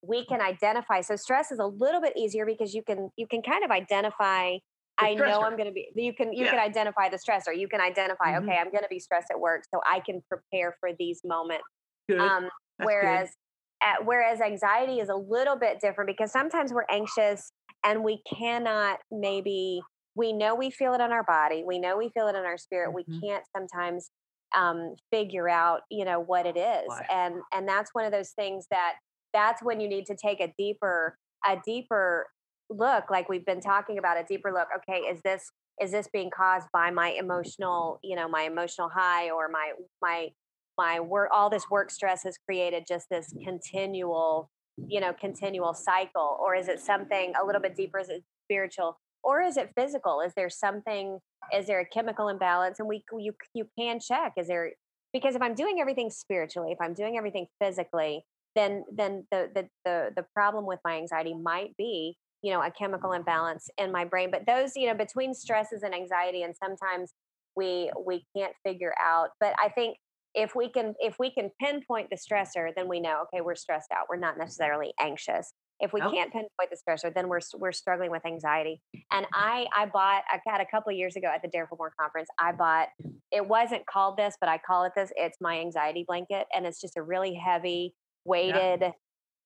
we 0.00 0.24
can 0.24 0.40
identify. 0.40 1.00
So 1.00 1.16
stress 1.16 1.50
is 1.50 1.58
a 1.58 1.66
little 1.66 2.00
bit 2.00 2.16
easier 2.16 2.46
because 2.46 2.72
you 2.72 2.82
can 2.82 3.10
you 3.16 3.26
can 3.26 3.42
kind 3.42 3.64
of 3.64 3.70
identify 3.70 4.56
I 4.98 5.14
know. 5.14 5.42
I'm 5.42 5.56
going 5.56 5.66
to 5.68 5.72
be. 5.72 5.88
You 5.94 6.12
can 6.12 6.32
you 6.32 6.44
Yeah. 6.44 6.50
can 6.50 6.58
identify 6.58 7.08
the 7.08 7.18
stressor. 7.18 7.56
You 7.56 7.68
can 7.68 7.80
identify. 7.80 8.32
Mhm. 8.34 8.44
Okay, 8.44 8.56
I'm 8.58 8.70
going 8.70 8.82
to 8.82 8.88
be 8.90 8.98
stressed 8.98 9.28
at 9.30 9.38
work, 9.38 9.64
so 9.72 9.80
I 9.86 10.00
can 10.00 10.22
prepare 10.28 10.76
for 10.80 10.90
these 10.98 11.20
moments. 11.24 11.64
Good. 12.08 12.20
Um, 12.20 12.44
That's 12.78 12.86
whereas, 12.86 13.36
at, 13.82 14.04
whereas 14.04 14.40
anxiety 14.40 14.98
is 15.00 15.08
a 15.08 15.14
little 15.14 15.56
bit 15.56 15.80
different 15.80 16.08
because 16.08 16.32
sometimes 16.32 16.72
we're 16.72 16.86
anxious 16.90 17.52
and 17.84 18.02
we 18.02 18.22
cannot 18.26 18.98
maybe 19.10 19.80
we 20.16 20.32
know 20.32 20.54
we 20.54 20.70
feel 20.70 20.94
it 20.94 21.00
in 21.00 21.12
our 21.12 21.22
body, 21.22 21.62
we 21.64 21.78
know 21.78 21.96
we 21.96 22.08
feel 22.08 22.26
it 22.26 22.34
in 22.34 22.44
our 22.44 22.58
spirit. 22.58 22.90
Mhm. 22.90 22.94
We 23.06 23.20
can't 23.20 23.44
sometimes 23.56 24.10
um, 24.56 24.96
figure 25.12 25.48
out 25.48 25.82
you 25.90 26.04
know 26.04 26.18
what 26.20 26.46
it 26.46 26.56
is, 26.56 26.88
and 27.10 27.42
and 27.52 27.68
that's 27.68 27.90
one 27.94 28.04
of 28.04 28.12
those 28.12 28.30
things 28.32 28.66
that 28.70 28.94
that's 29.32 29.62
when 29.62 29.78
you 29.80 29.88
need 29.88 30.06
to 30.06 30.16
take 30.16 30.40
a 30.40 30.52
deeper 30.58 31.16
a 31.46 31.56
deeper 31.64 32.26
look 32.70 33.10
like 33.10 33.28
we've 33.28 33.46
been 33.46 33.60
talking 33.60 33.98
about 33.98 34.18
a 34.18 34.24
deeper 34.24 34.52
look 34.52 34.68
okay 34.76 35.00
is 35.00 35.20
this 35.22 35.50
is 35.80 35.90
this 35.90 36.08
being 36.12 36.30
caused 36.30 36.66
by 36.72 36.90
my 36.90 37.10
emotional 37.10 37.98
you 38.02 38.14
know 38.14 38.28
my 38.28 38.42
emotional 38.42 38.88
high 38.88 39.30
or 39.30 39.48
my 39.48 39.72
my 40.02 40.28
my 40.76 41.00
work 41.00 41.28
all 41.32 41.50
this 41.50 41.68
work 41.70 41.90
stress 41.90 42.22
has 42.22 42.38
created 42.38 42.84
just 42.86 43.08
this 43.10 43.34
continual 43.44 44.50
you 44.86 45.00
know 45.00 45.12
continual 45.12 45.74
cycle 45.74 46.38
or 46.40 46.54
is 46.54 46.68
it 46.68 46.80
something 46.80 47.32
a 47.40 47.44
little 47.44 47.60
bit 47.60 47.76
deeper? 47.76 47.98
Is 47.98 48.08
it 48.08 48.22
spiritual 48.44 48.98
or 49.22 49.42
is 49.42 49.56
it 49.56 49.72
physical? 49.76 50.20
Is 50.20 50.32
there 50.34 50.48
something 50.48 51.18
is 51.52 51.66
there 51.66 51.80
a 51.80 51.86
chemical 51.86 52.28
imbalance? 52.28 52.78
And 52.78 52.88
we 52.88 53.04
you 53.18 53.34
you 53.54 53.68
can 53.78 53.98
check 54.00 54.34
is 54.36 54.46
there 54.46 54.72
because 55.12 55.34
if 55.34 55.40
i'm 55.40 55.54
doing 55.54 55.78
everything 55.80 56.10
spiritually 56.10 56.70
if 56.70 56.78
i'm 56.82 56.92
doing 56.92 57.16
everything 57.16 57.46
physically 57.62 58.22
then 58.54 58.84
then 58.92 59.26
the 59.30 59.48
the 59.54 59.68
the, 59.86 60.10
the 60.16 60.26
problem 60.34 60.66
with 60.66 60.78
my 60.84 60.98
anxiety 60.98 61.34
might 61.34 61.74
be 61.78 62.16
you 62.42 62.52
know 62.52 62.62
a 62.62 62.70
chemical 62.70 63.12
imbalance 63.12 63.68
in 63.78 63.92
my 63.92 64.04
brain 64.04 64.30
but 64.30 64.46
those 64.46 64.72
you 64.76 64.86
know 64.86 64.94
between 64.94 65.34
stresses 65.34 65.82
and 65.82 65.94
anxiety 65.94 66.42
and 66.42 66.54
sometimes 66.56 67.12
we 67.56 67.90
we 68.06 68.24
can't 68.36 68.52
figure 68.64 68.94
out 69.00 69.30
but 69.40 69.54
i 69.62 69.68
think 69.68 69.96
if 70.34 70.54
we 70.54 70.70
can 70.70 70.94
if 71.00 71.16
we 71.18 71.30
can 71.30 71.50
pinpoint 71.60 72.08
the 72.10 72.16
stressor 72.16 72.70
then 72.76 72.88
we 72.88 73.00
know 73.00 73.22
okay 73.22 73.40
we're 73.40 73.54
stressed 73.54 73.90
out 73.92 74.06
we're 74.08 74.16
not 74.16 74.38
necessarily 74.38 74.92
anxious 75.00 75.52
if 75.80 75.92
we 75.92 76.00
Nope. 76.00 76.12
can't 76.12 76.32
pinpoint 76.32 76.70
the 76.70 76.76
stressor 76.76 77.12
then 77.12 77.28
we're 77.28 77.40
we're 77.56 77.72
struggling 77.72 78.10
with 78.10 78.24
anxiety 78.26 78.80
and 79.10 79.26
i 79.32 79.66
i 79.76 79.86
bought 79.86 80.22
i 80.30 80.38
got 80.48 80.60
a 80.60 80.66
couple 80.66 80.90
of 80.90 80.96
years 80.96 81.16
ago 81.16 81.28
at 81.34 81.42
the 81.42 81.48
dare 81.48 81.66
for 81.66 81.76
more 81.76 81.92
conference 81.98 82.28
i 82.38 82.52
bought 82.52 82.88
it 83.30 83.46
wasn't 83.46 83.86
called 83.86 84.16
this, 84.16 84.36
but 84.40 84.48
I 84.48 84.58
call 84.58 84.84
it 84.84 84.92
this. 84.96 85.12
It's 85.16 85.38
my 85.40 85.60
anxiety 85.60 86.04
blanket, 86.06 86.46
and 86.54 86.66
it's 86.66 86.80
just 86.80 86.96
a 86.96 87.02
really 87.02 87.34
heavy, 87.34 87.94
weighted 88.24 88.80
yeah. 88.80 88.90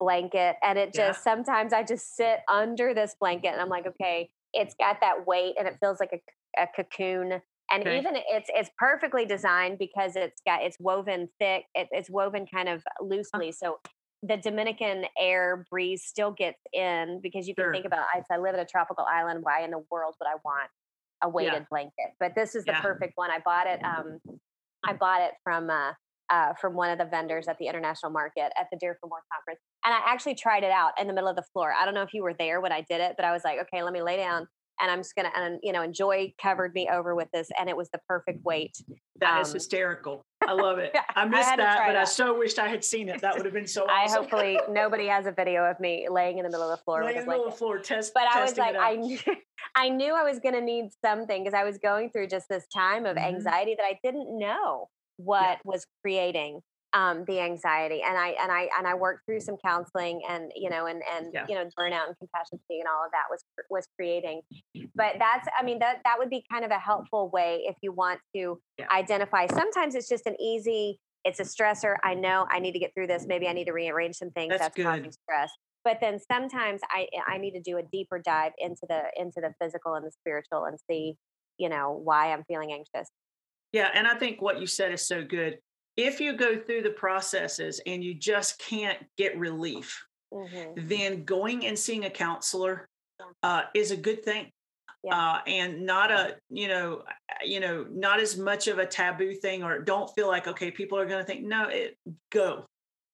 Blanket. 0.02 0.56
And 0.62 0.78
it 0.78 0.92
just 0.92 1.18
yeah. 1.18 1.32
sometimes 1.32 1.72
I 1.72 1.84
just 1.84 2.16
sit 2.16 2.40
under 2.50 2.92
this 2.92 3.14
blanket, 3.20 3.48
and 3.48 3.60
I'm 3.60 3.68
like, 3.68 3.86
okay, 3.86 4.30
it's 4.52 4.74
got 4.74 5.00
that 5.00 5.26
weight, 5.26 5.54
and 5.58 5.68
it 5.68 5.76
feels 5.80 6.00
like 6.00 6.10
a, 6.12 6.62
a 6.62 6.66
cocoon. 6.74 7.40
And 7.70 7.86
okay. 7.86 7.98
even 7.98 8.14
it's 8.16 8.50
it's 8.52 8.70
perfectly 8.76 9.24
designed 9.24 9.78
because 9.78 10.16
it's 10.16 10.42
got 10.44 10.62
it's 10.62 10.76
woven 10.80 11.28
thick. 11.38 11.64
It, 11.74 11.88
it's 11.92 12.10
woven 12.10 12.46
kind 12.52 12.68
of 12.68 12.82
loosely, 13.00 13.52
so 13.52 13.78
the 14.22 14.36
Dominican 14.36 15.04
air 15.18 15.64
breeze 15.70 16.04
still 16.04 16.30
gets 16.30 16.58
in 16.72 17.20
because 17.22 17.48
you 17.48 17.54
can 17.54 17.64
sure. 17.64 17.72
think 17.72 17.86
about 17.86 18.06
if 18.16 18.24
I 18.30 18.38
live 18.38 18.54
in 18.54 18.60
a 18.60 18.64
tropical 18.64 19.04
island, 19.04 19.40
why 19.42 19.62
in 19.62 19.70
the 19.70 19.82
world 19.90 20.14
would 20.20 20.26
I 20.26 20.36
want 20.44 20.70
a 21.22 21.28
weighted 21.28 21.52
yeah. 21.54 21.64
blanket? 21.70 22.14
But 22.20 22.34
this 22.34 22.54
is 22.54 22.64
the 22.64 22.72
yeah. 22.72 22.80
perfect 22.80 23.12
one. 23.16 23.30
I 23.30 23.38
bought 23.44 23.66
it. 23.66 23.80
Um, 23.84 24.18
I 24.84 24.92
bought 24.92 25.22
it 25.22 25.32
from 25.44 25.70
uh, 25.70 25.92
uh, 26.30 26.54
from 26.60 26.74
one 26.74 26.90
of 26.90 26.98
the 26.98 27.04
vendors 27.04 27.48
at 27.48 27.58
the 27.58 27.66
international 27.66 28.12
market 28.12 28.52
at 28.58 28.66
the 28.70 28.78
Dare 28.78 28.96
for 29.00 29.08
More 29.08 29.22
conference, 29.32 29.60
and 29.84 29.94
I 29.94 30.00
actually 30.06 30.34
tried 30.34 30.62
it 30.62 30.70
out 30.70 30.92
in 31.00 31.06
the 31.06 31.12
middle 31.12 31.28
of 31.28 31.36
the 31.36 31.44
floor. 31.52 31.72
I 31.72 31.84
don't 31.84 31.94
know 31.94 32.02
if 32.02 32.14
you 32.14 32.22
were 32.22 32.34
there 32.34 32.60
when 32.60 32.72
I 32.72 32.82
did 32.82 33.00
it, 33.00 33.14
but 33.16 33.24
I 33.24 33.32
was 33.32 33.42
like, 33.44 33.58
okay, 33.60 33.82
let 33.82 33.92
me 33.92 34.02
lay 34.02 34.16
down 34.16 34.46
and 34.80 34.90
I'm 34.90 34.98
just 34.98 35.14
gonna 35.14 35.30
and 35.34 35.60
you 35.62 35.72
know 35.72 35.82
enjoy 35.82 36.32
covered 36.42 36.74
me 36.74 36.88
over 36.92 37.14
with 37.14 37.28
this, 37.32 37.48
and 37.58 37.68
it 37.68 37.76
was 37.76 37.88
the 37.90 38.00
perfect 38.08 38.44
weight. 38.44 38.76
That 39.20 39.36
um, 39.36 39.42
is 39.42 39.52
hysterical. 39.52 40.24
I 40.46 40.52
love 40.52 40.78
it. 40.78 40.96
I 41.14 41.24
missed 41.24 41.50
I 41.50 41.56
that, 41.56 41.78
but 41.86 41.92
that. 41.92 42.02
I 42.02 42.04
so 42.04 42.36
wished 42.36 42.58
I 42.58 42.68
had 42.68 42.84
seen 42.84 43.08
it. 43.08 43.20
That 43.20 43.36
would 43.36 43.44
have 43.44 43.54
been 43.54 43.66
so. 43.66 43.86
I 43.88 44.10
hopefully 44.10 44.58
nobody 44.68 45.06
has 45.06 45.26
a 45.26 45.32
video 45.32 45.64
of 45.64 45.78
me 45.78 46.08
laying 46.10 46.38
in 46.38 46.44
the 46.44 46.50
middle 46.50 46.68
of 46.68 46.78
the 46.78 46.82
floor. 46.82 47.04
Laying 47.04 47.18
in 47.18 47.24
the 47.24 47.30
middle 47.30 47.46
of 47.46 47.52
the 47.52 47.58
floor, 47.58 47.78
test. 47.78 48.12
But 48.12 48.24
I 48.24 48.42
was 48.42 48.58
like, 48.58 48.76
I 48.76 48.96
knew, 48.96 49.18
I 49.74 49.88
knew 49.88 50.14
I 50.14 50.24
was 50.24 50.40
going 50.40 50.54
to 50.54 50.60
need 50.60 50.90
something 51.04 51.44
because 51.44 51.54
I 51.54 51.64
was 51.64 51.78
going 51.78 52.10
through 52.10 52.26
just 52.28 52.48
this 52.48 52.66
time 52.74 53.06
of 53.06 53.16
mm-hmm. 53.16 53.36
anxiety 53.36 53.76
that 53.76 53.84
I 53.84 53.98
didn't 54.02 54.36
know 54.36 54.88
what 55.16 55.42
yeah. 55.42 55.56
was 55.64 55.86
creating 56.00 56.60
um, 56.94 57.24
the 57.26 57.40
anxiety 57.40 58.02
and 58.06 58.18
i 58.18 58.28
and 58.40 58.52
i 58.52 58.68
and 58.76 58.86
i 58.86 58.94
worked 58.94 59.24
through 59.26 59.40
some 59.40 59.56
counseling 59.64 60.20
and 60.28 60.52
you 60.54 60.68
know 60.68 60.86
and 60.86 61.02
and 61.16 61.32
yeah. 61.32 61.46
you 61.48 61.54
know 61.54 61.64
burnout 61.78 62.06
and 62.06 62.18
compassion 62.18 62.58
fatigue 62.66 62.80
and 62.80 62.86
all 62.86 63.04
of 63.04 63.10
that 63.12 63.24
was 63.30 63.44
was 63.70 63.86
creating. 63.96 64.42
But 64.94 65.16
that's 65.18 65.48
i 65.58 65.62
mean 65.62 65.78
that 65.78 66.00
that 66.04 66.16
would 66.18 66.30
be 66.30 66.44
kind 66.50 66.64
of 66.64 66.70
a 66.70 66.78
helpful 66.78 67.30
way 67.30 67.62
if 67.64 67.76
you 67.82 67.92
want 67.92 68.20
to 68.34 68.60
yeah. 68.78 68.86
identify. 68.90 69.46
Sometimes 69.46 69.94
it's 69.94 70.08
just 70.08 70.26
an 70.26 70.36
easy 70.40 70.98
it's 71.24 71.38
a 71.38 71.44
stressor 71.44 71.94
i 72.02 72.14
know 72.14 72.46
i 72.50 72.58
need 72.58 72.72
to 72.72 72.78
get 72.78 72.92
through 72.94 73.06
this. 73.06 73.26
Maybe 73.26 73.46
i 73.48 73.52
need 73.52 73.66
to 73.66 73.72
rearrange 73.72 74.16
some 74.16 74.30
things 74.30 74.50
that's, 74.50 74.62
that's 74.62 74.82
causing 74.82 75.12
stress. 75.12 75.50
But 75.84 75.98
then 76.00 76.18
sometimes 76.30 76.80
i 76.90 77.06
i 77.26 77.38
need 77.38 77.52
to 77.52 77.60
do 77.60 77.78
a 77.78 77.82
deeper 77.82 78.20
dive 78.22 78.52
into 78.58 78.86
the 78.88 79.02
into 79.16 79.40
the 79.40 79.54
physical 79.60 79.94
and 79.94 80.06
the 80.06 80.12
spiritual 80.12 80.64
and 80.64 80.78
see 80.90 81.14
you 81.58 81.68
know 81.68 82.00
why 82.04 82.32
i'm 82.32 82.44
feeling 82.44 82.72
anxious. 82.72 83.08
Yeah 83.72 83.88
and 83.94 84.06
i 84.06 84.14
think 84.14 84.42
what 84.42 84.60
you 84.60 84.66
said 84.66 84.92
is 84.92 85.06
so 85.06 85.24
good 85.24 85.58
if 85.96 86.20
you 86.20 86.36
go 86.36 86.58
through 86.58 86.82
the 86.82 86.90
processes 86.90 87.80
and 87.86 88.02
you 88.02 88.14
just 88.14 88.58
can't 88.58 88.98
get 89.16 89.38
relief, 89.38 90.04
mm-hmm. 90.32 90.88
then 90.88 91.24
going 91.24 91.66
and 91.66 91.78
seeing 91.78 92.04
a 92.04 92.10
counselor 92.10 92.88
uh, 93.42 93.62
is 93.74 93.90
a 93.90 93.96
good 93.96 94.24
thing. 94.24 94.50
Yeah. 95.04 95.16
Uh, 95.16 95.38
and 95.48 95.84
not 95.84 96.12
a 96.12 96.36
you 96.48 96.68
know 96.68 97.02
you 97.44 97.58
know 97.58 97.84
not 97.90 98.20
as 98.20 98.38
much 98.38 98.68
of 98.68 98.78
a 98.78 98.86
taboo 98.86 99.34
thing 99.34 99.64
or 99.64 99.80
don't 99.80 100.08
feel 100.14 100.28
like 100.28 100.46
okay 100.46 100.70
people 100.70 100.96
are 100.96 101.06
going 101.06 101.18
to 101.18 101.24
think 101.24 101.44
no 101.44 101.66
it 101.68 101.96
go 102.30 102.66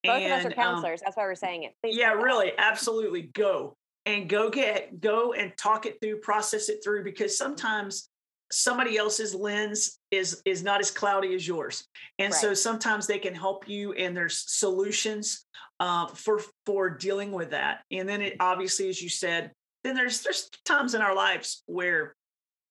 both 0.04 0.16
and, 0.16 0.24
of 0.26 0.32
us 0.32 0.44
are 0.44 0.48
um 0.48 0.52
counselors 0.52 1.00
um, 1.00 1.04
that's 1.06 1.16
why 1.16 1.22
we're 1.22 1.34
saying 1.34 1.62
it 1.62 1.72
Please 1.82 1.96
yeah 1.96 2.12
really 2.12 2.52
absolutely 2.58 3.22
go 3.32 3.74
and 4.04 4.28
go 4.28 4.50
get 4.50 5.00
go 5.00 5.32
and 5.32 5.56
talk 5.56 5.86
it 5.86 5.96
through 6.02 6.20
process 6.20 6.68
it 6.68 6.84
through 6.84 7.04
because 7.04 7.38
sometimes 7.38 8.10
somebody 8.50 8.96
else's 8.96 9.34
lens 9.34 9.98
is 10.10 10.40
is 10.44 10.62
not 10.62 10.80
as 10.80 10.90
cloudy 10.90 11.34
as 11.34 11.46
yours 11.46 11.86
and 12.18 12.32
right. 12.32 12.40
so 12.40 12.54
sometimes 12.54 13.06
they 13.06 13.18
can 13.18 13.34
help 13.34 13.68
you 13.68 13.92
and 13.92 14.16
there's 14.16 14.44
solutions 14.46 15.46
uh, 15.80 16.06
for 16.06 16.40
for 16.64 16.90
dealing 16.90 17.30
with 17.30 17.50
that 17.50 17.80
and 17.90 18.08
then 18.08 18.22
it 18.22 18.36
obviously 18.40 18.88
as 18.88 19.02
you 19.02 19.08
said 19.08 19.50
then 19.84 19.94
there's 19.94 20.22
there's 20.22 20.50
times 20.64 20.94
in 20.94 21.02
our 21.02 21.14
lives 21.14 21.62
where 21.66 22.16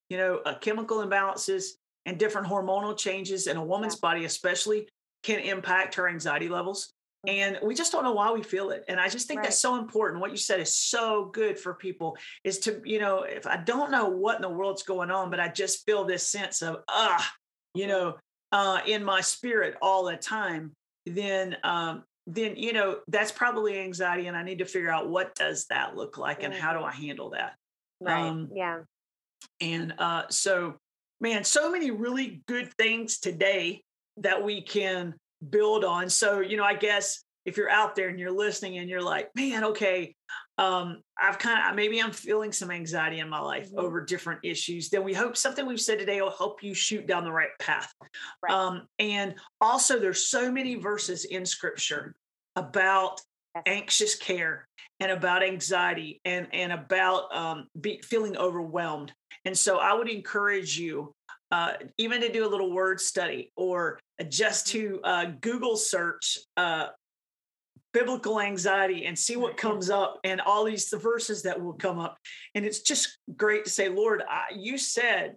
you 0.10 0.18
know 0.18 0.38
uh, 0.46 0.58
chemical 0.58 1.06
imbalances 1.06 1.72
and 2.06 2.18
different 2.18 2.48
hormonal 2.48 2.98
changes 2.98 3.48
in 3.48 3.58
a 3.58 3.64
woman's 3.64 3.96
yeah. 3.96 4.10
body 4.10 4.26
especially 4.26 4.88
can 5.24 5.40
impact 5.40 5.96
her 5.96 6.10
anxiety 6.10 6.50
levels 6.50 6.94
and 7.28 7.60
we 7.62 7.76
just 7.76 7.92
don't 7.92 8.06
know 8.06 8.14
why 8.14 8.32
we 8.32 8.42
feel 8.42 8.72
it 8.72 8.84
and 8.88 9.00
i 9.00 9.08
just 9.08 9.28
think 9.28 9.40
right. 9.40 9.44
that's 9.44 9.60
so 9.60 9.78
important 9.78 10.22
what 10.22 10.32
you 10.32 10.38
said 10.38 10.60
is 10.60 10.76
so 10.76 11.26
good 11.34 11.60
for 11.60 11.74
people 11.76 12.18
is 12.44 12.58
to 12.58 12.82
you 12.84 13.00
know 13.00 13.24
if 13.24 13.46
i 13.46 13.58
don't 13.58 13.92
know 13.92 14.08
what 14.08 14.38
in 14.38 14.42
the 14.42 14.50
world's 14.50 14.84
going 14.84 15.12
on 15.12 15.30
but 15.30 15.40
i 15.40 15.48
just 15.48 15.86
feel 15.86 16.06
this 16.06 16.28
sense 16.28 16.62
of 16.62 16.78
ah 16.88 17.32
you 17.76 17.84
mm-hmm. 17.84 17.92
know 17.92 18.16
uh 18.54 18.80
in 18.88 19.04
my 19.04 19.22
spirit 19.22 19.76
all 19.82 20.06
the 20.06 20.16
time 20.16 20.72
then 21.06 21.56
um 21.64 22.04
then 22.26 22.56
you 22.56 22.74
know 22.74 22.98
that's 23.08 23.32
probably 23.32 23.80
anxiety 23.80 24.28
and 24.28 24.36
i 24.36 24.44
need 24.44 24.60
to 24.60 24.66
figure 24.66 24.92
out 24.92 25.10
what 25.10 25.36
does 25.36 25.66
that 25.66 25.96
look 25.96 26.18
like 26.18 26.44
and 26.44 26.54
how 26.54 26.72
do 26.72 26.80
mm-hmm. 26.80 26.88
i 26.88 26.94
handle 26.94 27.30
that 27.30 27.54
right 28.00 28.28
um, 28.28 28.50
yeah 28.54 28.80
and 29.62 29.94
uh 29.98 30.24
so 30.30 30.76
man 31.20 31.44
so 31.44 31.70
many 31.72 31.92
really 31.92 32.42
good 32.48 32.72
things 32.78 33.20
today 33.20 33.82
that 34.18 34.44
we 34.44 34.62
can 34.62 35.14
build 35.50 35.84
on. 35.84 36.10
So, 36.10 36.40
you 36.40 36.58
know, 36.58 36.64
I 36.64 36.76
guess 36.76 37.24
if 37.46 37.56
you're 37.56 37.70
out 37.70 37.96
there 37.96 38.10
and 38.10 38.20
you're 38.20 38.30
listening 38.30 38.78
and 38.78 38.90
you're 38.90 39.02
like, 39.02 39.30
man, 39.34 39.64
okay, 39.64 40.16
um, 40.58 41.02
I've 41.18 41.40
kind 41.40 41.70
of 41.70 41.76
maybe 41.76 42.02
I'm 42.02 42.12
feeling 42.12 42.52
some 42.52 42.72
anxiety 42.72 43.20
in 43.20 43.30
my 43.30 43.40
life 43.40 43.70
mm-hmm. 43.70 43.80
over 43.80 44.04
different 44.04 44.42
issues, 44.44 44.90
then 44.90 45.04
we 45.04 45.14
hope 45.14 45.38
something 45.38 45.66
we've 45.66 45.80
said 45.80 46.00
today 46.00 46.22
will 46.22 46.32
help 46.32 46.62
you 46.62 46.74
shoot 46.74 47.08
down 47.08 47.24
the 47.24 47.32
right 47.32 47.50
path. 47.60 47.94
Right. 48.44 48.52
Um, 48.52 48.88
and 49.00 49.36
also, 49.62 49.98
there's 49.98 50.28
so 50.28 50.52
many 50.52 50.76
verses 50.76 51.26
in 51.26 51.46
scripture 51.46 52.16
about 52.56 53.22
yes. 53.56 53.64
anxious 53.66 54.16
care 54.16 54.68
and 55.00 55.12
about 55.12 55.44
anxiety 55.44 56.20
and 56.26 56.48
and 56.52 56.74
about 56.74 57.34
um, 57.34 57.68
be, 57.80 58.02
feeling 58.04 58.36
overwhelmed. 58.36 59.14
And 59.46 59.58
so, 59.58 59.78
I 59.78 59.94
would 59.94 60.10
encourage 60.10 60.78
you 60.78 61.14
uh, 61.52 61.74
even 61.98 62.22
to 62.22 62.32
do 62.32 62.46
a 62.46 62.50
little 62.50 62.72
word 62.72 63.00
study 63.00 63.52
or 63.56 64.00
just 64.30 64.68
to 64.68 65.00
uh, 65.04 65.26
Google 65.42 65.78
search 65.78 66.38
uh, 66.58 66.88
biblical 67.94 68.40
anxiety 68.40 69.06
and 69.06 69.18
see 69.18 69.38
what 69.38 69.58
comes 69.58 69.90
up 69.90 70.20
and 70.24 70.42
all 70.42 70.64
these 70.64 70.90
the 70.90 70.98
verses 70.98 71.44
that 71.44 71.60
will 71.60 71.74
come 71.74 72.00
up. 72.00 72.18
And 72.54 72.66
it's 72.66 72.82
just 72.82 73.18
great 73.36 73.66
to 73.66 73.72
say, 73.72 73.90
Lord, 73.90 74.24
I, 74.30 74.54
you 74.56 74.78
said 74.78 75.36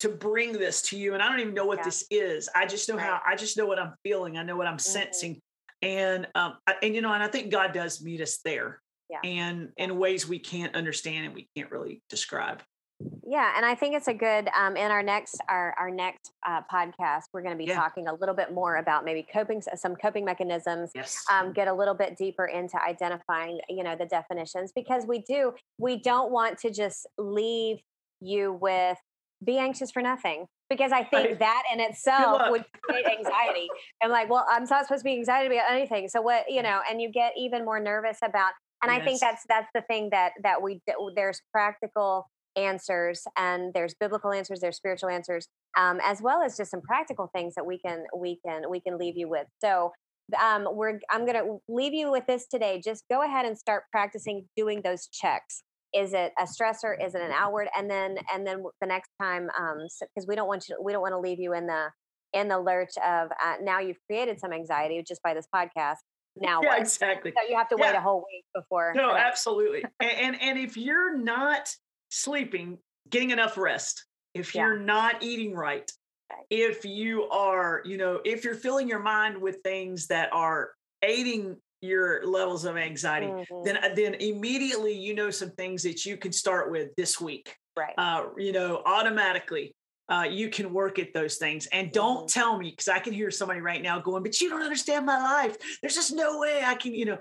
to 0.00 0.08
bring 0.08 0.52
this 0.52 0.82
to 0.82 0.98
you, 0.98 1.14
and 1.14 1.22
I 1.22 1.28
don't 1.28 1.40
even 1.40 1.54
know 1.54 1.66
what 1.66 1.78
yeah. 1.78 1.84
this 1.84 2.06
is. 2.10 2.48
I 2.54 2.66
just 2.66 2.88
know 2.88 2.96
right. 2.96 3.04
how. 3.04 3.20
I 3.26 3.36
just 3.36 3.56
know 3.56 3.66
what 3.66 3.78
I'm 3.78 3.94
feeling. 4.02 4.38
I 4.38 4.42
know 4.42 4.56
what 4.56 4.66
I'm 4.66 4.74
mm-hmm. 4.74 4.80
sensing, 4.80 5.40
and 5.82 6.26
um, 6.34 6.56
and 6.82 6.94
you 6.94 7.00
know, 7.00 7.12
and 7.12 7.22
I 7.22 7.28
think 7.28 7.50
God 7.50 7.72
does 7.72 8.02
meet 8.02 8.20
us 8.20 8.38
there, 8.44 8.80
yeah. 9.10 9.18
and 9.22 9.70
in 9.76 9.98
ways 9.98 10.28
we 10.28 10.38
can't 10.38 10.74
understand 10.74 11.26
and 11.26 11.34
we 11.34 11.48
can't 11.56 11.70
really 11.70 12.02
describe. 12.08 12.62
Yeah, 13.26 13.52
and 13.56 13.64
I 13.64 13.74
think 13.74 13.94
it's 13.94 14.08
a 14.08 14.14
good. 14.14 14.48
Um, 14.56 14.76
in 14.76 14.90
our 14.90 15.02
next 15.02 15.40
our 15.48 15.74
our 15.78 15.90
next 15.90 16.32
uh, 16.46 16.60
podcast, 16.72 17.24
we're 17.32 17.42
going 17.42 17.56
to 17.56 17.58
be 17.58 17.68
yeah. 17.68 17.74
talking 17.74 18.06
a 18.06 18.14
little 18.14 18.34
bit 18.34 18.52
more 18.52 18.76
about 18.76 19.04
maybe 19.04 19.26
coping 19.32 19.62
some 19.74 19.96
coping 19.96 20.24
mechanisms. 20.24 20.90
Yes. 20.94 21.24
Um, 21.32 21.52
get 21.52 21.68
a 21.68 21.72
little 21.72 21.94
bit 21.94 22.16
deeper 22.16 22.46
into 22.46 22.80
identifying, 22.82 23.60
you 23.68 23.82
know, 23.82 23.96
the 23.96 24.06
definitions 24.06 24.72
because 24.74 25.06
we 25.06 25.20
do 25.20 25.52
we 25.78 25.96
don't 25.96 26.30
want 26.30 26.58
to 26.58 26.70
just 26.70 27.06
leave 27.18 27.78
you 28.20 28.58
with 28.60 28.98
be 29.44 29.58
anxious 29.58 29.90
for 29.90 30.02
nothing 30.02 30.46
because 30.70 30.92
I 30.92 31.04
think 31.04 31.28
right. 31.28 31.38
that 31.38 31.62
in 31.72 31.80
itself 31.80 32.42
would 32.50 32.64
create 32.82 33.06
anxiety. 33.06 33.68
I'm 34.02 34.10
like, 34.10 34.30
well, 34.30 34.46
I'm 34.50 34.64
not 34.64 34.86
supposed 34.86 35.00
to 35.00 35.04
be 35.04 35.14
anxiety 35.14 35.54
about 35.56 35.70
anything. 35.70 36.08
So 36.08 36.20
what, 36.22 36.44
you 36.48 36.62
know, 36.62 36.80
and 36.90 37.00
you 37.00 37.10
get 37.10 37.32
even 37.36 37.64
more 37.64 37.80
nervous 37.80 38.18
about. 38.22 38.52
And 38.82 38.92
yes. 38.92 39.00
I 39.00 39.04
think 39.04 39.20
that's 39.20 39.44
that's 39.48 39.68
the 39.74 39.82
thing 39.82 40.10
that 40.10 40.32
that 40.42 40.62
we 40.62 40.80
there's 41.14 41.40
practical 41.52 42.26
answers 42.56 43.24
and 43.36 43.72
there's 43.74 43.94
biblical 43.98 44.32
answers 44.32 44.60
there's 44.60 44.76
spiritual 44.76 45.08
answers 45.08 45.48
um, 45.76 45.98
as 46.04 46.22
well 46.22 46.42
as 46.42 46.56
just 46.56 46.70
some 46.70 46.80
practical 46.80 47.30
things 47.34 47.54
that 47.54 47.66
we 47.66 47.78
can 47.78 48.04
we 48.16 48.38
can 48.44 48.62
we 48.70 48.80
can 48.80 48.98
leave 48.98 49.16
you 49.16 49.28
with. 49.28 49.46
So 49.60 49.92
um, 50.42 50.66
we're 50.72 51.00
i'm 51.10 51.26
going 51.26 51.34
to 51.34 51.58
leave 51.68 51.92
you 51.92 52.10
with 52.10 52.24
this 52.26 52.46
today 52.46 52.80
just 52.82 53.04
go 53.10 53.22
ahead 53.22 53.44
and 53.44 53.58
start 53.58 53.84
practicing 53.92 54.46
doing 54.56 54.80
those 54.82 55.08
checks. 55.08 55.62
Is 55.92 56.12
it 56.12 56.32
a 56.38 56.44
stressor? 56.44 56.94
Is 57.00 57.14
it 57.14 57.20
an 57.20 57.30
outward? 57.30 57.68
And 57.76 57.88
then 57.90 58.16
and 58.32 58.46
then 58.46 58.62
the 58.80 58.86
next 58.86 59.10
time 59.20 59.48
um 59.58 59.86
because 60.00 60.26
we 60.26 60.34
don't 60.34 60.48
want 60.48 60.68
you 60.68 60.76
we 60.82 60.92
don't 60.92 61.02
want 61.02 61.12
to 61.12 61.20
leave 61.20 61.40
you 61.40 61.52
in 61.52 61.66
the 61.66 61.90
in 62.32 62.48
the 62.48 62.58
lurch 62.58 62.94
of 63.06 63.30
uh, 63.30 63.54
now 63.62 63.80
you've 63.80 63.98
created 64.08 64.40
some 64.40 64.52
anxiety 64.52 65.02
just 65.06 65.22
by 65.22 65.34
this 65.34 65.46
podcast 65.54 65.96
now 66.36 66.60
yeah, 66.62 66.70
what? 66.70 66.80
exactly. 66.80 67.32
So 67.36 67.48
you 67.48 67.56
have 67.56 67.68
to 67.68 67.76
wait 67.76 67.92
yeah. 67.92 67.98
a 67.98 68.00
whole 68.00 68.24
week 68.32 68.44
before 68.54 68.92
no 68.96 69.14
absolutely. 69.14 69.84
And, 70.00 70.10
and 70.10 70.42
and 70.42 70.58
if 70.58 70.76
you're 70.76 71.16
not 71.16 71.68
sleeping, 72.14 72.78
getting 73.10 73.30
enough 73.30 73.58
rest, 73.58 74.06
if 74.34 74.54
you're 74.54 74.78
not 74.78 75.22
eating 75.22 75.54
right, 75.54 75.90
if 76.50 76.84
you 76.84 77.24
are, 77.30 77.82
you 77.84 77.96
know, 77.96 78.20
if 78.24 78.44
you're 78.44 78.54
filling 78.54 78.88
your 78.88 78.98
mind 78.98 79.40
with 79.40 79.58
things 79.62 80.06
that 80.08 80.32
are 80.32 80.70
aiding 81.02 81.56
your 81.80 82.24
levels 82.26 82.64
of 82.64 82.76
anxiety, 82.76 83.26
mm-hmm. 83.26 83.64
then 83.64 83.76
uh, 83.76 83.94
then 83.94 84.14
immediately 84.14 84.92
you 84.92 85.14
know 85.14 85.30
some 85.30 85.50
things 85.50 85.82
that 85.82 86.06
you 86.06 86.16
can 86.16 86.32
start 86.32 86.70
with 86.70 86.88
this 86.96 87.20
week. 87.20 87.54
Right. 87.76 87.94
Uh, 87.98 88.28
you 88.38 88.52
know, 88.52 88.82
automatically. 88.86 89.74
uh, 90.08 90.26
you 90.28 90.50
can 90.50 90.72
work 90.72 90.98
at 90.98 91.14
those 91.14 91.36
things. 91.36 91.66
And 91.66 91.90
don't 91.90 92.26
mm-hmm. 92.26 92.40
tell 92.40 92.58
me, 92.58 92.70
because 92.70 92.88
I 92.88 92.98
can 92.98 93.12
hear 93.12 93.30
somebody 93.30 93.60
right 93.60 93.82
now 93.82 94.00
going, 94.00 94.22
but 94.22 94.40
you 94.40 94.50
don't 94.50 94.62
understand 94.62 95.06
my 95.06 95.18
life. 95.18 95.56
There's 95.80 95.94
just 95.94 96.12
no 96.12 96.38
way 96.38 96.62
I 96.64 96.74
can, 96.74 96.94
you 96.94 97.06
know, 97.06 97.18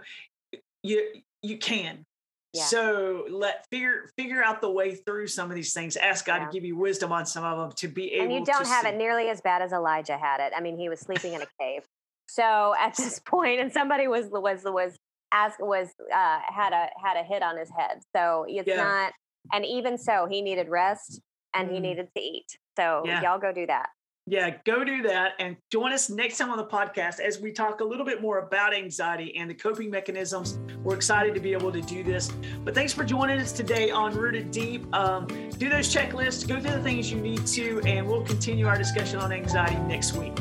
you 0.81 1.07
you 1.41 1.57
can. 1.57 2.05
Yeah. 2.54 2.66
So 2.66 3.26
let 3.32 3.66
figure 3.72 4.10
figure 4.16 4.43
out 4.43 4.62
the 4.62 4.70
way 4.70 4.93
through 4.93 5.28
some 5.28 5.49
of 5.49 5.56
these 5.56 5.74
things. 5.74 5.97
Ask 5.97 6.26
God 6.26 6.38
yeah. 6.38 6.45
to 6.45 6.51
give 6.51 6.64
you 6.64 6.76
wisdom 6.76 7.12
on 7.12 7.26
some 7.26 7.43
of 7.43 7.58
them 7.58 7.72
to 7.78 7.88
be 7.88 8.14
able. 8.14 8.28
To. 8.28 8.36
And 8.36 8.39
you 8.39 8.45
don't 8.45 8.68
have 8.68 8.84
see. 8.84 8.89
it 8.89 8.97
nearly 8.97 9.30
as 9.30 9.41
bad 9.41 9.64
as 9.64 9.74
Elijah 9.74 10.18
had 10.18 10.39
it. 10.39 10.54
I 10.56 10.62
mean, 10.62 10.78
he 10.78 10.88
was 10.88 10.99
sleeping 10.99 11.34
in 11.34 11.41
a 11.41 11.47
cave. 11.60 11.82
So 12.28 12.76
at 12.80 12.95
this 12.97 13.20
point, 13.20 13.60
and 13.60 13.74
somebody 13.74 14.08
was 14.08 14.28
was 14.30 14.62
was 14.66 14.95
asked 15.32 15.60
was 15.60 15.89
uh, 16.14 16.39
had 16.47 16.74
a 16.74 16.89
had 17.04 17.18
a 17.18 17.24
hit 17.24 17.41
on 17.41 17.58
his 17.58 17.72
head. 17.76 18.01
So 18.16 18.45
it's 18.47 18.68
yeah. 18.68 18.78
not. 18.78 19.14
And 19.51 19.66
even 19.66 19.97
so, 19.97 20.28
he 20.30 20.41
needed 20.41 20.70
rest 20.70 21.22
and 21.54 21.70
mm. 21.70 21.74
he 21.74 21.80
needed 21.80 22.08
to 22.16 22.22
eat. 22.22 22.45
So 22.78 23.04
y'all 23.06 23.39
go 23.39 23.51
do 23.51 23.68
that. 23.68 23.89
Yeah, 24.26 24.55
go 24.65 24.86
do 24.86 25.01
that 25.01 25.34
and 25.39 25.57
join 25.69 25.91
us 25.91 26.09
next 26.09 26.38
time 26.38 26.49
on 26.49 26.55
the 26.57 26.65
podcast 26.65 27.19
as 27.19 27.41
we 27.41 27.51
talk 27.51 27.82
a 27.82 27.84
little 27.84 28.05
bit 28.05 28.21
more 28.21 28.39
about 28.39 28.74
anxiety 28.74 29.36
and 29.36 29.49
the 29.49 29.53
coping 29.53 29.89
mechanisms. 29.89 30.59
We're 30.82 30.95
excited 30.95 31.34
to 31.34 31.41
be 31.41 31.51
able 31.51 31.74
to 31.74 31.82
do 31.82 32.05
this. 32.05 32.32
But 32.63 32.74
thanks 32.74 32.93
for 32.93 33.03
joining 33.03 33.41
us 33.41 33.51
today 33.51 33.91
on 33.91 34.15
Rooted 34.15 34.49
Deep. 34.49 34.86
Um, 34.95 35.28
do 35.57 35.67
those 35.67 35.93
checklists, 35.93 36.47
go 36.47 36.61
through 36.61 36.71
the 36.71 36.82
things 36.82 37.11
you 37.11 37.19
need 37.19 37.45
to, 37.47 37.82
and 37.82 38.07
we'll 38.07 38.24
continue 38.24 38.65
our 38.65 38.78
discussion 38.78 39.19
on 39.19 39.34
anxiety 39.34 39.76
next 39.88 40.13
week. 40.13 40.34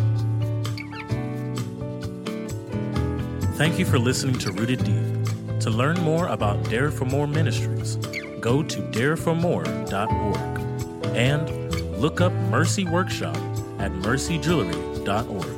Thank 3.57 3.81
you 3.81 3.85
for 3.85 3.99
listening 3.99 4.39
to 4.39 4.53
Rooted 4.53 4.85
Deep. 4.85 5.61
To 5.61 5.71
learn 5.71 6.01
more 6.03 6.29
about 6.29 6.63
Dare 6.71 6.93
for 6.93 7.07
More 7.07 7.27
Ministries, 7.27 7.97
go 8.41 8.63
to 8.63 8.81
dareformore.org 8.81 11.17
and 11.17 12.01
look 12.01 12.21
up 12.21 12.33
Mercy 12.33 12.85
Workshop 12.85 13.37
at 13.83 13.93
mercyjewelry.org. 13.93 15.52